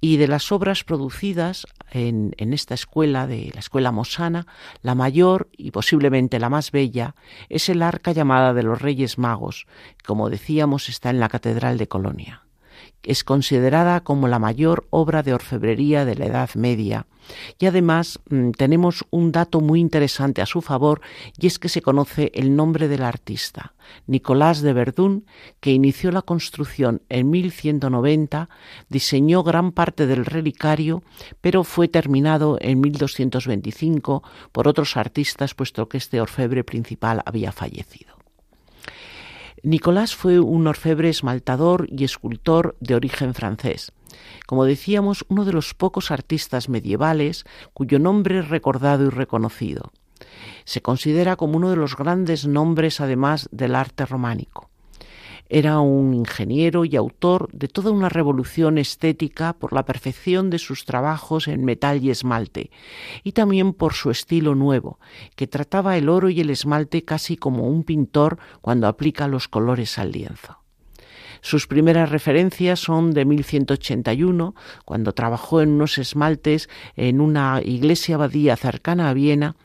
Y 0.00 0.16
de 0.16 0.26
las 0.26 0.50
obras 0.50 0.82
producidas 0.82 1.64
en, 1.92 2.34
esta 2.38 2.74
escuela, 2.74 3.28
de 3.28 3.52
la 3.54 3.60
escuela 3.60 3.92
mosana, 3.92 4.48
la 4.82 4.96
mayor 4.96 5.48
y 5.56 5.70
posiblemente 5.70 6.40
la 6.40 6.48
más 6.48 6.72
bella 6.72 7.14
es 7.48 7.68
el 7.68 7.82
arca 7.82 8.10
llamada 8.10 8.52
de 8.52 8.64
los 8.64 8.82
Reyes 8.82 9.16
Magos, 9.18 9.66
que 9.96 10.04
como 10.04 10.28
decíamos 10.28 10.88
está 10.88 11.10
en 11.10 11.20
la 11.20 11.28
Catedral 11.28 11.78
de 11.78 11.86
Colonia 11.86 12.41
es 13.02 13.24
considerada 13.24 14.02
como 14.02 14.28
la 14.28 14.38
mayor 14.38 14.86
obra 14.90 15.22
de 15.22 15.34
orfebrería 15.34 16.04
de 16.04 16.14
la 16.14 16.26
Edad 16.26 16.50
Media. 16.54 17.06
Y 17.58 17.66
además 17.66 18.20
mm, 18.30 18.50
tenemos 18.52 19.04
un 19.10 19.32
dato 19.32 19.60
muy 19.60 19.80
interesante 19.80 20.42
a 20.42 20.46
su 20.46 20.60
favor 20.60 21.00
y 21.38 21.46
es 21.46 21.58
que 21.58 21.68
se 21.68 21.82
conoce 21.82 22.30
el 22.34 22.56
nombre 22.56 22.88
del 22.88 23.02
artista, 23.02 23.74
Nicolás 24.06 24.60
de 24.60 24.72
Verdún, 24.72 25.26
que 25.60 25.72
inició 25.72 26.10
la 26.10 26.22
construcción 26.22 27.02
en 27.08 27.30
1190, 27.30 28.48
diseñó 28.88 29.42
gran 29.42 29.72
parte 29.72 30.06
del 30.06 30.24
relicario, 30.24 31.02
pero 31.40 31.64
fue 31.64 31.88
terminado 31.88 32.58
en 32.60 32.80
1225 32.80 34.22
por 34.50 34.68
otros 34.68 34.96
artistas 34.96 35.54
puesto 35.54 35.88
que 35.88 35.98
este 35.98 36.20
orfebre 36.20 36.64
principal 36.64 37.22
había 37.24 37.52
fallecido. 37.52 38.11
Nicolás 39.64 40.16
fue 40.16 40.40
un 40.40 40.66
orfebre 40.66 41.08
esmaltador 41.08 41.86
y 41.88 42.02
escultor 42.02 42.76
de 42.80 42.96
origen 42.96 43.32
francés. 43.32 43.92
Como 44.44 44.64
decíamos, 44.64 45.24
uno 45.28 45.44
de 45.44 45.52
los 45.52 45.72
pocos 45.74 46.10
artistas 46.10 46.68
medievales 46.68 47.44
cuyo 47.72 48.00
nombre 48.00 48.40
es 48.40 48.48
recordado 48.48 49.06
y 49.06 49.10
reconocido. 49.10 49.92
Se 50.64 50.82
considera 50.82 51.36
como 51.36 51.58
uno 51.58 51.70
de 51.70 51.76
los 51.76 51.96
grandes 51.96 52.44
nombres 52.44 53.00
además 53.00 53.48
del 53.52 53.76
arte 53.76 54.04
románico. 54.04 54.71
Era 55.54 55.80
un 55.80 56.14
ingeniero 56.14 56.86
y 56.86 56.96
autor 56.96 57.50
de 57.52 57.68
toda 57.68 57.90
una 57.90 58.08
revolución 58.08 58.78
estética 58.78 59.52
por 59.52 59.74
la 59.74 59.84
perfección 59.84 60.48
de 60.48 60.58
sus 60.58 60.86
trabajos 60.86 61.46
en 61.46 61.62
metal 61.62 62.02
y 62.02 62.08
esmalte, 62.08 62.70
y 63.22 63.32
también 63.32 63.74
por 63.74 63.92
su 63.92 64.10
estilo 64.10 64.54
nuevo, 64.54 64.98
que 65.36 65.46
trataba 65.46 65.98
el 65.98 66.08
oro 66.08 66.30
y 66.30 66.40
el 66.40 66.48
esmalte 66.48 67.04
casi 67.04 67.36
como 67.36 67.68
un 67.68 67.84
pintor 67.84 68.38
cuando 68.62 68.86
aplica 68.86 69.28
los 69.28 69.46
colores 69.46 69.98
al 69.98 70.12
lienzo. 70.12 70.61
Sus 71.42 71.66
primeras 71.66 72.08
referencias 72.08 72.78
son 72.78 73.10
de 73.10 73.24
1181, 73.24 74.54
cuando 74.84 75.12
trabajó 75.12 75.60
en 75.60 75.70
unos 75.70 75.98
esmaltes 75.98 76.68
en 76.94 77.20
una 77.20 77.60
iglesia 77.64 78.14
abadía 78.14 78.56
cercana 78.56 79.10
a 79.10 79.12
Viena, 79.12 79.56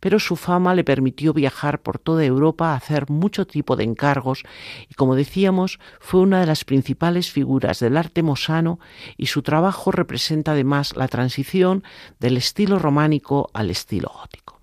pero 0.00 0.18
su 0.18 0.36
fama 0.36 0.74
le 0.74 0.82
permitió 0.82 1.34
viajar 1.34 1.82
por 1.82 1.98
toda 1.98 2.24
Europa 2.24 2.72
a 2.72 2.76
hacer 2.76 3.10
mucho 3.10 3.46
tipo 3.46 3.76
de 3.76 3.84
encargos 3.84 4.44
y, 4.88 4.94
como 4.94 5.14
decíamos, 5.14 5.78
fue 6.00 6.20
una 6.20 6.40
de 6.40 6.46
las 6.46 6.64
principales 6.64 7.30
figuras 7.30 7.80
del 7.80 7.98
arte 7.98 8.22
mosano 8.22 8.80
y 9.18 9.26
su 9.26 9.42
trabajo 9.42 9.92
representa 9.92 10.52
además 10.52 10.96
la 10.96 11.06
transición 11.06 11.84
del 12.18 12.38
estilo 12.38 12.78
románico 12.78 13.50
al 13.52 13.70
estilo 13.70 14.10
gótico. 14.10 14.55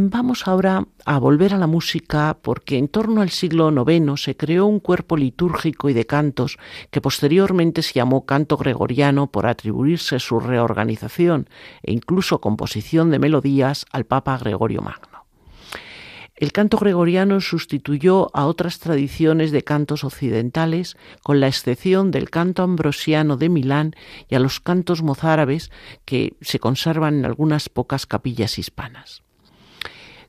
Vamos 0.00 0.46
ahora 0.46 0.86
a 1.06 1.18
volver 1.18 1.54
a 1.54 1.58
la 1.58 1.66
música 1.66 2.38
porque 2.40 2.78
en 2.78 2.86
torno 2.86 3.20
al 3.20 3.30
siglo 3.30 3.68
IX 3.68 4.20
se 4.20 4.36
creó 4.36 4.64
un 4.66 4.78
cuerpo 4.78 5.16
litúrgico 5.16 5.90
y 5.90 5.92
de 5.92 6.06
cantos 6.06 6.56
que 6.92 7.00
posteriormente 7.00 7.82
se 7.82 7.94
llamó 7.94 8.24
canto 8.24 8.56
gregoriano 8.56 9.26
por 9.26 9.46
atribuirse 9.46 10.20
su 10.20 10.38
reorganización 10.38 11.48
e 11.82 11.92
incluso 11.92 12.40
composición 12.40 13.10
de 13.10 13.18
melodías 13.18 13.86
al 13.90 14.04
Papa 14.04 14.38
Gregorio 14.38 14.82
Magno. 14.82 15.26
El 16.36 16.52
canto 16.52 16.78
gregoriano 16.78 17.40
sustituyó 17.40 18.30
a 18.34 18.46
otras 18.46 18.78
tradiciones 18.78 19.50
de 19.50 19.64
cantos 19.64 20.04
occidentales, 20.04 20.96
con 21.24 21.40
la 21.40 21.48
excepción 21.48 22.12
del 22.12 22.30
canto 22.30 22.62
ambrosiano 22.62 23.36
de 23.36 23.48
Milán 23.48 23.96
y 24.28 24.36
a 24.36 24.38
los 24.38 24.60
cantos 24.60 25.02
mozárabes 25.02 25.72
que 26.04 26.36
se 26.40 26.60
conservan 26.60 27.18
en 27.18 27.24
algunas 27.24 27.68
pocas 27.68 28.06
capillas 28.06 28.60
hispanas. 28.60 29.24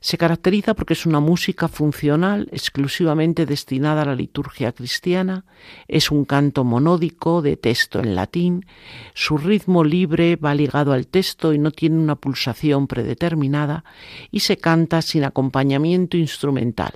Se 0.00 0.16
caracteriza 0.16 0.72
porque 0.72 0.94
es 0.94 1.04
una 1.04 1.20
música 1.20 1.68
funcional 1.68 2.48
exclusivamente 2.52 3.44
destinada 3.44 4.02
a 4.02 4.06
la 4.06 4.14
liturgia 4.14 4.72
cristiana, 4.72 5.44
es 5.88 6.10
un 6.10 6.24
canto 6.24 6.64
monódico 6.64 7.42
de 7.42 7.58
texto 7.58 8.00
en 8.00 8.14
latín, 8.14 8.64
su 9.12 9.36
ritmo 9.36 9.84
libre 9.84 10.36
va 10.36 10.54
ligado 10.54 10.94
al 10.94 11.06
texto 11.06 11.52
y 11.52 11.58
no 11.58 11.70
tiene 11.70 11.98
una 11.98 12.16
pulsación 12.16 12.86
predeterminada 12.86 13.84
y 14.30 14.40
se 14.40 14.56
canta 14.56 15.02
sin 15.02 15.24
acompañamiento 15.24 16.16
instrumental, 16.16 16.94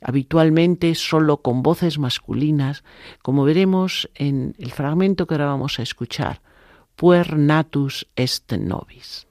habitualmente 0.00 0.94
solo 0.94 1.38
con 1.38 1.64
voces 1.64 1.98
masculinas, 1.98 2.84
como 3.20 3.44
veremos 3.44 4.08
en 4.14 4.54
el 4.58 4.70
fragmento 4.70 5.26
que 5.26 5.34
ahora 5.34 5.46
vamos 5.46 5.80
a 5.80 5.82
escuchar, 5.82 6.40
Puer 6.94 7.36
natus 7.36 8.06
est 8.14 8.52
nobis. 8.52 9.26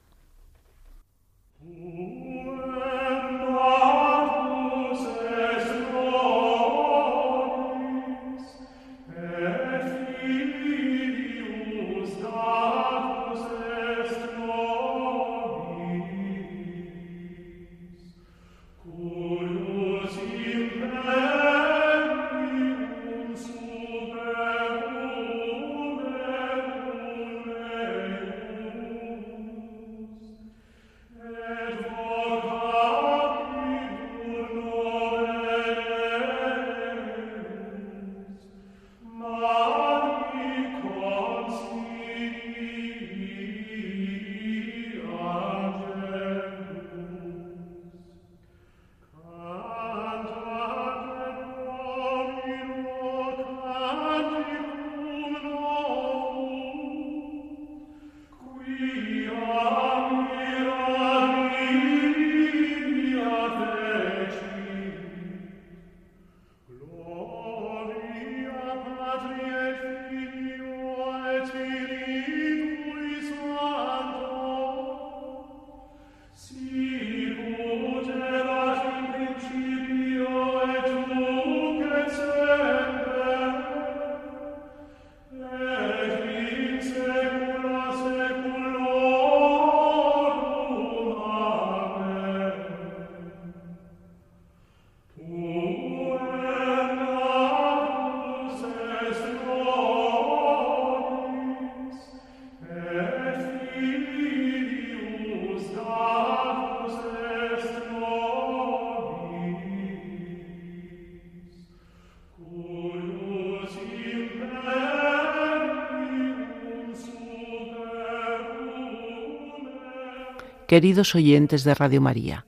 Queridos 120.66 121.14
oyentes 121.14 121.62
de 121.62 121.74
Radio 121.74 122.00
María, 122.00 122.46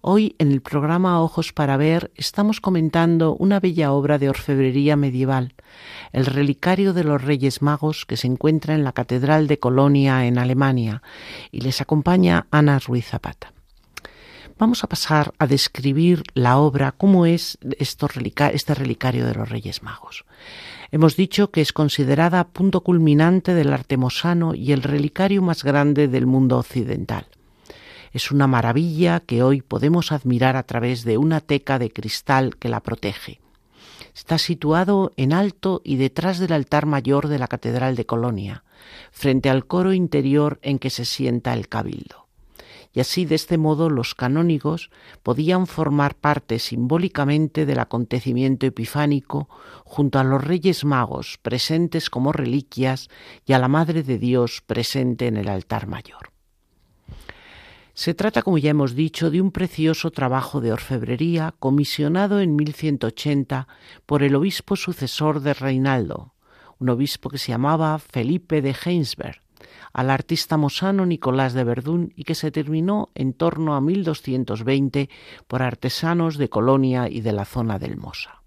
hoy 0.00 0.36
en 0.38 0.52
el 0.52 0.62
programa 0.62 1.20
Ojos 1.20 1.52
para 1.52 1.76
Ver 1.76 2.12
estamos 2.14 2.60
comentando 2.60 3.34
una 3.34 3.58
bella 3.58 3.90
obra 3.90 4.18
de 4.18 4.28
orfebrería 4.28 4.94
medieval, 4.94 5.54
el 6.12 6.26
relicario 6.26 6.92
de 6.92 7.02
los 7.02 7.22
Reyes 7.22 7.62
Magos 7.62 8.06
que 8.06 8.16
se 8.16 8.28
encuentra 8.28 8.74
en 8.76 8.84
la 8.84 8.92
Catedral 8.92 9.48
de 9.48 9.58
Colonia 9.58 10.26
en 10.26 10.38
Alemania 10.38 11.02
y 11.50 11.62
les 11.62 11.80
acompaña 11.80 12.46
Ana 12.52 12.78
Ruiz 12.78 13.06
Zapata. 13.06 13.52
Vamos 14.58 14.84
a 14.84 14.86
pasar 14.86 15.34
a 15.40 15.48
describir 15.48 16.22
la 16.34 16.58
obra, 16.58 16.92
cómo 16.92 17.26
es 17.26 17.58
este 17.78 18.74
relicario 18.74 19.26
de 19.26 19.34
los 19.34 19.48
Reyes 19.48 19.82
Magos. 19.82 20.24
Hemos 20.92 21.16
dicho 21.16 21.50
que 21.50 21.62
es 21.62 21.72
considerada 21.72 22.46
punto 22.46 22.82
culminante 22.82 23.54
del 23.54 23.72
arte 23.72 23.96
mosano 23.96 24.54
y 24.54 24.70
el 24.70 24.84
relicario 24.84 25.42
más 25.42 25.64
grande 25.64 26.06
del 26.06 26.26
mundo 26.26 26.58
occidental. 26.58 27.26
Es 28.12 28.30
una 28.30 28.46
maravilla 28.46 29.20
que 29.20 29.42
hoy 29.42 29.62
podemos 29.62 30.12
admirar 30.12 30.56
a 30.56 30.62
través 30.62 31.04
de 31.04 31.18
una 31.18 31.40
teca 31.40 31.78
de 31.78 31.90
cristal 31.90 32.56
que 32.56 32.68
la 32.68 32.80
protege. 32.80 33.40
Está 34.14 34.38
situado 34.38 35.12
en 35.16 35.32
alto 35.32 35.82
y 35.84 35.96
detrás 35.96 36.38
del 36.38 36.52
altar 36.52 36.86
mayor 36.86 37.28
de 37.28 37.38
la 37.38 37.48
Catedral 37.48 37.96
de 37.96 38.06
Colonia, 38.06 38.64
frente 39.10 39.50
al 39.50 39.66
coro 39.66 39.92
interior 39.92 40.58
en 40.62 40.78
que 40.78 40.90
se 40.90 41.04
sienta 41.04 41.52
el 41.52 41.68
cabildo. 41.68 42.26
Y 42.92 43.00
así 43.00 43.26
de 43.26 43.34
este 43.34 43.58
modo 43.58 43.90
los 43.90 44.14
canónigos 44.14 44.90
podían 45.22 45.66
formar 45.66 46.14
parte 46.14 46.58
simbólicamente 46.58 47.66
del 47.66 47.78
acontecimiento 47.78 48.64
epifánico 48.64 49.50
junto 49.84 50.18
a 50.18 50.24
los 50.24 50.42
reyes 50.42 50.82
magos 50.86 51.38
presentes 51.42 52.08
como 52.08 52.32
reliquias 52.32 53.10
y 53.44 53.52
a 53.52 53.58
la 53.58 53.68
Madre 53.68 54.02
de 54.02 54.16
Dios 54.16 54.62
presente 54.66 55.26
en 55.26 55.36
el 55.36 55.48
altar 55.48 55.86
mayor. 55.86 56.35
Se 57.96 58.12
trata, 58.12 58.42
como 58.42 58.58
ya 58.58 58.72
hemos 58.72 58.94
dicho, 58.94 59.30
de 59.30 59.40
un 59.40 59.50
precioso 59.50 60.10
trabajo 60.10 60.60
de 60.60 60.70
orfebrería 60.70 61.54
comisionado 61.58 62.40
en 62.40 62.54
1180 62.54 63.66
por 64.04 64.22
el 64.22 64.34
obispo 64.34 64.76
sucesor 64.76 65.40
de 65.40 65.54
Reinaldo, 65.54 66.34
un 66.78 66.90
obispo 66.90 67.30
que 67.30 67.38
se 67.38 67.52
llamaba 67.52 67.98
Felipe 67.98 68.60
de 68.60 68.76
Heinsberg, 68.84 69.40
al 69.94 70.10
artista 70.10 70.58
mosano 70.58 71.06
Nicolás 71.06 71.54
de 71.54 71.64
Verdún 71.64 72.12
y 72.14 72.24
que 72.24 72.34
se 72.34 72.50
terminó 72.50 73.08
en 73.14 73.32
torno 73.32 73.74
a 73.74 73.80
1220 73.80 75.08
por 75.46 75.62
artesanos 75.62 76.36
de 76.36 76.50
Colonia 76.50 77.08
y 77.08 77.22
de 77.22 77.32
la 77.32 77.46
zona 77.46 77.78
del 77.78 77.96
Mosa. 77.96 78.42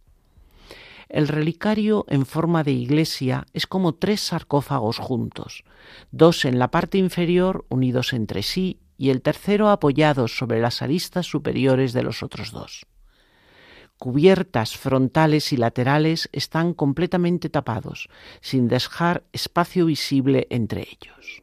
El 1.10 1.28
relicario 1.28 2.06
en 2.08 2.28
forma 2.28 2.64
de 2.64 2.74
iglesia 2.74 3.48
es 3.54 3.66
como 3.66 3.96
tres 3.96 4.22
sarcófagos 4.22 5.00
juntos, 5.00 5.64
dos 6.12 6.46
en 6.46 6.60
la 6.60 6.70
parte 6.70 7.00
inferior 7.00 7.66
unidos 7.70 8.14
entre 8.14 8.44
sí 8.44 8.78
y 9.00 9.10
el 9.10 9.24
tercero 9.24 9.70
apoyado 9.70 10.28
sobre 10.28 10.60
las 10.60 10.84
aristas 10.84 11.26
superiores 11.26 11.94
de 11.94 12.04
los 12.04 12.22
otros 12.22 12.52
dos. 12.52 12.86
Cubiertas 13.98 14.78
frontales 14.78 15.52
y 15.52 15.58
laterales 15.58 16.30
están 16.34 16.76
completamente 16.76 17.50
tapados, 17.50 18.10
sin 18.42 18.68
dejar 18.68 19.24
espacio 19.34 19.88
visible 19.88 20.46
entre 20.52 20.82
ellos. 20.82 21.42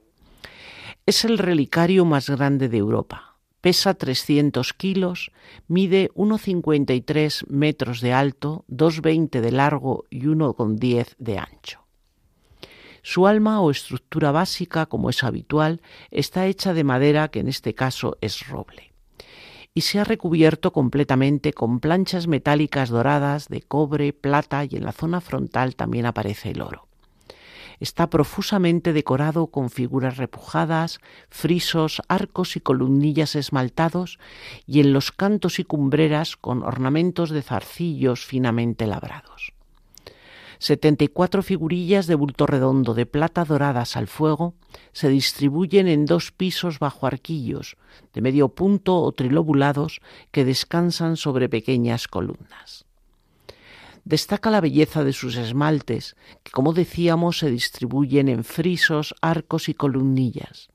Es 1.04 1.24
el 1.24 1.38
relicario 1.38 2.04
más 2.04 2.30
grande 2.30 2.68
de 2.68 2.78
Europa 2.78 3.36
Pesa 3.66 3.94
300 3.94 4.74
kilos, 4.74 5.32
mide 5.66 6.10
1,53 6.14 7.48
metros 7.48 8.00
de 8.00 8.12
alto, 8.12 8.64
2,20 8.68 9.40
de 9.40 9.50
largo 9.50 10.04
y 10.08 10.20
1,10 10.26 11.16
de 11.18 11.38
ancho. 11.38 11.85
Su 13.08 13.28
alma 13.28 13.60
o 13.60 13.70
estructura 13.70 14.32
básica, 14.32 14.86
como 14.86 15.10
es 15.10 15.22
habitual, 15.22 15.80
está 16.10 16.46
hecha 16.46 16.74
de 16.74 16.82
madera 16.82 17.28
que 17.28 17.38
en 17.38 17.46
este 17.46 17.72
caso 17.72 18.18
es 18.20 18.48
roble 18.48 18.92
y 19.74 19.82
se 19.82 20.00
ha 20.00 20.04
recubierto 20.04 20.72
completamente 20.72 21.52
con 21.52 21.78
planchas 21.78 22.26
metálicas 22.26 22.88
doradas 22.88 23.46
de 23.46 23.62
cobre, 23.62 24.12
plata 24.12 24.64
y 24.64 24.74
en 24.74 24.84
la 24.84 24.90
zona 24.90 25.20
frontal 25.20 25.76
también 25.76 26.04
aparece 26.04 26.50
el 26.50 26.62
oro 26.62 26.88
está 27.78 28.10
profusamente 28.10 28.92
decorado 28.92 29.46
con 29.48 29.70
figuras 29.70 30.16
repujadas, 30.16 30.98
frisos, 31.28 32.02
arcos 32.08 32.56
y 32.56 32.60
columnillas 32.60 33.36
esmaltados, 33.36 34.18
y 34.66 34.80
en 34.80 34.94
los 34.94 35.12
cantos 35.12 35.58
y 35.58 35.64
cumbreras 35.64 36.36
con 36.38 36.62
ornamentos 36.62 37.28
de 37.28 37.42
zarcillos 37.42 38.24
finamente 38.24 38.86
labrados. 38.86 39.55
Setenta 40.58 41.04
y 41.04 41.08
cuatro 41.08 41.42
figurillas 41.42 42.06
de 42.06 42.14
bulto 42.14 42.46
redondo 42.46 42.94
de 42.94 43.06
plata 43.06 43.44
doradas 43.44 43.96
al 43.96 44.06
fuego 44.06 44.54
se 44.92 45.08
distribuyen 45.08 45.88
en 45.88 46.06
dos 46.06 46.32
pisos 46.32 46.78
bajo 46.78 47.06
arquillos, 47.06 47.76
de 48.12 48.20
medio 48.20 48.48
punto 48.48 49.00
o 49.02 49.12
trilobulados, 49.12 50.00
que 50.30 50.44
descansan 50.44 51.16
sobre 51.16 51.48
pequeñas 51.48 52.08
columnas. 52.08 52.86
Destaca 54.04 54.50
la 54.50 54.60
belleza 54.60 55.02
de 55.02 55.12
sus 55.12 55.36
esmaltes, 55.36 56.16
que 56.44 56.52
como 56.52 56.72
decíamos 56.72 57.38
se 57.38 57.50
distribuyen 57.50 58.28
en 58.28 58.44
frisos, 58.44 59.14
arcos 59.20 59.68
y 59.68 59.74
columnillas. 59.74 60.68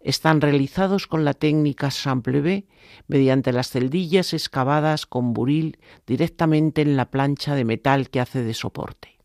Están 0.00 0.40
realizados 0.40 1.06
con 1.06 1.24
la 1.24 1.34
técnica 1.34 1.90
sample 1.90 2.66
mediante 3.08 3.52
las 3.52 3.70
celdillas 3.70 4.34
excavadas 4.34 5.06
con 5.06 5.32
buril 5.32 5.78
directamente 6.06 6.82
en 6.82 6.96
la 6.96 7.10
plancha 7.10 7.54
de 7.54 7.64
metal 7.64 8.10
que 8.10 8.20
hace 8.20 8.42
de 8.42 8.54
soporte. 8.54 9.15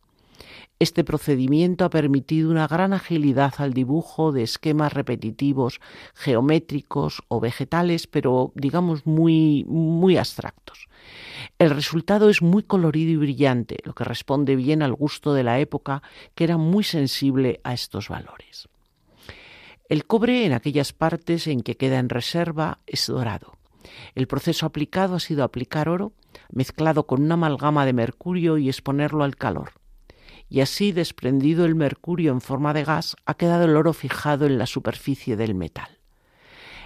Este 0.82 1.04
procedimiento 1.04 1.86
ha 1.86 1.92
permitido 1.92 2.50
una 2.50 2.66
gran 2.68 2.92
agilidad 2.92 3.54
al 3.60 3.72
dibujo 3.72 4.32
de 4.32 4.42
esquemas 4.42 4.92
repetitivos, 4.92 5.80
geométricos 6.16 7.22
o 7.28 7.40
vegetales, 7.40 8.08
pero 8.08 8.52
digamos 8.56 9.06
muy, 9.06 9.64
muy 9.68 10.18
abstractos. 10.18 10.88
El 11.60 11.70
resultado 11.70 12.32
es 12.32 12.42
muy 12.42 12.64
colorido 12.64 13.12
y 13.12 13.18
brillante, 13.18 13.78
lo 13.84 13.94
que 13.94 14.06
responde 14.06 14.56
bien 14.56 14.82
al 14.82 14.94
gusto 14.94 15.36
de 15.36 15.44
la 15.44 15.60
época, 15.60 16.02
que 16.34 16.46
era 16.46 16.58
muy 16.58 16.84
sensible 16.84 17.62
a 17.64 17.76
estos 17.76 18.10
valores. 18.10 18.68
El 19.88 20.08
cobre 20.08 20.48
en 20.48 20.54
aquellas 20.54 20.94
partes 20.94 21.46
en 21.46 21.62
que 21.62 21.78
queda 21.78 22.00
en 22.00 22.10
reserva 22.10 22.80
es 22.88 23.06
dorado. 23.06 23.56
El 24.16 24.26
proceso 24.26 24.66
aplicado 24.66 25.14
ha 25.14 25.20
sido 25.20 25.44
aplicar 25.44 25.90
oro 25.90 26.14
mezclado 26.52 27.06
con 27.06 27.22
una 27.22 27.36
amalgama 27.36 27.86
de 27.86 27.94
mercurio 27.94 28.58
y 28.58 28.68
exponerlo 28.68 29.24
al 29.24 29.36
calor 29.36 29.74
y 30.52 30.60
así 30.60 30.92
desprendido 30.92 31.64
el 31.64 31.76
mercurio 31.76 32.34
en 32.34 32.42
forma 32.42 32.74
de 32.74 32.84
gas, 32.84 33.16
ha 33.26 33.36
quedado 33.36 33.64
el 33.64 33.78
oro 33.78 33.94
fijado 33.94 34.46
en 34.46 34.58
la 34.58 34.66
superficie 34.66 35.38
del 35.38 35.56
metal. 35.56 35.98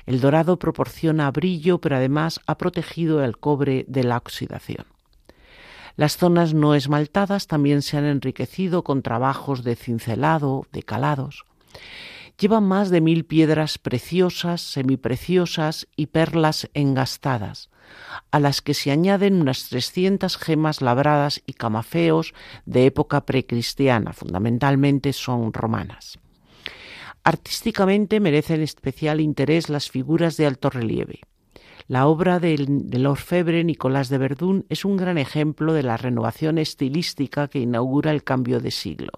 El 0.06 0.21
dorado 0.21 0.60
proporciona 0.60 1.32
brillo, 1.32 1.82
pero 1.82 1.95
además 1.95 2.39
ha 2.45 2.60
protegido 2.60 3.23
el 3.23 3.39
cobre 3.39 3.84
de 3.88 4.04
la 4.04 4.17
oxidación. 4.17 4.86
Las 5.95 6.15
zonas 6.15 6.54
no 6.54 6.75
esmaltadas 6.75 7.47
también 7.47 7.82
se 7.82 7.97
han 7.97 8.06
enriquecido 8.06 8.84
con 8.84 9.01
trabajos 9.01 9.63
de 9.63 9.75
cincelado, 9.75 10.67
de 10.71 10.84
calados. 10.84 11.45
Llevan 12.39 12.65
más 12.65 12.91
de 12.91 13.01
mil 13.01 13.25
piedras 13.25 13.80
preciosas, 13.80 14.62
semipreciosas 14.62 15.88
y 15.95 16.06
perlas 16.08 16.69
engastadas, 16.75 17.71
a 18.32 18.39
las 18.39 18.62
que 18.62 18.74
se 18.74 18.91
añaden 18.91 19.41
unas 19.41 19.69
300 19.69 20.38
gemas 20.38 20.82
labradas 20.82 21.41
y 21.45 21.54
camafeos 21.54 22.34
de 22.65 22.86
época 22.86 23.26
precristiana, 23.26 24.13
fundamentalmente 24.13 25.13
son 25.13 25.54
romanas. 25.54 26.19
Artísticamente 27.24 28.19
merecen 28.19 28.62
especial 28.62 29.19
interés 29.19 29.69
las 29.69 29.89
figuras 29.89 30.38
de 30.38 30.45
alto 30.45 30.69
relieve. 30.69 31.21
La 31.88 32.08
obra 32.08 32.39
del, 32.39 32.89
del, 32.89 33.06
orfebre 33.06 33.63
Nicolás 33.63 34.10
de 34.10 34.17
Verdún 34.17 34.65
es 34.69 34.86
un 34.86 34.98
gran 34.98 35.17
ejemplo 35.17 35.74
de 35.74 35.84
la 35.84 35.98
renovación 35.98 36.58
estilística 36.58 37.48
que 37.48 37.60
inaugura 37.60 38.12
el 38.12 38.24
cambio 38.24 38.60
de 38.60 38.71
siglo. 38.71 39.12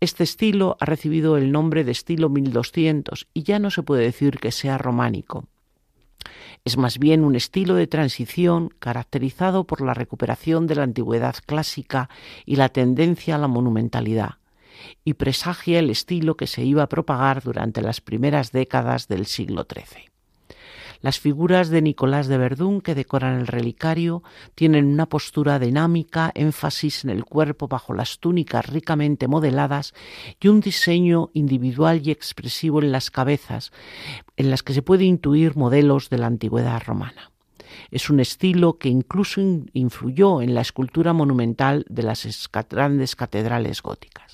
Este 0.00 0.24
estilo 0.24 0.76
ha 0.80 0.84
recibido 0.84 1.38
el 1.38 1.52
nombre 1.52 1.84
de 1.84 1.92
estilo 1.92 2.28
1200 2.28 3.28
y 3.32 3.42
ya 3.42 3.58
no 3.58 3.70
se 3.70 3.82
puede 3.82 4.02
decir 4.02 4.38
que 4.38 4.52
sea 4.52 4.76
románico. 4.76 5.48
Es 6.64 6.76
más 6.76 6.98
bien 6.98 7.24
un 7.24 7.36
estilo 7.36 7.74
de 7.74 7.86
transición 7.86 8.70
caracterizado 8.78 9.64
por 9.64 9.80
la 9.80 9.94
recuperación 9.94 10.66
de 10.66 10.76
la 10.76 10.84
antigüedad 10.84 11.36
clásica 11.44 12.08
y 12.46 12.56
la 12.56 12.68
tendencia 12.68 13.34
a 13.34 13.38
la 13.38 13.48
monumentalidad, 13.48 14.38
y 15.04 15.14
presagia 15.14 15.78
el 15.78 15.90
estilo 15.90 16.36
que 16.36 16.46
se 16.46 16.64
iba 16.64 16.82
a 16.82 16.88
propagar 16.88 17.42
durante 17.42 17.82
las 17.82 18.00
primeras 18.00 18.52
décadas 18.52 19.08
del 19.08 19.26
siglo 19.26 19.66
XIII. 19.68 20.13
Las 21.04 21.20
figuras 21.20 21.68
de 21.68 21.82
Nicolás 21.82 22.28
de 22.28 22.38
Verdún 22.38 22.80
que 22.80 22.94
decoran 22.94 23.38
el 23.38 23.46
relicario 23.46 24.22
tienen 24.54 24.86
una 24.86 25.04
postura 25.04 25.58
dinámica, 25.58 26.32
énfasis 26.34 27.04
en 27.04 27.10
el 27.10 27.26
cuerpo 27.26 27.68
bajo 27.68 27.92
las 27.92 28.20
túnicas 28.20 28.64
ricamente 28.64 29.28
modeladas 29.28 29.92
y 30.40 30.48
un 30.48 30.60
diseño 30.62 31.28
individual 31.34 32.00
y 32.02 32.10
expresivo 32.10 32.80
en 32.80 32.90
las 32.90 33.10
cabezas, 33.10 33.70
en 34.38 34.48
las 34.48 34.62
que 34.62 34.72
se 34.72 34.80
puede 34.80 35.04
intuir 35.04 35.56
modelos 35.56 36.08
de 36.08 36.16
la 36.16 36.26
antigüedad 36.26 36.82
romana. 36.82 37.32
Es 37.90 38.08
un 38.08 38.18
estilo 38.18 38.78
que 38.78 38.88
incluso 38.88 39.42
influyó 39.74 40.40
en 40.40 40.54
la 40.54 40.62
escultura 40.62 41.12
monumental 41.12 41.84
de 41.90 42.02
las 42.02 42.48
grandes 42.70 43.14
catedrales 43.14 43.82
góticas. 43.82 44.33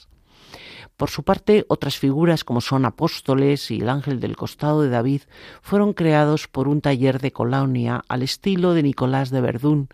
Por 1.01 1.09
su 1.09 1.23
parte, 1.23 1.65
otras 1.69 1.97
figuras 1.97 2.45
como 2.45 2.61
son 2.61 2.85
apóstoles 2.85 3.71
y 3.71 3.81
el 3.81 3.89
ángel 3.89 4.21
del 4.21 4.37
costado 4.37 4.83
de 4.83 4.91
David 4.91 5.23
fueron 5.63 5.95
creados 5.95 6.47
por 6.47 6.69
un 6.69 6.83
taller 6.83 7.21
de 7.21 7.33
Colonia 7.33 8.05
al 8.07 8.23
estilo 8.23 8.75
de 8.75 8.83
Nicolás 8.83 9.31
de 9.31 9.41
Verdún 9.41 9.89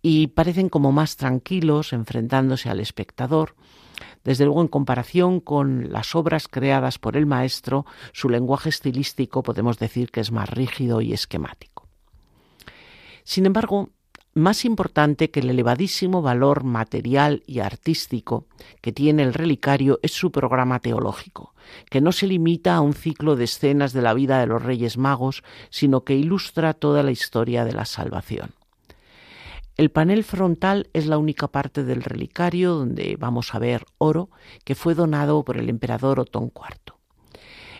y 0.00 0.28
parecen 0.28 0.70
como 0.70 0.90
más 0.90 1.18
tranquilos 1.18 1.92
enfrentándose 1.92 2.70
al 2.70 2.80
espectador. 2.80 3.56
Desde 4.24 4.46
luego, 4.46 4.62
en 4.62 4.68
comparación 4.68 5.38
con 5.38 5.92
las 5.92 6.14
obras 6.14 6.48
creadas 6.48 6.98
por 6.98 7.18
el 7.18 7.26
maestro, 7.26 7.84
su 8.14 8.30
lenguaje 8.30 8.70
estilístico 8.70 9.42
podemos 9.42 9.78
decir 9.78 10.10
que 10.10 10.20
es 10.20 10.32
más 10.32 10.48
rígido 10.48 11.02
y 11.02 11.12
esquemático. 11.12 11.86
Sin 13.22 13.44
embargo, 13.44 13.90
más 14.34 14.64
importante 14.64 15.30
que 15.30 15.40
el 15.40 15.50
elevadísimo 15.50 16.22
valor 16.22 16.64
material 16.64 17.42
y 17.46 17.60
artístico 17.60 18.46
que 18.80 18.92
tiene 18.92 19.22
el 19.22 19.34
relicario 19.34 19.98
es 20.02 20.12
su 20.12 20.32
programa 20.32 20.80
teológico, 20.80 21.54
que 21.90 22.00
no 22.00 22.12
se 22.12 22.26
limita 22.26 22.74
a 22.74 22.80
un 22.80 22.94
ciclo 22.94 23.36
de 23.36 23.44
escenas 23.44 23.92
de 23.92 24.02
la 24.02 24.14
vida 24.14 24.40
de 24.40 24.46
los 24.46 24.62
Reyes 24.62 24.96
Magos, 24.96 25.42
sino 25.70 26.04
que 26.04 26.16
ilustra 26.16 26.72
toda 26.72 27.02
la 27.02 27.10
historia 27.10 27.64
de 27.64 27.72
la 27.72 27.84
salvación. 27.84 28.52
El 29.76 29.90
panel 29.90 30.24
frontal 30.24 30.88
es 30.92 31.06
la 31.06 31.18
única 31.18 31.48
parte 31.48 31.82
del 31.84 32.02
relicario 32.02 32.74
donde 32.74 33.16
vamos 33.18 33.54
a 33.54 33.58
ver 33.58 33.86
oro 33.98 34.30
que 34.64 34.74
fue 34.74 34.94
donado 34.94 35.44
por 35.44 35.58
el 35.58 35.68
emperador 35.68 36.20
Otón 36.20 36.52
IV. 36.54 36.94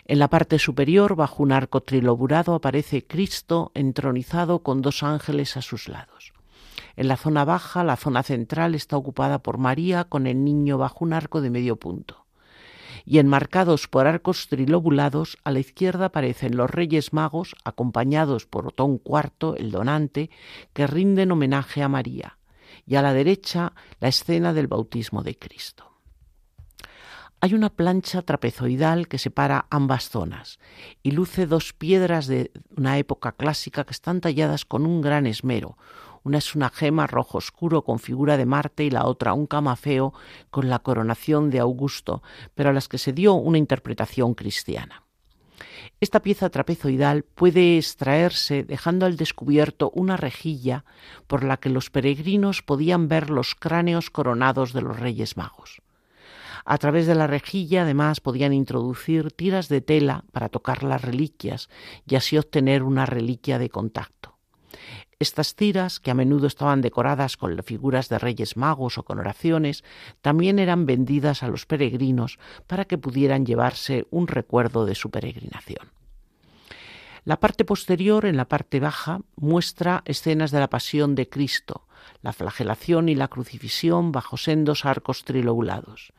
En 0.05 0.19
la 0.19 0.27
parte 0.27 0.59
superior, 0.59 1.15
bajo 1.15 1.41
un 1.41 1.51
arco 1.51 1.81
triloburado, 1.81 2.55
aparece 2.55 3.05
Cristo 3.05 3.71
entronizado 3.73 4.59
con 4.59 4.81
dos 4.81 5.01
ángeles 5.01 5.55
a 5.55 5.61
sus 5.61 5.87
lados. 5.87 6.33
En 6.95 7.07
la 7.07 7.17
zona 7.17 7.43
baja, 7.43 7.83
la 7.83 7.95
zona 7.95 8.23
central 8.23 8.75
está 8.75 8.97
ocupada 8.97 9.39
por 9.39 9.57
María 9.57 10.03
con 10.03 10.27
el 10.27 10.43
niño 10.43 10.77
bajo 10.77 11.03
un 11.03 11.13
arco 11.13 11.41
de 11.41 11.49
medio 11.49 11.77
punto. 11.77 12.23
y 13.05 13.19
enmarcados 13.19 13.89
por 13.89 14.07
arcos 14.07 14.47
trilobulados, 14.47 15.37
a 15.43 15.51
la 15.51 15.59
izquierda 15.59 16.05
aparecen 16.05 16.55
los 16.55 16.69
Reyes 16.69 17.11
Magos, 17.11 17.53
acompañados 17.65 18.45
por 18.45 18.67
Otón 18.67 19.01
IV, 19.03 19.55
el 19.57 19.71
donante, 19.71 20.29
que 20.71 20.87
rinden 20.87 21.31
homenaje 21.31 21.83
a 21.83 21.89
María, 21.89 22.37
y 22.85 22.95
a 22.95 23.01
la 23.01 23.13
derecha 23.13 23.73
la 23.99 24.07
escena 24.07 24.53
del 24.53 24.67
bautismo 24.67 25.21
de 25.21 25.37
Cristo. 25.37 25.91
Hay 27.41 27.53
una 27.53 27.69
plancha 27.69 28.21
trapezoidal 28.21 29.09
que 29.09 29.17
separa 29.17 29.65
ambas 29.69 30.09
zonas 30.09 30.59
y 31.01 31.11
luce 31.11 31.45
dos 31.45 31.73
piedras 31.73 32.27
de 32.27 32.51
una 32.77 32.97
época 32.97 33.33
clásica 33.33 33.83
que 33.83 33.91
están 33.91 34.21
talladas 34.21 34.63
con 34.63 34.85
un 34.85 35.01
gran 35.01 35.27
esmero, 35.27 35.77
una 36.23 36.37
es 36.37 36.55
una 36.55 36.69
gema 36.69 37.07
rojo 37.07 37.37
oscuro 37.37 37.83
con 37.83 37.99
figura 37.99 38.37
de 38.37 38.45
Marte 38.45 38.83
y 38.83 38.89
la 38.89 39.05
otra 39.05 39.33
un 39.33 39.47
camafeo 39.47 40.13
con 40.49 40.69
la 40.69 40.79
coronación 40.79 41.49
de 41.49 41.59
Augusto, 41.59 42.23
pero 42.55 42.69
a 42.69 42.73
las 42.73 42.87
que 42.87 42.97
se 42.97 43.13
dio 43.13 43.33
una 43.33 43.57
interpretación 43.57 44.33
cristiana. 44.33 45.03
Esta 45.99 46.21
pieza 46.21 46.49
trapezoidal 46.49 47.23
puede 47.23 47.77
extraerse 47.77 48.63
dejando 48.63 49.05
al 49.05 49.15
descubierto 49.15 49.91
una 49.93 50.17
rejilla 50.17 50.85
por 51.27 51.43
la 51.43 51.57
que 51.57 51.69
los 51.69 51.89
peregrinos 51.89 52.61
podían 52.61 53.07
ver 53.07 53.29
los 53.29 53.55
cráneos 53.55 54.09
coronados 54.09 54.73
de 54.73 54.81
los 54.81 54.99
Reyes 54.99 55.37
Magos. 55.37 55.81
A 56.65 56.77
través 56.77 57.07
de 57.07 57.15
la 57.15 57.27
rejilla 57.27 57.83
además 57.83 58.21
podían 58.21 58.53
introducir 58.53 59.31
tiras 59.31 59.67
de 59.67 59.81
tela 59.81 60.23
para 60.31 60.49
tocar 60.49 60.83
las 60.83 61.01
reliquias 61.01 61.69
y 62.07 62.15
así 62.15 62.37
obtener 62.37 62.83
una 62.83 63.05
reliquia 63.05 63.59
de 63.59 63.69
contacto. 63.69 64.32
Estas 65.19 65.55
tiras, 65.55 65.99
que 65.99 66.11
a 66.11 66.13
menudo 66.13 66.47
estaban 66.47 66.81
decoradas 66.81 67.37
con 67.37 67.61
figuras 67.63 68.09
de 68.09 68.19
reyes 68.19 68.57
magos 68.57 68.97
o 68.97 69.03
con 69.03 69.19
oraciones, 69.19 69.83
también 70.21 70.59
eran 70.59 70.85
vendidas 70.85 71.43
a 71.43 71.47
los 71.47 71.65
peregrinos 71.65 72.39
para 72.67 72.85
que 72.85 72.97
pudieran 72.97 73.45
llevarse 73.45 74.05
un 74.09 74.27
recuerdo 74.27 74.85
de 74.85 74.95
su 74.95 75.09
peregrinación. 75.09 76.02
La 77.25 77.39
parte 77.39 77.63
posterior, 77.63 78.25
en 78.25 78.35
la 78.35 78.49
parte 78.49 78.81
baja, 78.81 79.21
muestra 79.37 80.01
escenas 80.05 80.51
de 80.51 80.59
la 80.59 80.69
pasión 80.69 81.15
de 81.15 81.29
Cristo, 81.29 81.87
la 82.21 82.33
flagelación 82.33 83.07
y 83.07 83.15
la 83.15 83.29
crucifixión 83.29 84.11
bajo 84.11 84.35
sendos 84.35 84.83
arcos 84.83 85.23
trilobulados. 85.23 86.11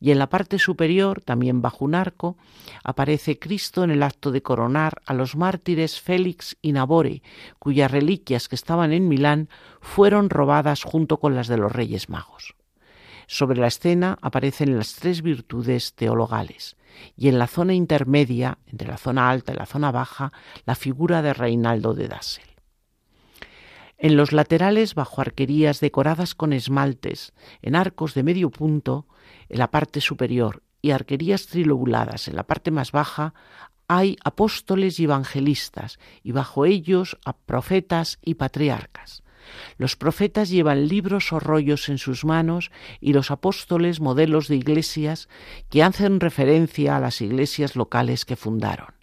Y 0.00 0.10
en 0.10 0.18
la 0.18 0.28
parte 0.28 0.58
superior, 0.58 1.22
también 1.22 1.62
bajo 1.62 1.86
un 1.86 1.94
arco, 1.94 2.36
aparece 2.84 3.38
Cristo 3.38 3.84
en 3.84 3.90
el 3.90 4.02
acto 4.02 4.32
de 4.32 4.42
coronar 4.42 5.00
a 5.06 5.14
los 5.14 5.34
mártires 5.34 5.98
Félix 5.98 6.58
y 6.60 6.72
Nabore, 6.72 7.22
cuyas 7.58 7.90
reliquias 7.90 8.46
que 8.46 8.56
estaban 8.56 8.92
en 8.92 9.08
Milán 9.08 9.48
fueron 9.80 10.28
robadas 10.28 10.82
junto 10.82 11.20
con 11.20 11.34
las 11.34 11.48
de 11.48 11.56
los 11.56 11.72
Reyes 11.72 12.10
Magos. 12.10 12.54
Sobre 13.26 13.58
la 13.58 13.68
escena 13.68 14.18
aparecen 14.20 14.76
las 14.76 14.96
tres 14.96 15.22
virtudes 15.22 15.94
teologales, 15.94 16.76
y 17.16 17.28
en 17.28 17.38
la 17.38 17.46
zona 17.46 17.74
intermedia, 17.74 18.58
entre 18.66 18.88
la 18.88 18.98
zona 18.98 19.30
alta 19.30 19.52
y 19.52 19.56
la 19.56 19.66
zona 19.66 19.90
baja, 19.90 20.32
la 20.66 20.74
figura 20.74 21.22
de 21.22 21.34
Reinaldo 21.34 21.94
de 21.94 22.08
Dassel. 22.08 22.44
En 23.98 24.16
los 24.16 24.32
laterales, 24.32 24.94
bajo 24.94 25.20
arquerías 25.20 25.80
decoradas 25.80 26.34
con 26.34 26.54
esmaltes, 26.54 27.34
en 27.60 27.76
arcos 27.76 28.14
de 28.14 28.22
medio 28.22 28.50
punto, 28.50 29.06
en 29.48 29.58
la 29.58 29.70
parte 29.70 30.00
superior, 30.00 30.62
y 30.80 30.92
arquerías 30.92 31.46
trilobuladas 31.46 32.26
en 32.26 32.36
la 32.36 32.44
parte 32.44 32.70
más 32.70 32.92
baja, 32.92 33.34
hay 33.88 34.16
apóstoles 34.24 34.98
y 35.00 35.04
evangelistas, 35.04 35.98
y 36.22 36.32
bajo 36.32 36.64
ellos 36.64 37.18
a 37.24 37.36
profetas 37.36 38.18
y 38.22 38.34
patriarcas. 38.34 39.22
Los 39.78 39.96
profetas 39.96 40.50
llevan 40.50 40.88
libros 40.88 41.32
o 41.32 41.40
rollos 41.40 41.88
en 41.88 41.98
sus 41.98 42.24
manos 42.24 42.70
y 43.00 43.12
los 43.12 43.30
apóstoles 43.30 44.00
modelos 44.00 44.48
de 44.48 44.56
iglesias 44.56 45.28
que 45.68 45.82
hacen 45.82 46.20
referencia 46.20 46.96
a 46.96 47.00
las 47.00 47.20
iglesias 47.20 47.76
locales 47.76 48.24
que 48.24 48.36
fundaron. 48.36 48.94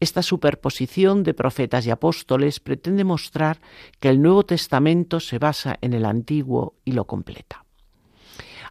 Esta 0.00 0.22
superposición 0.22 1.22
de 1.22 1.34
profetas 1.34 1.86
y 1.86 1.90
apóstoles 1.90 2.60
pretende 2.60 3.04
mostrar 3.04 3.60
que 4.00 4.08
el 4.08 4.22
Nuevo 4.22 4.44
Testamento 4.44 5.20
se 5.20 5.38
basa 5.38 5.78
en 5.80 5.92
el 5.92 6.04
Antiguo 6.04 6.74
y 6.84 6.92
lo 6.92 7.06
completa. 7.06 7.64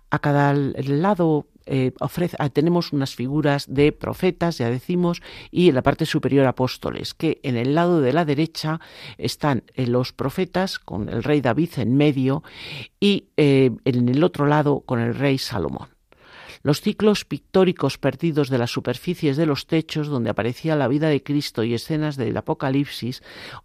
A 0.10 0.20
cada 0.20 0.54
lado 0.54 1.48
eh, 1.66 1.92
ah, 2.00 2.50
tenemos 2.50 2.94
unas 2.94 3.16
figuras 3.16 3.66
de 3.68 3.92
profetas, 3.92 4.58
ya 4.58 4.70
decimos, 4.70 5.22
y 5.52 5.70
en 5.70 5.76
la 5.76 5.84
parte 5.84 6.06
superior 6.06 6.46
apóstoles, 6.46 7.14
que 7.14 7.40
en 7.44 7.58
el 7.58 7.76
lado 7.76 8.02
de 8.02 8.14
la 8.14 8.26
derecha 8.26 8.80
están 9.18 9.64
eh, 9.76 9.88
los 9.88 10.14
profetas 10.14 10.80
con 10.80 11.10
el 11.10 11.24
rey 11.24 11.42
David 11.42 11.70
en 11.78 11.96
medio 11.96 12.44
y 13.00 13.26
eh, 13.38 13.72
en 13.86 14.10
el 14.10 14.24
otro 14.24 14.46
lado 14.46 14.82
con 14.82 15.00
el 15.00 15.16
rey 15.16 15.38
Salomón. 15.38 15.90
Los 16.66 16.80
ciclos 16.80 17.26
pictóricos 17.26 17.98
perdidos 17.98 18.50
de 18.50 18.58
las 18.58 18.72
superficies 18.72 19.36
de 19.36 19.46
los 19.46 19.68
techos 19.68 20.08
donde 20.08 20.30
aparecía 20.30 20.78
la 20.78 20.88
vida 20.88 21.10
de 21.10 21.22
Cristo 21.22 21.66
y 21.66 21.74
escenas 21.74 22.16
del 22.16 22.38
Apocalipsis, 22.38 23.22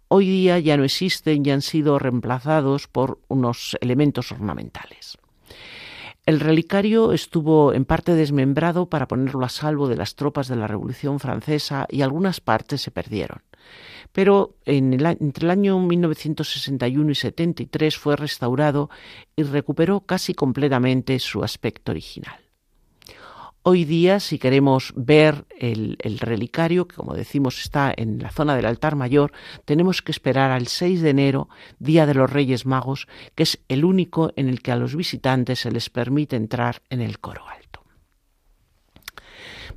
hoy 0.09 0.27
día 0.27 0.59
ya 0.59 0.75
no 0.75 0.83
existen 0.83 1.45
y 1.45 1.51
han 1.51 1.61
sido 1.61 1.97
reemplazados 1.97 2.87
por 2.87 3.19
unos 3.29 3.77
elementos 3.79 4.33
ornamentales. 4.33 5.18
El 6.29 6.39
relicario 6.39 7.11
estuvo 7.11 7.73
en 7.73 7.85
parte 7.85 8.13
desmembrado 8.13 8.87
para 8.87 9.07
ponerlo 9.07 9.43
a 9.43 9.49
salvo 9.49 9.87
de 9.87 9.95
las 9.95 10.13
tropas 10.13 10.47
de 10.47 10.55
la 10.55 10.67
Revolución 10.67 11.19
Francesa 11.19 11.87
y 11.89 12.03
algunas 12.03 12.39
partes 12.39 12.81
se 12.83 12.91
perdieron. 12.91 13.41
Pero 14.11 14.53
entre 14.63 15.45
el 15.45 15.49
año 15.49 15.79
1961 15.79 17.09
y 17.09 17.15
73 17.15 17.97
fue 17.97 18.15
restaurado 18.15 18.91
y 19.35 19.41
recuperó 19.41 20.01
casi 20.01 20.35
completamente 20.35 21.17
su 21.17 21.43
aspecto 21.43 21.93
original. 21.93 22.48
Hoy 23.61 23.83
día, 23.83 24.21
si 24.21 24.39
queremos 24.39 24.93
ver 24.95 25.45
el, 25.59 25.97
relicario, 26.19 26.87
que 26.87 26.95
como 26.95 27.13
decimos 27.13 27.59
está 27.59 27.93
en 27.95 28.19
la 28.19 28.31
zona 28.31 28.55
del 28.55 28.65
altar 28.65 28.95
mayor, 28.95 29.33
tenemos 29.65 30.01
que 30.01 30.13
esperar 30.13 30.51
al 30.51 30.67
6 30.67 31.01
de 31.01 31.09
enero, 31.09 31.49
Día 31.77 32.05
de 32.05 32.13
los 32.13 32.31
Reyes 32.31 32.65
Magos, 32.65 33.07
que 33.35 33.43
es 33.43 33.59
el 33.67 33.83
único 33.83 34.31
en 34.37 34.47
el 34.47 34.61
que 34.61 34.71
a 34.71 34.77
los 34.77 34.95
visitantes 34.95 35.59
se 35.59 35.71
les 35.71 35.89
permite 35.89 36.37
entrar 36.37 36.81
en 36.89 37.01
el 37.01 37.19
coro 37.19 37.43
alto. 37.49 37.83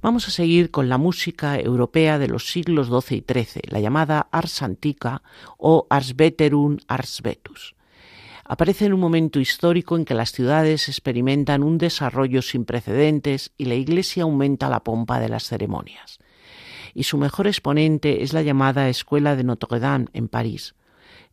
Vamos 0.00 0.28
a 0.28 0.30
seguir 0.30 0.70
con 0.70 0.88
la 0.88 0.98
música 0.98 1.58
europea 1.58 2.20
de 2.20 2.28
los 2.28 2.52
siglos 2.52 2.86
XII 2.86 3.18
y 3.18 3.32
XIII, 3.32 3.62
la 3.68 3.80
llamada 3.80 4.28
Ars 4.30 4.62
Antica 4.62 5.22
o 5.58 5.88
Ars 5.90 6.14
Veterum 6.14 6.78
Ars 6.86 7.20
Vetus 7.20 7.74
aparece 8.52 8.84
en 8.84 8.92
un 8.92 9.00
momento 9.00 9.40
histórico 9.40 9.96
en 9.96 10.04
que 10.04 10.12
las 10.12 10.30
ciudades 10.30 10.90
experimentan 10.90 11.62
un 11.62 11.78
desarrollo 11.78 12.42
sin 12.42 12.66
precedentes 12.66 13.50
y 13.56 13.64
la 13.64 13.76
Iglesia 13.76 14.24
aumenta 14.24 14.68
la 14.68 14.84
pompa 14.84 15.20
de 15.20 15.30
las 15.30 15.44
ceremonias. 15.44 16.18
Y 16.92 17.04
su 17.04 17.16
mejor 17.16 17.46
exponente 17.46 18.22
es 18.22 18.34
la 18.34 18.42
llamada 18.42 18.90
Escuela 18.90 19.36
de 19.36 19.44
Notre 19.44 19.80
Dame 19.80 20.08
en 20.12 20.28
París, 20.28 20.74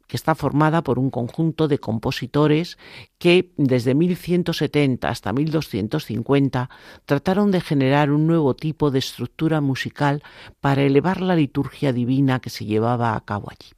que 0.07 0.15
está 0.15 0.33
formada 0.33 0.81
por 0.81 0.97
un 0.97 1.09
conjunto 1.09 1.67
de 1.67 1.79
compositores 1.79 2.77
que 3.17 3.51
desde 3.57 3.95
1170 3.95 5.09
hasta 5.09 5.33
1250 5.33 6.69
trataron 7.05 7.51
de 7.51 7.59
generar 7.59 8.11
un 8.11 8.27
nuevo 8.27 8.55
tipo 8.55 8.91
de 8.91 8.99
estructura 8.99 9.59
musical 9.59 10.23
para 10.61 10.83
elevar 10.83 11.19
la 11.19 11.35
liturgia 11.35 11.91
divina 11.91 12.39
que 12.39 12.49
se 12.49 12.63
llevaba 12.63 13.13
a 13.13 13.25
cabo 13.25 13.49
allí. 13.51 13.73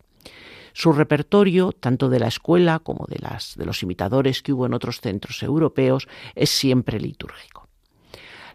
Su 0.74 0.94
repertorio, 0.94 1.72
tanto 1.72 2.10
de 2.10 2.20
la 2.20 2.28
escuela 2.28 2.80
como 2.80 3.06
de, 3.08 3.20
las, 3.20 3.56
de 3.56 3.66
los 3.66 3.84
imitadores 3.84 4.42
que 4.42 4.54
hubo 4.54 4.66
en 4.66 4.74
otros 4.74 5.02
centros 5.02 5.44
europeos, 5.44 6.08
es 6.36 6.50
siempre 6.50 7.00
litúrgico. 7.00 7.68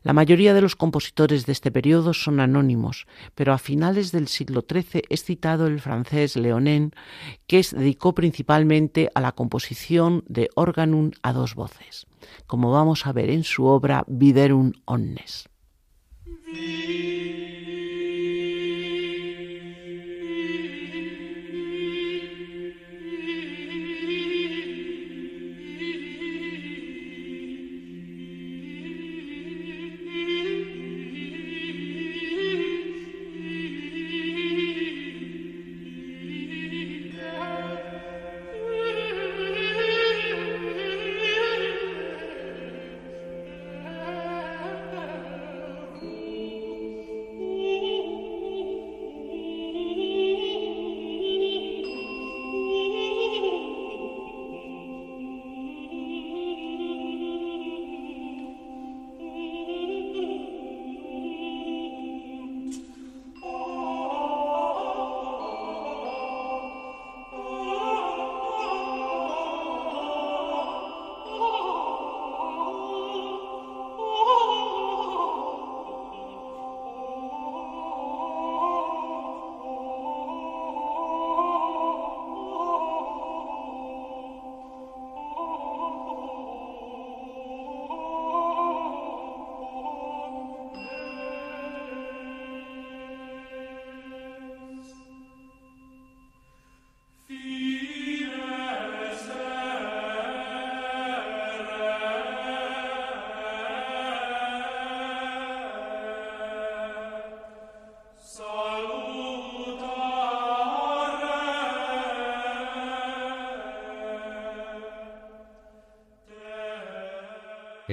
La 0.07 0.13
mayoría 0.13 0.55
de 0.55 0.61
los 0.61 0.77
compositores 0.77 1.47
de 1.47 1.53
este 1.53 1.73
periodo 1.73 2.15
son 2.15 2.39
anónimos, 2.39 3.09
pero 3.35 3.53
a 3.53 3.59
finales 3.59 4.13
del 4.13 4.29
siglo 4.29 4.65
XIII 4.71 5.03
es 5.09 5.25
citado 5.25 5.67
el 5.67 5.81
francés 5.81 6.37
Leonen, 6.37 6.93
que 7.49 7.65
se 7.65 7.77
dedicó 7.77 8.15
principalmente 8.15 9.11
a 9.17 9.21
la 9.21 9.33
composición 9.33 10.23
de 10.29 10.49
organum 10.55 11.11
a 11.23 11.33
dos 11.33 11.57
voces, 11.57 12.07
como 12.47 12.71
vamos 12.71 13.05
a 13.05 13.13
ver 13.13 13.31
en 13.31 13.43
su 13.43 13.65
obra 13.65 14.05
Viderum 14.07 14.75
Omnes. 14.85 15.49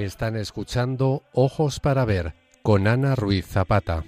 Están 0.04 0.36
escuchando 0.36 1.24
Ojos 1.32 1.80
para 1.80 2.04
Ver 2.04 2.34
con 2.62 2.88
Ana 2.88 3.16
Ruiz 3.16 3.48
Zapata. 3.48 4.04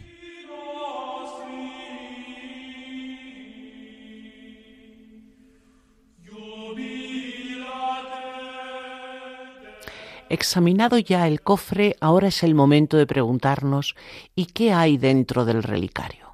Examinado 10.27 10.97
ya 10.97 11.29
el 11.29 11.39
cofre, 11.41 11.95
ahora 12.01 12.27
es 12.27 12.43
el 12.43 12.55
momento 12.55 12.97
de 12.97 13.07
preguntarnos 13.07 13.95
¿y 14.35 14.47
qué 14.47 14.73
hay 14.73 14.97
dentro 14.97 15.45
del 15.45 15.63
relicario? 15.63 16.24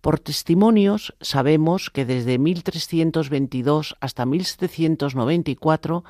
Por 0.00 0.18
testimonios 0.18 1.14
sabemos 1.20 1.90
que 1.90 2.06
desde 2.06 2.38
1322 2.38 3.96
hasta 4.00 4.24
1794 4.24 6.04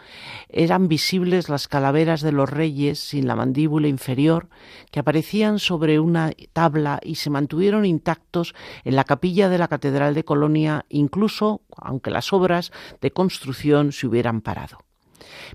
eran 0.49 0.87
visibles 0.87 1.49
las 1.49 1.67
calaveras 1.67 2.21
de 2.21 2.31
los 2.31 2.49
reyes 2.49 3.01
sin 3.01 3.27
la 3.27 3.35
mandíbula 3.35 3.89
inferior 3.89 4.49
que 4.93 5.01
aparecían 5.01 5.59
sobre 5.59 5.99
una 5.99 6.31
tabla 6.53 7.01
y 7.03 7.17
se 7.17 7.31
mantuvieron 7.31 7.85
intactos 7.85 8.55
en 8.85 8.95
la 8.95 9.03
capilla 9.03 9.49
de 9.49 9.59
la 9.59 9.67
Catedral 9.67 10.15
de 10.15 10.25
Colonia 10.25 10.87
incluso 10.89 11.63
aunque 11.77 12.13
las 12.13 12.33
obras 12.33 12.71
de 13.01 13.11
construcción 13.11 13.91
se 13.91 14.07
hubieran 14.07 14.41
parado. 14.41 14.79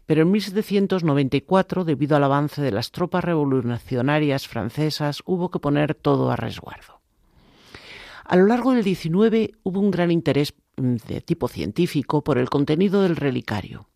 Pero 0.06 0.24
en 0.24 0.32
1794, 0.32 1.86
debido 1.86 2.18
al 2.18 2.24
avance 2.24 2.62
de 2.62 2.72
las 2.72 2.92
tropas 2.92 3.24
revolucionarias 3.24 4.48
francesas, 4.48 5.22
hubo 5.26 5.50
que 5.50 5.60
poner 5.60 5.96
todo 5.96 6.32
a 6.32 6.36
resguardo. 6.36 6.95
A 8.26 8.36
lo 8.36 8.48
largo 8.48 8.74
del 8.74 8.84
XIX 8.84 9.56
hubo 9.62 9.80
un 9.80 9.92
gran 9.92 10.10
interés 10.10 10.56
mm, 10.78 10.96
de 11.08 11.22
tipo 11.22 11.48
científico 11.48 12.24
por 12.24 12.40
el 12.40 12.50
contenido 12.50 13.04
del 13.04 13.16
relicario. 13.16 13.88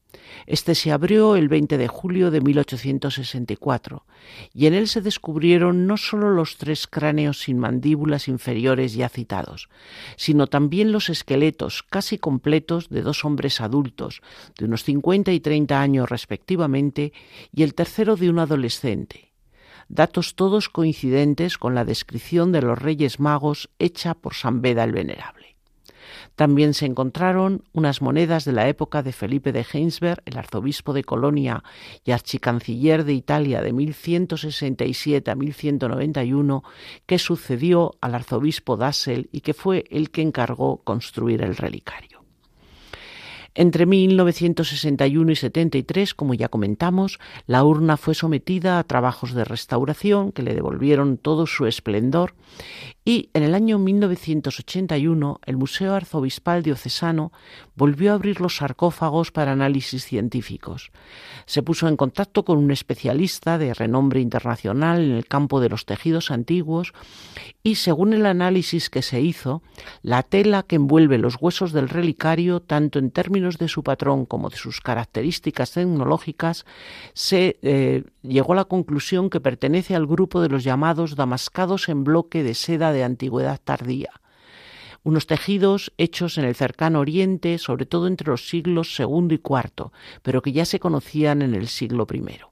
Este 0.45 0.75
se 0.75 0.91
abrió 0.91 1.35
el 1.35 1.49
20 1.49 1.79
de 1.79 1.87
julio 1.87 2.29
de 2.29 2.39
1864 2.39 4.05
y 4.53 4.67
en 4.67 4.75
él 4.75 4.87
se 4.87 5.01
descubrieron 5.01 5.87
no 5.87 5.97
sólo 5.97 6.29
los 6.29 6.57
tres 6.57 6.85
cráneos 6.85 7.39
sin 7.39 7.57
mandíbulas 7.57 8.27
inferiores 8.27 8.93
ya 8.93 9.09
citados, 9.09 9.69
sino 10.15 10.45
también 10.45 10.91
los 10.91 11.09
esqueletos 11.09 11.81
casi 11.81 12.19
completos 12.19 12.89
de 12.89 13.01
dos 13.01 13.25
hombres 13.25 13.61
adultos 13.61 14.21
de 14.57 14.65
unos 14.65 14.83
50 14.83 15.31
y 15.31 15.39
30 15.39 15.81
años 15.81 16.09
respectivamente 16.09 17.13
y 17.51 17.63
el 17.63 17.73
tercero 17.73 18.15
de 18.15 18.29
un 18.29 18.37
adolescente. 18.37 19.28
Datos 19.89 20.35
todos 20.35 20.69
coincidentes 20.69 21.57
con 21.57 21.73
la 21.73 21.83
descripción 21.83 22.51
de 22.51 22.61
los 22.61 22.77
Reyes 22.77 23.19
Magos 23.19 23.71
hecha 23.79 24.13
por 24.13 24.35
San 24.35 24.61
Beda 24.61 24.83
el 24.83 24.91
Venerable. 24.91 25.57
También 26.35 26.73
se 26.73 26.85
encontraron 26.85 27.63
unas 27.73 28.01
monedas 28.01 28.45
de 28.45 28.53
la 28.53 28.67
época 28.67 29.01
de 29.01 29.11
Felipe 29.11 29.51
de 29.51 29.65
Heinsberg, 29.73 30.21
el 30.25 30.37
arzobispo 30.37 30.93
de 30.93 31.03
Colonia 31.03 31.63
y 32.05 32.11
archicanciller 32.11 33.03
de 33.03 33.13
Italia 33.13 33.61
de 33.61 33.73
1167 33.73 35.31
a 35.31 35.35
1191, 35.35 36.63
que 37.05 37.19
sucedió 37.19 37.95
al 37.99 38.15
arzobispo 38.15 38.77
Dassel 38.77 39.27
y 39.31 39.41
que 39.41 39.53
fue 39.53 39.85
el 39.89 40.11
que 40.11 40.21
encargó 40.21 40.77
construir 40.83 41.41
el 41.41 41.55
relicario. 41.55 42.08
Entre 43.55 43.85
1961 43.85 45.31
y 45.31 45.35
73, 45.35 46.13
como 46.13 46.33
ya 46.33 46.49
comentamos, 46.49 47.19
la 47.47 47.63
urna 47.63 47.97
fue 47.97 48.13
sometida 48.13 48.79
a 48.79 48.83
trabajos 48.83 49.33
de 49.33 49.43
restauración 49.43 50.31
que 50.31 50.43
le 50.43 50.53
devolvieron 50.53 51.17
todo 51.17 51.47
su 51.47 51.65
esplendor 51.65 52.35
y 53.09 53.31
en 53.33 53.41
el 53.41 53.55
año 53.55 53.79
1981 53.79 55.39
el 55.43 55.57
Museo 55.57 55.95
Arzobispal 55.95 56.61
Diocesano 56.61 57.31
volvió 57.75 58.11
a 58.11 58.15
abrir 58.15 58.39
los 58.39 58.57
sarcófagos 58.57 59.31
para 59.31 59.53
análisis 59.53 60.05
científicos. 60.05 60.91
Se 61.47 61.63
puso 61.63 61.87
en 61.87 61.97
contacto 61.97 62.45
con 62.45 62.59
un 62.59 62.69
especialista 62.69 63.57
de 63.57 63.73
renombre 63.73 64.21
internacional 64.21 65.01
en 65.01 65.11
el 65.11 65.25
campo 65.25 65.59
de 65.59 65.69
los 65.69 65.87
tejidos 65.87 66.29
antiguos 66.29 66.93
y 67.63 67.75
según 67.75 68.13
el 68.13 68.27
análisis 68.27 68.91
que 68.91 69.01
se 69.01 69.21
hizo, 69.21 69.63
la 70.03 70.21
tela 70.21 70.61
que 70.61 70.75
envuelve 70.75 71.17
los 71.17 71.37
huesos 71.39 71.73
del 71.73 71.89
relicario, 71.89 72.59
tanto 72.59 72.99
en 72.99 73.09
términos 73.09 73.38
de 73.39 73.67
su 73.67 73.83
patrón 73.83 74.25
como 74.25 74.49
de 74.49 74.57
sus 74.57 74.81
características 74.81 75.71
tecnológicas, 75.71 76.65
se 77.13 77.57
eh, 77.61 78.03
llegó 78.21 78.53
a 78.53 78.57
la 78.57 78.65
conclusión 78.65 79.29
que 79.29 79.39
pertenece 79.39 79.95
al 79.95 80.07
grupo 80.07 80.41
de 80.41 80.49
los 80.49 80.63
llamados 80.63 81.15
damascados 81.15 81.89
en 81.89 82.03
bloque 82.03 82.43
de 82.43 82.53
seda 82.53 82.91
de 82.91 83.03
antigüedad 83.03 83.59
tardía 83.63 84.11
unos 85.03 85.27
tejidos 85.27 85.93
hechos 85.97 86.37
en 86.37 86.45
el 86.45 86.55
cercano 86.55 86.99
Oriente, 86.99 87.57
sobre 87.57 87.85
todo 87.85 88.07
entre 88.07 88.27
los 88.27 88.49
siglos 88.49 88.95
segundo 88.95 89.33
y 89.33 89.39
cuarto, 89.39 89.93
pero 90.21 90.41
que 90.41 90.51
ya 90.51 90.65
se 90.65 90.79
conocían 90.79 91.41
en 91.41 91.55
el 91.55 91.67
siglo 91.67 92.05
I. 92.11 92.48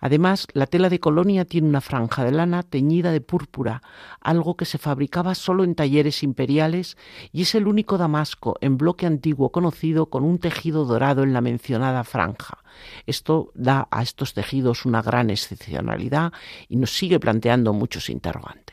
Además, 0.00 0.46
la 0.52 0.66
tela 0.66 0.88
de 0.88 1.00
colonia 1.00 1.44
tiene 1.44 1.68
una 1.68 1.80
franja 1.80 2.24
de 2.24 2.32
lana 2.32 2.62
teñida 2.62 3.12
de 3.12 3.20
púrpura, 3.20 3.82
algo 4.20 4.56
que 4.56 4.64
se 4.64 4.78
fabricaba 4.78 5.34
solo 5.34 5.64
en 5.64 5.74
talleres 5.74 6.22
imperiales 6.22 6.96
y 7.32 7.42
es 7.42 7.54
el 7.54 7.66
único 7.66 7.98
damasco 7.98 8.56
en 8.60 8.76
bloque 8.76 9.06
antiguo 9.06 9.50
conocido 9.50 10.06
con 10.06 10.24
un 10.24 10.38
tejido 10.38 10.84
dorado 10.84 11.22
en 11.22 11.32
la 11.32 11.40
mencionada 11.40 12.04
franja. 12.04 12.58
Esto 13.06 13.52
da 13.54 13.88
a 13.90 14.02
estos 14.02 14.34
tejidos 14.34 14.84
una 14.84 15.02
gran 15.02 15.30
excepcionalidad 15.30 16.32
y 16.68 16.76
nos 16.76 16.90
sigue 16.96 17.20
planteando 17.20 17.72
muchos 17.72 18.10
interrogantes. 18.10 18.65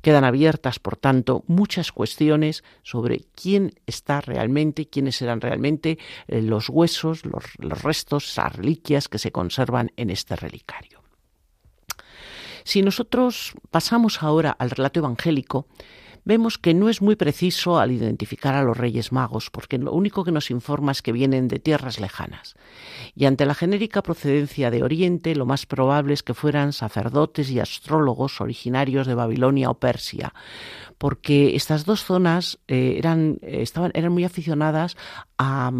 Quedan 0.00 0.24
abiertas, 0.24 0.78
por 0.78 0.96
tanto, 0.96 1.44
muchas 1.46 1.92
cuestiones 1.92 2.64
sobre 2.82 3.26
quién 3.34 3.74
está 3.86 4.20
realmente, 4.20 4.88
quiénes 4.88 5.20
eran 5.22 5.40
realmente 5.40 5.98
eh, 6.26 6.42
los 6.42 6.68
huesos, 6.68 7.24
los, 7.24 7.44
los 7.58 7.82
restos, 7.82 8.36
las 8.36 8.54
reliquias 8.54 9.08
que 9.08 9.18
se 9.18 9.32
conservan 9.32 9.92
en 9.96 10.10
este 10.10 10.36
relicario. 10.36 11.02
Si 12.64 12.82
nosotros 12.82 13.54
pasamos 13.70 14.22
ahora 14.22 14.50
al 14.50 14.70
relato 14.70 15.00
evangélico, 15.00 15.68
vemos 16.24 16.58
que 16.58 16.74
no 16.74 16.88
es 16.88 17.02
muy 17.02 17.16
preciso 17.16 17.78
al 17.78 17.92
identificar 17.92 18.54
a 18.54 18.62
los 18.62 18.76
Reyes 18.76 19.12
Magos, 19.12 19.50
porque 19.50 19.78
lo 19.78 19.92
único 19.92 20.24
que 20.24 20.32
nos 20.32 20.50
informa 20.50 20.92
es 20.92 21.02
que 21.02 21.12
vienen 21.12 21.48
de 21.48 21.58
tierras 21.58 22.00
lejanas. 22.00 22.54
Y 23.14 23.26
ante 23.26 23.46
la 23.46 23.54
genérica 23.54 24.02
procedencia 24.02 24.70
de 24.70 24.82
Oriente, 24.82 25.34
lo 25.34 25.46
más 25.46 25.66
probable 25.66 26.14
es 26.14 26.22
que 26.22 26.34
fueran 26.34 26.72
sacerdotes 26.72 27.50
y 27.50 27.60
astrólogos 27.60 28.40
originarios 28.40 29.06
de 29.06 29.14
Babilonia 29.14 29.70
o 29.70 29.78
Persia, 29.78 30.34
porque 30.98 31.56
estas 31.56 31.84
dos 31.84 32.04
zonas 32.04 32.58
eh, 32.68 32.96
eran, 32.98 33.38
estaban, 33.42 33.92
eran 33.94 34.12
muy 34.12 34.24
aficionadas 34.24 34.96
a 35.36 35.70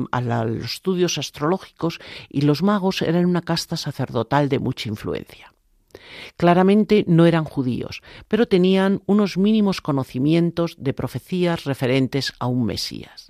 los 0.47 0.65
estudios 0.65 1.19
astrológicos 1.19 1.99
y 2.29 2.43
los 2.43 2.63
magos 2.63 3.03
eran 3.03 3.27
una 3.27 3.43
casta 3.43 3.77
sacerdotal 3.77 4.49
de 4.49 4.61
mucha 4.61 4.89
influencia. 4.89 5.53
Claramente 6.37 7.05
no 7.07 7.27
eran 7.27 7.45
judíos, 7.45 8.03
pero 8.29 8.49
tenían 8.49 9.03
unos 9.07 9.37
mínimos 9.37 9.81
conocimientos 9.81 10.77
de 10.79 10.93
profecías 10.93 11.65
referentes 11.65 12.33
a 12.39 12.47
un 12.47 12.65
Mesías. 12.65 13.28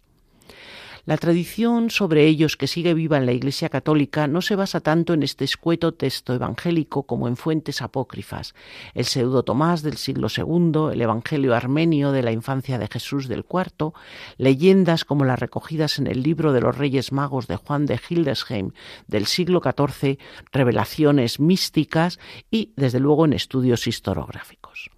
La 1.08 1.16
tradición 1.16 1.88
sobre 1.88 2.26
ellos 2.26 2.58
que 2.58 2.66
sigue 2.66 2.92
viva 2.92 3.16
en 3.16 3.24
la 3.24 3.32
Iglesia 3.32 3.70
Católica 3.70 4.26
no 4.26 4.42
se 4.42 4.56
basa 4.56 4.80
tanto 4.80 5.14
en 5.14 5.22
este 5.22 5.42
escueto 5.42 5.94
texto 5.94 6.34
evangélico 6.34 7.04
como 7.04 7.28
en 7.28 7.38
fuentes 7.38 7.80
apócrifas, 7.80 8.54
el 8.92 9.06
pseudo 9.06 9.42
Tomás 9.42 9.80
del 9.80 9.96
siglo 9.96 10.28
II, 10.28 10.92
el 10.92 11.00
Evangelio 11.00 11.54
armenio 11.54 12.12
de 12.12 12.22
la 12.22 12.30
infancia 12.30 12.76
de 12.76 12.88
Jesús 12.88 13.26
del 13.26 13.46
IV, 13.50 13.94
leyendas 14.36 15.06
como 15.06 15.24
las 15.24 15.38
recogidas 15.38 15.98
en 15.98 16.08
el 16.08 16.22
libro 16.22 16.52
de 16.52 16.60
los 16.60 16.76
Reyes 16.76 17.10
Magos 17.10 17.46
de 17.46 17.56
Juan 17.56 17.86
de 17.86 17.98
Hildesheim 18.06 18.72
del 19.06 19.24
siglo 19.24 19.62
XIV, 19.64 20.18
revelaciones 20.52 21.40
místicas 21.40 22.18
y, 22.50 22.74
desde 22.76 23.00
luego, 23.00 23.24
en 23.24 23.32
estudios 23.32 23.86
historiográficos. 23.86 24.90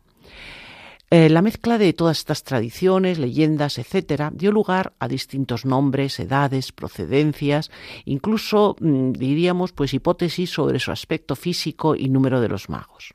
Eh, 1.12 1.28
la 1.28 1.42
mezcla 1.42 1.76
de 1.76 1.92
todas 1.92 2.18
estas 2.18 2.44
tradiciones, 2.44 3.18
leyendas, 3.18 3.78
etcétera, 3.78 4.30
dio 4.32 4.52
lugar 4.52 4.92
a 5.00 5.08
distintos 5.08 5.64
nombres, 5.64 6.20
edades, 6.20 6.70
procedencias, 6.70 7.72
incluso 8.04 8.76
mm, 8.78 9.10
diríamos 9.12 9.72
pues 9.72 9.92
hipótesis 9.92 10.50
sobre 10.50 10.78
su 10.78 10.92
aspecto 10.92 11.34
físico 11.34 11.96
y 11.96 12.08
número 12.08 12.40
de 12.40 12.48
los 12.48 12.68
magos. 12.68 13.12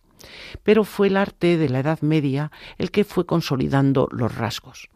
Pero 0.62 0.84
fue 0.84 1.08
el 1.08 1.16
arte 1.16 1.56
de 1.56 1.70
la 1.70 1.80
Edad 1.80 2.02
Media 2.02 2.52
el 2.78 2.92
que 2.92 3.06
fue 3.06 3.26
consolidando 3.26 4.10
los 4.12 4.36
rasgos. 4.36 4.90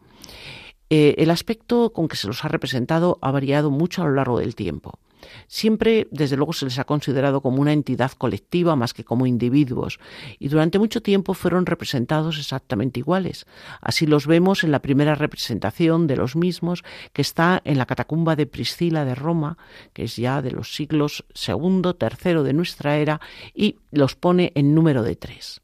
Eh, 0.89 1.15
el 1.19 1.31
aspecto 1.31 1.93
con 1.93 2.09
que 2.09 2.17
se 2.17 2.27
los 2.27 2.43
ha 2.43 2.49
representado 2.49 3.17
ha 3.21 3.31
variado 3.31 3.71
mucho 3.71 4.01
a 4.01 4.07
lo 4.07 4.15
largo 4.15 4.39
del 4.39 4.55
tiempo. 4.55 4.99
Siempre, 5.47 6.07
desde 6.11 6.37
luego, 6.37 6.53
se 6.53 6.65
les 6.65 6.79
ha 6.79 6.83
considerado 6.83 7.41
como 7.41 7.61
una 7.61 7.73
entidad 7.73 8.11
colectiva 8.11 8.75
más 8.75 8.93
que 8.93 9.03
como 9.03 9.25
individuos, 9.25 9.99
y 10.39 10.47
durante 10.47 10.79
mucho 10.79 11.01
tiempo 11.01 11.33
fueron 11.33 11.65
representados 11.65 12.37
exactamente 12.37 12.99
iguales. 12.99 13.45
Así 13.81 14.05
los 14.05 14.27
vemos 14.27 14.63
en 14.63 14.71
la 14.71 14.81
primera 14.81 15.15
representación 15.15 16.07
de 16.07 16.17
los 16.17 16.35
mismos, 16.35 16.83
que 17.13 17.21
está 17.21 17.61
en 17.65 17.77
la 17.77 17.85
catacumba 17.85 18.35
de 18.35 18.45
Priscila 18.45 19.05
de 19.05 19.15
Roma, 19.15 19.57
que 19.93 20.03
es 20.03 20.15
ya 20.15 20.41
de 20.41 20.51
los 20.51 20.75
siglos 20.75 21.25
segundo, 21.33 21.95
tercero 21.95 22.43
de 22.43 22.53
nuestra 22.53 22.97
era, 22.97 23.21
y 23.53 23.77
los 23.91 24.15
pone 24.15 24.51
en 24.55 24.73
número 24.73 25.03
de 25.03 25.15
tres. 25.15 25.61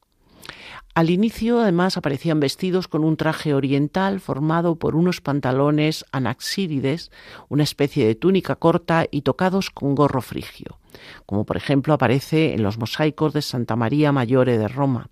Al 0.95 1.09
inicio, 1.09 1.59
además, 1.59 1.97
aparecían 1.97 2.39
vestidos 2.39 2.87
con 2.87 3.03
un 3.03 3.17
traje 3.17 3.53
oriental 3.53 4.21
formado 4.21 4.77
por 4.77 4.95
unos 4.95 5.19
pantalones 5.19 6.05
anaxírides, 6.13 7.11
una 7.49 7.63
especie 7.63 8.07
de 8.07 8.15
túnica 8.15 8.55
corta 8.55 9.05
y 9.11 9.23
tocados 9.23 9.71
con 9.71 9.93
gorro 9.93 10.21
frigio, 10.21 10.79
como 11.25 11.45
por 11.45 11.57
ejemplo 11.57 11.93
aparece 11.93 12.53
en 12.53 12.63
los 12.63 12.77
mosaicos 12.77 13.33
de 13.33 13.41
Santa 13.41 13.75
María 13.75 14.13
Mayore 14.13 14.57
de 14.57 14.69
Roma. 14.69 15.09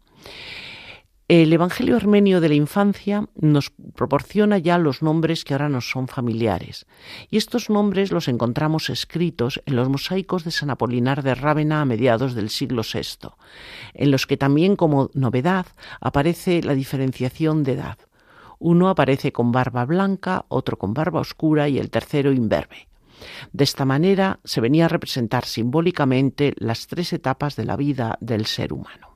El 1.29 1.53
Evangelio 1.53 1.95
armenio 1.95 2.41
de 2.41 2.49
la 2.49 2.55
infancia 2.55 3.29
nos 3.35 3.71
proporciona 3.95 4.57
ya 4.57 4.77
los 4.77 5.01
nombres 5.01 5.45
que 5.45 5.53
ahora 5.53 5.69
nos 5.69 5.89
son 5.89 6.09
familiares, 6.09 6.85
y 7.29 7.37
estos 7.37 7.69
nombres 7.69 8.11
los 8.11 8.27
encontramos 8.27 8.89
escritos 8.89 9.61
en 9.65 9.77
los 9.77 9.87
mosaicos 9.87 10.43
de 10.43 10.51
San 10.51 10.69
Apolinar 10.69 11.23
de 11.23 11.33
Rávena 11.33 11.79
a 11.79 11.85
mediados 11.85 12.35
del 12.35 12.49
siglo 12.49 12.81
VI, 12.81 13.29
en 13.93 14.11
los 14.11 14.27
que 14.27 14.35
también 14.35 14.75
como 14.75 15.11
novedad 15.13 15.65
aparece 16.01 16.61
la 16.61 16.75
diferenciación 16.75 17.63
de 17.63 17.71
edad. 17.71 17.97
Uno 18.59 18.89
aparece 18.89 19.31
con 19.31 19.53
barba 19.53 19.85
blanca, 19.85 20.43
otro 20.49 20.77
con 20.77 20.93
barba 20.93 21.21
oscura 21.21 21.69
y 21.69 21.79
el 21.79 21.89
tercero 21.89 22.33
imberbe. 22.33 22.89
De 23.53 23.63
esta 23.63 23.85
manera 23.85 24.41
se 24.43 24.59
venía 24.59 24.85
a 24.85 24.89
representar 24.89 25.45
simbólicamente 25.45 26.53
las 26.57 26.87
tres 26.87 27.13
etapas 27.13 27.55
de 27.55 27.63
la 27.63 27.77
vida 27.77 28.17
del 28.19 28.45
ser 28.45 28.73
humano. 28.73 29.15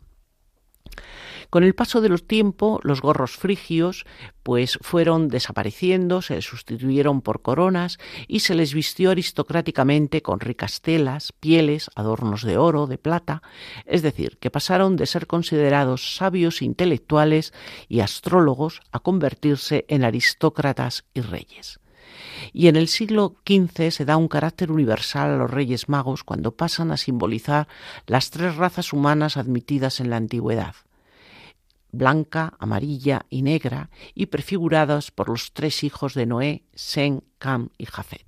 Con 1.50 1.64
el 1.64 1.76
paso 1.76 2.02
de 2.02 2.10
los 2.10 2.28
tiempos, 2.28 2.80
los 2.84 3.02
gorros 3.02 3.32
frigios 3.38 4.06
pues 4.44 4.78
fueron 4.82 5.28
desapareciendo, 5.28 6.22
se 6.22 6.42
sustituyeron 6.42 7.22
por 7.22 7.42
coronas 7.42 8.00
y 8.28 8.40
se 8.40 8.56
les 8.56 8.74
vistió 8.74 9.12
aristocráticamente 9.12 10.22
con 10.22 10.40
ricas 10.40 10.82
telas, 10.82 11.34
pieles, 11.34 11.90
adornos 11.96 12.44
de 12.44 12.58
oro, 12.58 12.88
de 12.88 12.98
plata, 12.98 13.42
es 13.86 14.02
decir, 14.02 14.38
que 14.40 14.52
pasaron 14.52 14.96
de 14.96 15.06
ser 15.06 15.28
considerados 15.28 16.16
sabios 16.16 16.62
intelectuales 16.62 17.54
y 17.90 18.00
astrólogos 18.00 18.82
a 18.92 19.00
convertirse 19.00 19.86
en 19.90 20.04
aristócratas 20.04 21.06
y 21.14 21.22
reyes. 21.22 21.80
Y 22.54 22.68
en 22.68 22.76
el 22.76 22.88
siglo 22.88 23.36
XV 23.46 23.92
se 23.92 24.06
da 24.06 24.18
un 24.18 24.28
carácter 24.28 24.72
universal 24.72 25.32
a 25.32 25.38
los 25.38 25.52
Reyes 25.52 25.90
Magos 25.90 26.24
cuando 26.24 26.56
pasan 26.56 26.92
a 26.92 26.98
simbolizar 26.98 27.68
las 28.06 28.30
tres 28.32 28.56
razas 28.56 28.94
humanas 28.94 29.38
admitidas 29.38 30.00
en 30.00 30.10
la 30.10 30.18
antigüedad, 30.18 30.76
blanca, 31.92 32.54
amarilla 32.60 33.26
y 33.30 33.42
negra, 33.42 33.90
y 34.14 34.28
prefiguradas 34.28 35.12
por 35.12 35.30
los 35.30 35.54
tres 35.54 35.84
hijos 35.84 36.14
de 36.14 36.26
Noé, 36.26 36.64
Sen, 36.74 37.24
Cam 37.38 37.70
y 37.78 37.86
Jafet. 37.86 38.28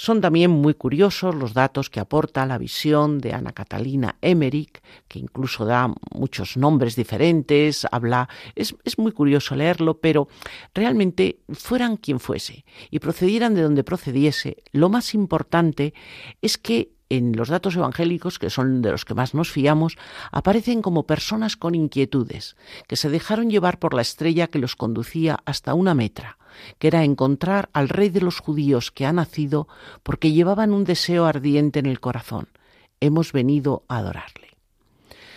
Son 0.00 0.22
también 0.22 0.50
muy 0.50 0.72
curiosos 0.72 1.34
los 1.34 1.52
datos 1.52 1.90
que 1.90 2.00
aporta 2.00 2.46
la 2.46 2.56
visión 2.56 3.18
de 3.18 3.34
Ana 3.34 3.52
Catalina 3.52 4.16
Emmerich, 4.22 4.80
que 5.06 5.18
incluso 5.18 5.66
da 5.66 5.92
muchos 6.14 6.56
nombres 6.56 6.96
diferentes, 6.96 7.86
habla, 7.92 8.26
es, 8.54 8.74
es, 8.84 8.96
muy 8.96 9.12
curioso 9.12 9.54
leerlo, 9.54 10.00
pero 10.00 10.28
realmente 10.74 11.40
fueran 11.50 11.98
quien 11.98 12.18
fuese 12.18 12.64
y 12.90 12.98
procedieran 12.98 13.54
de 13.54 13.60
donde 13.60 13.84
procediese, 13.84 14.62
lo 14.72 14.88
más 14.88 15.12
importante 15.12 15.92
es 16.40 16.56
que 16.56 16.92
en 17.10 17.36
los 17.36 17.48
datos 17.48 17.76
evangélicos, 17.76 18.38
que 18.38 18.48
son 18.48 18.80
de 18.80 18.92
los 18.92 19.04
que 19.04 19.14
más 19.14 19.34
nos 19.34 19.50
fiamos, 19.50 19.98
aparecen 20.30 20.80
como 20.80 21.06
personas 21.06 21.56
con 21.56 21.74
inquietudes, 21.74 22.56
que 22.86 22.96
se 22.96 23.10
dejaron 23.10 23.50
llevar 23.50 23.78
por 23.78 23.92
la 23.92 24.02
estrella 24.02 24.46
que 24.46 24.60
los 24.60 24.76
conducía 24.76 25.40
hasta 25.44 25.74
una 25.74 25.92
metra, 25.92 26.38
que 26.78 26.86
era 26.86 27.04
encontrar 27.04 27.68
al 27.72 27.88
rey 27.88 28.08
de 28.08 28.20
los 28.20 28.38
judíos 28.38 28.92
que 28.92 29.06
ha 29.06 29.12
nacido 29.12 29.68
porque 30.04 30.32
llevaban 30.32 30.72
un 30.72 30.84
deseo 30.84 31.26
ardiente 31.26 31.80
en 31.80 31.86
el 31.86 32.00
corazón. 32.00 32.48
Hemos 33.00 33.32
venido 33.32 33.82
a 33.88 33.98
adorarle. 33.98 34.48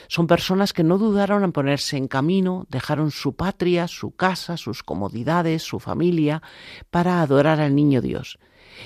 Son 0.09 0.27
personas 0.27 0.73
que 0.73 0.83
no 0.83 0.99
dudaron 0.99 1.43
en 1.43 1.53
ponerse 1.53 1.97
en 1.97 2.07
camino, 2.07 2.67
dejaron 2.69 3.09
su 3.09 3.33
patria, 3.33 3.87
su 3.87 4.11
casa, 4.11 4.57
sus 4.57 4.83
comodidades, 4.83 5.63
su 5.63 5.79
familia, 5.79 6.43
para 6.91 7.21
adorar 7.21 7.59
al 7.59 7.73
niño 7.73 7.99
Dios 7.99 8.37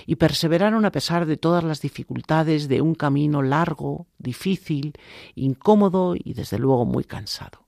y 0.06 0.16
perseveraron 0.16 0.86
a 0.86 0.92
pesar 0.92 1.26
de 1.26 1.38
todas 1.38 1.64
las 1.64 1.82
dificultades 1.82 2.68
de 2.68 2.82
un 2.82 2.96
camino 2.96 3.42
largo, 3.42 4.08
difícil, 4.18 4.94
incómodo 5.36 6.16
y 6.16 6.34
desde 6.34 6.60
luego 6.60 6.86
muy 6.86 7.04
cansado. 7.04 7.68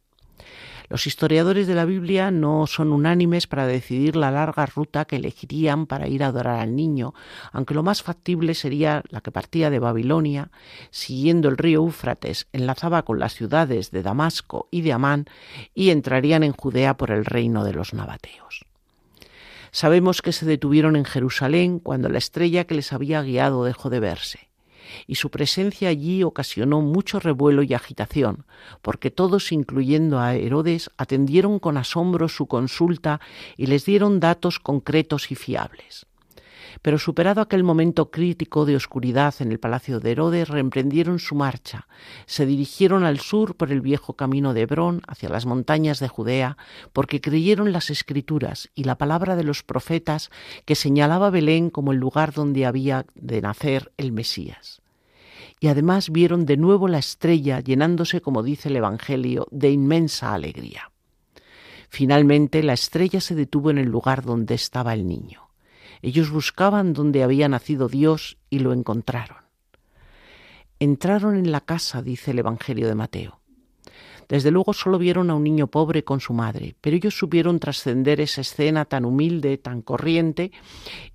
Los 0.90 1.06
historiadores 1.06 1.68
de 1.68 1.76
la 1.76 1.86
Biblia 1.86 2.32
no 2.32 2.66
son 2.66 2.92
unánimes 2.92 3.46
para 3.46 3.68
decidir 3.68 4.16
la 4.16 4.32
larga 4.32 4.66
ruta 4.66 5.06
que 5.06 5.18
elegirían 5.18 5.86
para 5.86 6.08
ir 6.08 6.24
a 6.24 6.28
adorar 6.28 6.60
al 6.60 6.76
niño, 6.76 7.14
aunque 7.52 7.76
lo 7.76 7.84
más 7.84 8.02
factible 8.02 8.56
sería 8.56 9.04
la 9.10 9.22
que 9.22 9.32
partía 9.32 9.70
de 9.70 9.78
Babilonia, 9.78 10.50
siguiendo 10.90 11.48
el 11.48 11.58
río 11.58 11.82
Éufrates, 11.82 12.48
enlazaba 12.54 13.04
con 13.04 13.20
las 13.20 13.36
ciudades 13.36 13.92
de 13.92 14.02
Damasco 14.02 14.68
y 14.72 14.82
de 14.82 14.94
Amán 14.94 15.26
y 15.76 15.92
entrarían 15.92 16.42
en 16.42 16.54
Judea 16.54 16.98
por 16.98 17.12
el 17.12 17.24
reino 17.24 17.64
de 17.64 17.74
los 17.74 17.94
nabateos. 17.94 18.66
Sabemos 19.72 20.22
que 20.22 20.32
se 20.32 20.46
detuvieron 20.46 20.96
en 20.96 21.06
Jerusalén 21.06 21.80
cuando 21.80 22.10
la 22.10 22.18
estrella 22.18 22.66
que 22.66 22.76
les 22.76 22.94
había 22.94 23.22
guiado 23.22 23.64
dejó 23.64 23.90
de 23.90 24.00
verse, 24.00 24.50
y 25.08 25.16
su 25.16 25.30
presencia 25.30 25.90
allí 25.90 26.24
ocasionó 26.24 26.82
mucho 26.82 27.20
revuelo 27.20 27.64
y 27.64 27.74
agitación, 27.74 28.46
porque 28.82 29.12
todos, 29.12 29.52
incluyendo 29.52 30.20
a 30.20 30.36
Herodes, 30.36 30.90
atendieron 30.98 31.60
con 31.60 31.78
asombro 31.78 32.28
su 32.30 32.48
consulta 32.48 33.22
y 33.58 33.68
les 33.68 33.86
dieron 33.86 34.20
datos 34.20 34.60
concretos 34.60 35.32
y 35.32 35.36
fiables. 35.36 36.09
Pero 36.82 36.98
superado 36.98 37.42
aquel 37.42 37.64
momento 37.64 38.10
crítico 38.10 38.66
de 38.66 38.76
oscuridad 38.76 39.36
en 39.40 39.52
el 39.52 39.60
palacio 39.60 40.00
de 40.00 40.12
Herodes, 40.12 40.48
reemprendieron 40.48 41.20
su 41.20 41.36
marcha, 41.36 41.88
se 42.26 42.46
dirigieron 42.46 43.04
al 43.04 43.20
sur 43.20 43.56
por 43.56 43.72
el 43.72 43.82
viejo 43.82 44.14
camino 44.14 44.54
de 44.54 44.62
Hebrón 44.62 45.02
hacia 45.08 45.30
las 45.30 45.46
montañas 45.46 46.00
de 46.00 46.08
Judea, 46.08 46.58
porque 46.94 47.22
creyeron 47.22 47.74
las 47.74 47.90
escrituras 47.90 48.70
y 48.76 48.86
la 48.86 48.98
palabra 48.98 49.36
de 49.36 49.44
los 49.44 49.64
profetas 49.64 50.30
que 50.66 50.76
señalaba 50.76 51.30
Belén 51.30 51.70
como 51.70 51.92
el 51.92 51.98
lugar 51.98 52.34
donde 52.34 52.66
había 52.66 53.06
de 53.16 53.42
nacer 53.42 53.92
el 53.98 54.12
Mesías. 54.12 54.82
Y 55.60 55.68
además 55.68 56.10
vieron 56.10 56.46
de 56.46 56.56
nuevo 56.56 56.88
la 56.88 57.00
estrella 57.00 57.60
llenándose, 57.60 58.22
como 58.22 58.44
dice 58.44 58.70
el 58.70 58.78
Evangelio, 58.78 59.48
de 59.52 59.72
inmensa 59.72 60.34
alegría. 60.34 60.92
Finalmente 61.90 62.64
la 62.64 62.74
estrella 62.74 63.20
se 63.20 63.36
detuvo 63.36 63.72
en 63.72 63.80
el 63.80 63.90
lugar 63.90 64.24
donde 64.24 64.56
estaba 64.56 64.94
el 64.94 65.06
niño. 65.08 65.49
Ellos 66.02 66.30
buscaban 66.30 66.94
donde 66.94 67.24
había 67.24 67.50
nacido 67.50 67.90
Dios 67.90 68.38
y 68.50 68.60
lo 68.60 68.74
encontraron. 68.74 69.38
Entraron 70.80 71.36
en 71.36 71.52
la 71.52 71.62
casa, 71.62 72.02
dice 72.02 72.32
el 72.32 72.40
Evangelio 72.40 72.88
de 72.88 72.96
Mateo. 72.96 73.40
Desde 74.30 74.52
luego 74.52 74.74
solo 74.74 75.00
vieron 75.00 75.32
a 75.32 75.36
un 75.36 75.44
niño 75.44 75.68
pobre 75.68 76.04
con 76.04 76.22
su 76.22 76.34
madre, 76.34 76.76
pero 76.82 76.96
ellos 76.96 77.18
supieron 77.18 77.60
trascender 77.60 78.22
esa 78.22 78.42
escena 78.42 78.86
tan 78.86 79.04
humilde, 79.04 79.58
tan 79.58 79.82
corriente, 79.82 80.52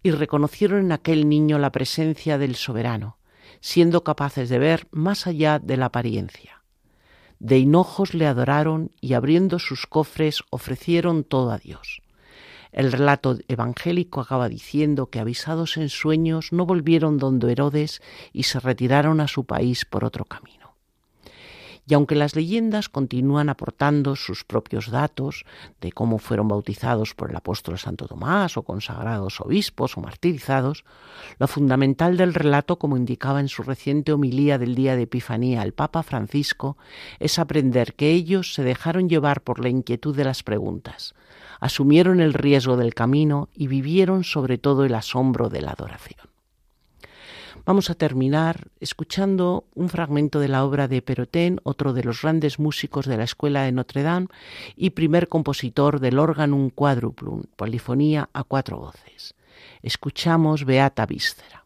y 0.02 0.10
reconocieron 0.10 0.80
en 0.80 0.92
aquel 0.92 1.28
niño 1.28 1.58
la 1.58 1.70
presencia 1.70 2.38
del 2.38 2.56
soberano, 2.56 3.18
siendo 3.60 4.02
capaces 4.02 4.48
de 4.48 4.58
ver 4.58 4.88
más 4.90 5.28
allá 5.28 5.60
de 5.60 5.76
la 5.76 5.86
apariencia. 5.86 6.64
De 7.38 7.58
hinojos 7.58 8.14
le 8.14 8.26
adoraron 8.26 8.90
y 9.00 9.14
abriendo 9.14 9.60
sus 9.60 9.86
cofres 9.86 10.42
ofrecieron 10.50 11.22
todo 11.22 11.52
a 11.52 11.58
Dios. 11.58 12.02
El 12.74 12.90
relato 12.90 13.38
evangélico 13.46 14.20
acaba 14.20 14.48
diciendo 14.48 15.06
que 15.06 15.20
avisados 15.20 15.76
en 15.76 15.88
sueños 15.88 16.52
no 16.52 16.66
volvieron 16.66 17.18
donde 17.18 17.52
Herodes 17.52 18.02
y 18.32 18.42
se 18.42 18.58
retiraron 18.58 19.20
a 19.20 19.28
su 19.28 19.44
país 19.44 19.84
por 19.84 20.04
otro 20.04 20.24
camino. 20.24 20.74
Y 21.86 21.94
aunque 21.94 22.16
las 22.16 22.34
leyendas 22.34 22.88
continúan 22.88 23.48
aportando 23.48 24.16
sus 24.16 24.42
propios 24.42 24.90
datos 24.90 25.44
de 25.80 25.92
cómo 25.92 26.18
fueron 26.18 26.48
bautizados 26.48 27.14
por 27.14 27.30
el 27.30 27.36
apóstol 27.36 27.78
Santo 27.78 28.08
Tomás 28.08 28.56
o 28.56 28.62
consagrados 28.64 29.40
obispos 29.40 29.96
o 29.96 30.00
martirizados, 30.00 30.84
lo 31.38 31.46
fundamental 31.46 32.16
del 32.16 32.34
relato, 32.34 32.80
como 32.80 32.96
indicaba 32.96 33.38
en 33.38 33.48
su 33.48 33.62
reciente 33.62 34.12
homilía 34.12 34.58
del 34.58 34.74
día 34.74 34.96
de 34.96 35.02
Epifanía 35.02 35.62
el 35.62 35.74
Papa 35.74 36.02
Francisco, 36.02 36.76
es 37.20 37.38
aprender 37.38 37.94
que 37.94 38.10
ellos 38.10 38.54
se 38.54 38.64
dejaron 38.64 39.08
llevar 39.08 39.42
por 39.42 39.60
la 39.60 39.68
inquietud 39.68 40.16
de 40.16 40.24
las 40.24 40.42
preguntas, 40.42 41.14
asumieron 41.60 42.20
el 42.20 42.34
riesgo 42.34 42.76
del 42.76 42.94
camino 42.94 43.48
y 43.54 43.66
vivieron 43.66 44.24
sobre 44.24 44.58
todo 44.58 44.84
el 44.84 44.94
asombro 44.94 45.48
de 45.48 45.62
la 45.62 45.72
adoración. 45.72 46.28
Vamos 47.66 47.88
a 47.88 47.94
terminar 47.94 48.68
escuchando 48.78 49.64
un 49.74 49.88
fragmento 49.88 50.38
de 50.38 50.48
la 50.48 50.64
obra 50.64 50.86
de 50.86 51.00
Perotén, 51.00 51.60
otro 51.62 51.94
de 51.94 52.04
los 52.04 52.20
grandes 52.20 52.58
músicos 52.58 53.06
de 53.06 53.16
la 53.16 53.24
Escuela 53.24 53.62
de 53.62 53.72
Notre 53.72 54.02
Dame 54.02 54.26
y 54.76 54.90
primer 54.90 55.28
compositor 55.28 55.98
del 55.98 56.18
órgano 56.18 56.70
quadruplum, 56.74 57.44
polifonía 57.56 58.28
a 58.34 58.44
cuatro 58.44 58.76
voces. 58.76 59.34
Escuchamos 59.82 60.66
Beata 60.66 61.06
Víscera. 61.06 61.63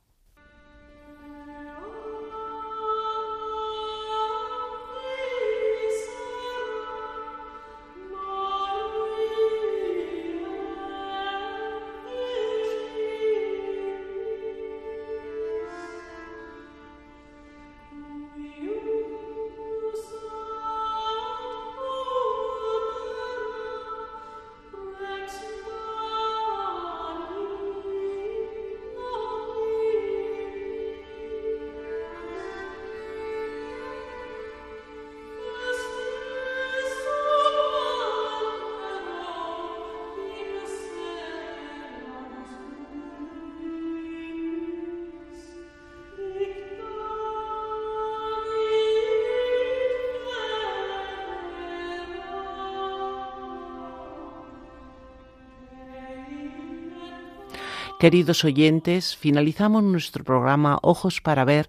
Queridos 57.99 58.45
oyentes, 58.45 59.17
finalizamos 59.17 59.83
nuestro 59.83 60.23
programa 60.23 60.79
Ojos 60.83 61.21
para 61.21 61.45
Ver, 61.45 61.69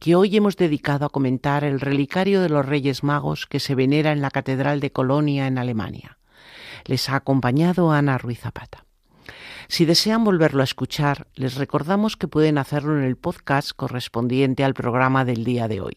que 0.00 0.16
hoy 0.16 0.36
hemos 0.36 0.56
dedicado 0.56 1.06
a 1.06 1.08
comentar 1.08 1.62
el 1.62 1.78
relicario 1.78 2.42
de 2.42 2.48
los 2.48 2.66
Reyes 2.66 3.04
Magos 3.04 3.46
que 3.46 3.60
se 3.60 3.76
venera 3.76 4.10
en 4.10 4.20
la 4.20 4.32
Catedral 4.32 4.80
de 4.80 4.90
Colonia, 4.90 5.46
en 5.46 5.56
Alemania. 5.56 6.18
Les 6.84 7.08
ha 7.08 7.14
acompañado 7.14 7.92
Ana 7.92 8.18
Ruiz 8.18 8.40
Zapata. 8.40 8.86
Si 9.68 9.84
desean 9.84 10.24
volverlo 10.24 10.62
a 10.62 10.64
escuchar, 10.64 11.28
les 11.36 11.54
recordamos 11.54 12.16
que 12.16 12.26
pueden 12.26 12.58
hacerlo 12.58 12.98
en 12.98 13.04
el 13.04 13.16
podcast 13.16 13.70
correspondiente 13.70 14.64
al 14.64 14.74
programa 14.74 15.24
del 15.24 15.44
día 15.44 15.68
de 15.68 15.80
hoy. 15.80 15.96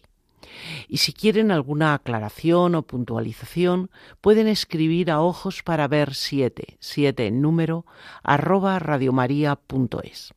Y 0.88 0.98
si 0.98 1.14
quieren 1.14 1.52
alguna 1.52 1.94
aclaración 1.94 2.76
o 2.76 2.84
puntualización, 2.84 3.90
pueden 4.22 4.48
escribir 4.48 5.12
a 5.12 5.22
ojos 5.22 5.64
para 5.64 5.88
ver 5.88 6.14
7, 6.14 6.78
7 6.80 7.28
en 7.28 7.42
número, 7.42 7.86
arroba 8.24 8.80
radiomaria.es. 8.80 10.34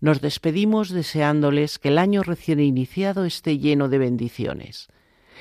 Nos 0.00 0.20
despedimos 0.20 0.90
deseándoles 0.90 1.78
que 1.78 1.88
el 1.88 1.98
año 1.98 2.22
recién 2.22 2.60
iniciado 2.60 3.24
esté 3.24 3.58
lleno 3.58 3.88
de 3.88 3.98
bendiciones 3.98 4.88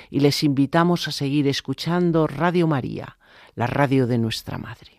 y 0.09 0.21
les 0.21 0.43
invitamos 0.43 1.07
a 1.07 1.11
seguir 1.11 1.47
escuchando 1.47 2.27
Radio 2.27 2.67
María, 2.67 3.17
la 3.55 3.67
radio 3.67 4.07
de 4.07 4.17
nuestra 4.17 4.57
Madre. 4.57 4.98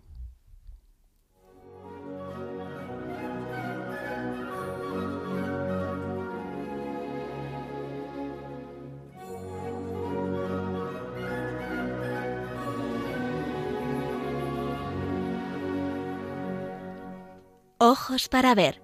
Ojos 17.82 18.28
para 18.28 18.54
ver 18.54 18.82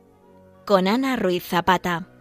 con 0.67 0.89
Ana 0.89 1.17
Ruiz 1.17 1.45
Zapata. 1.45 2.16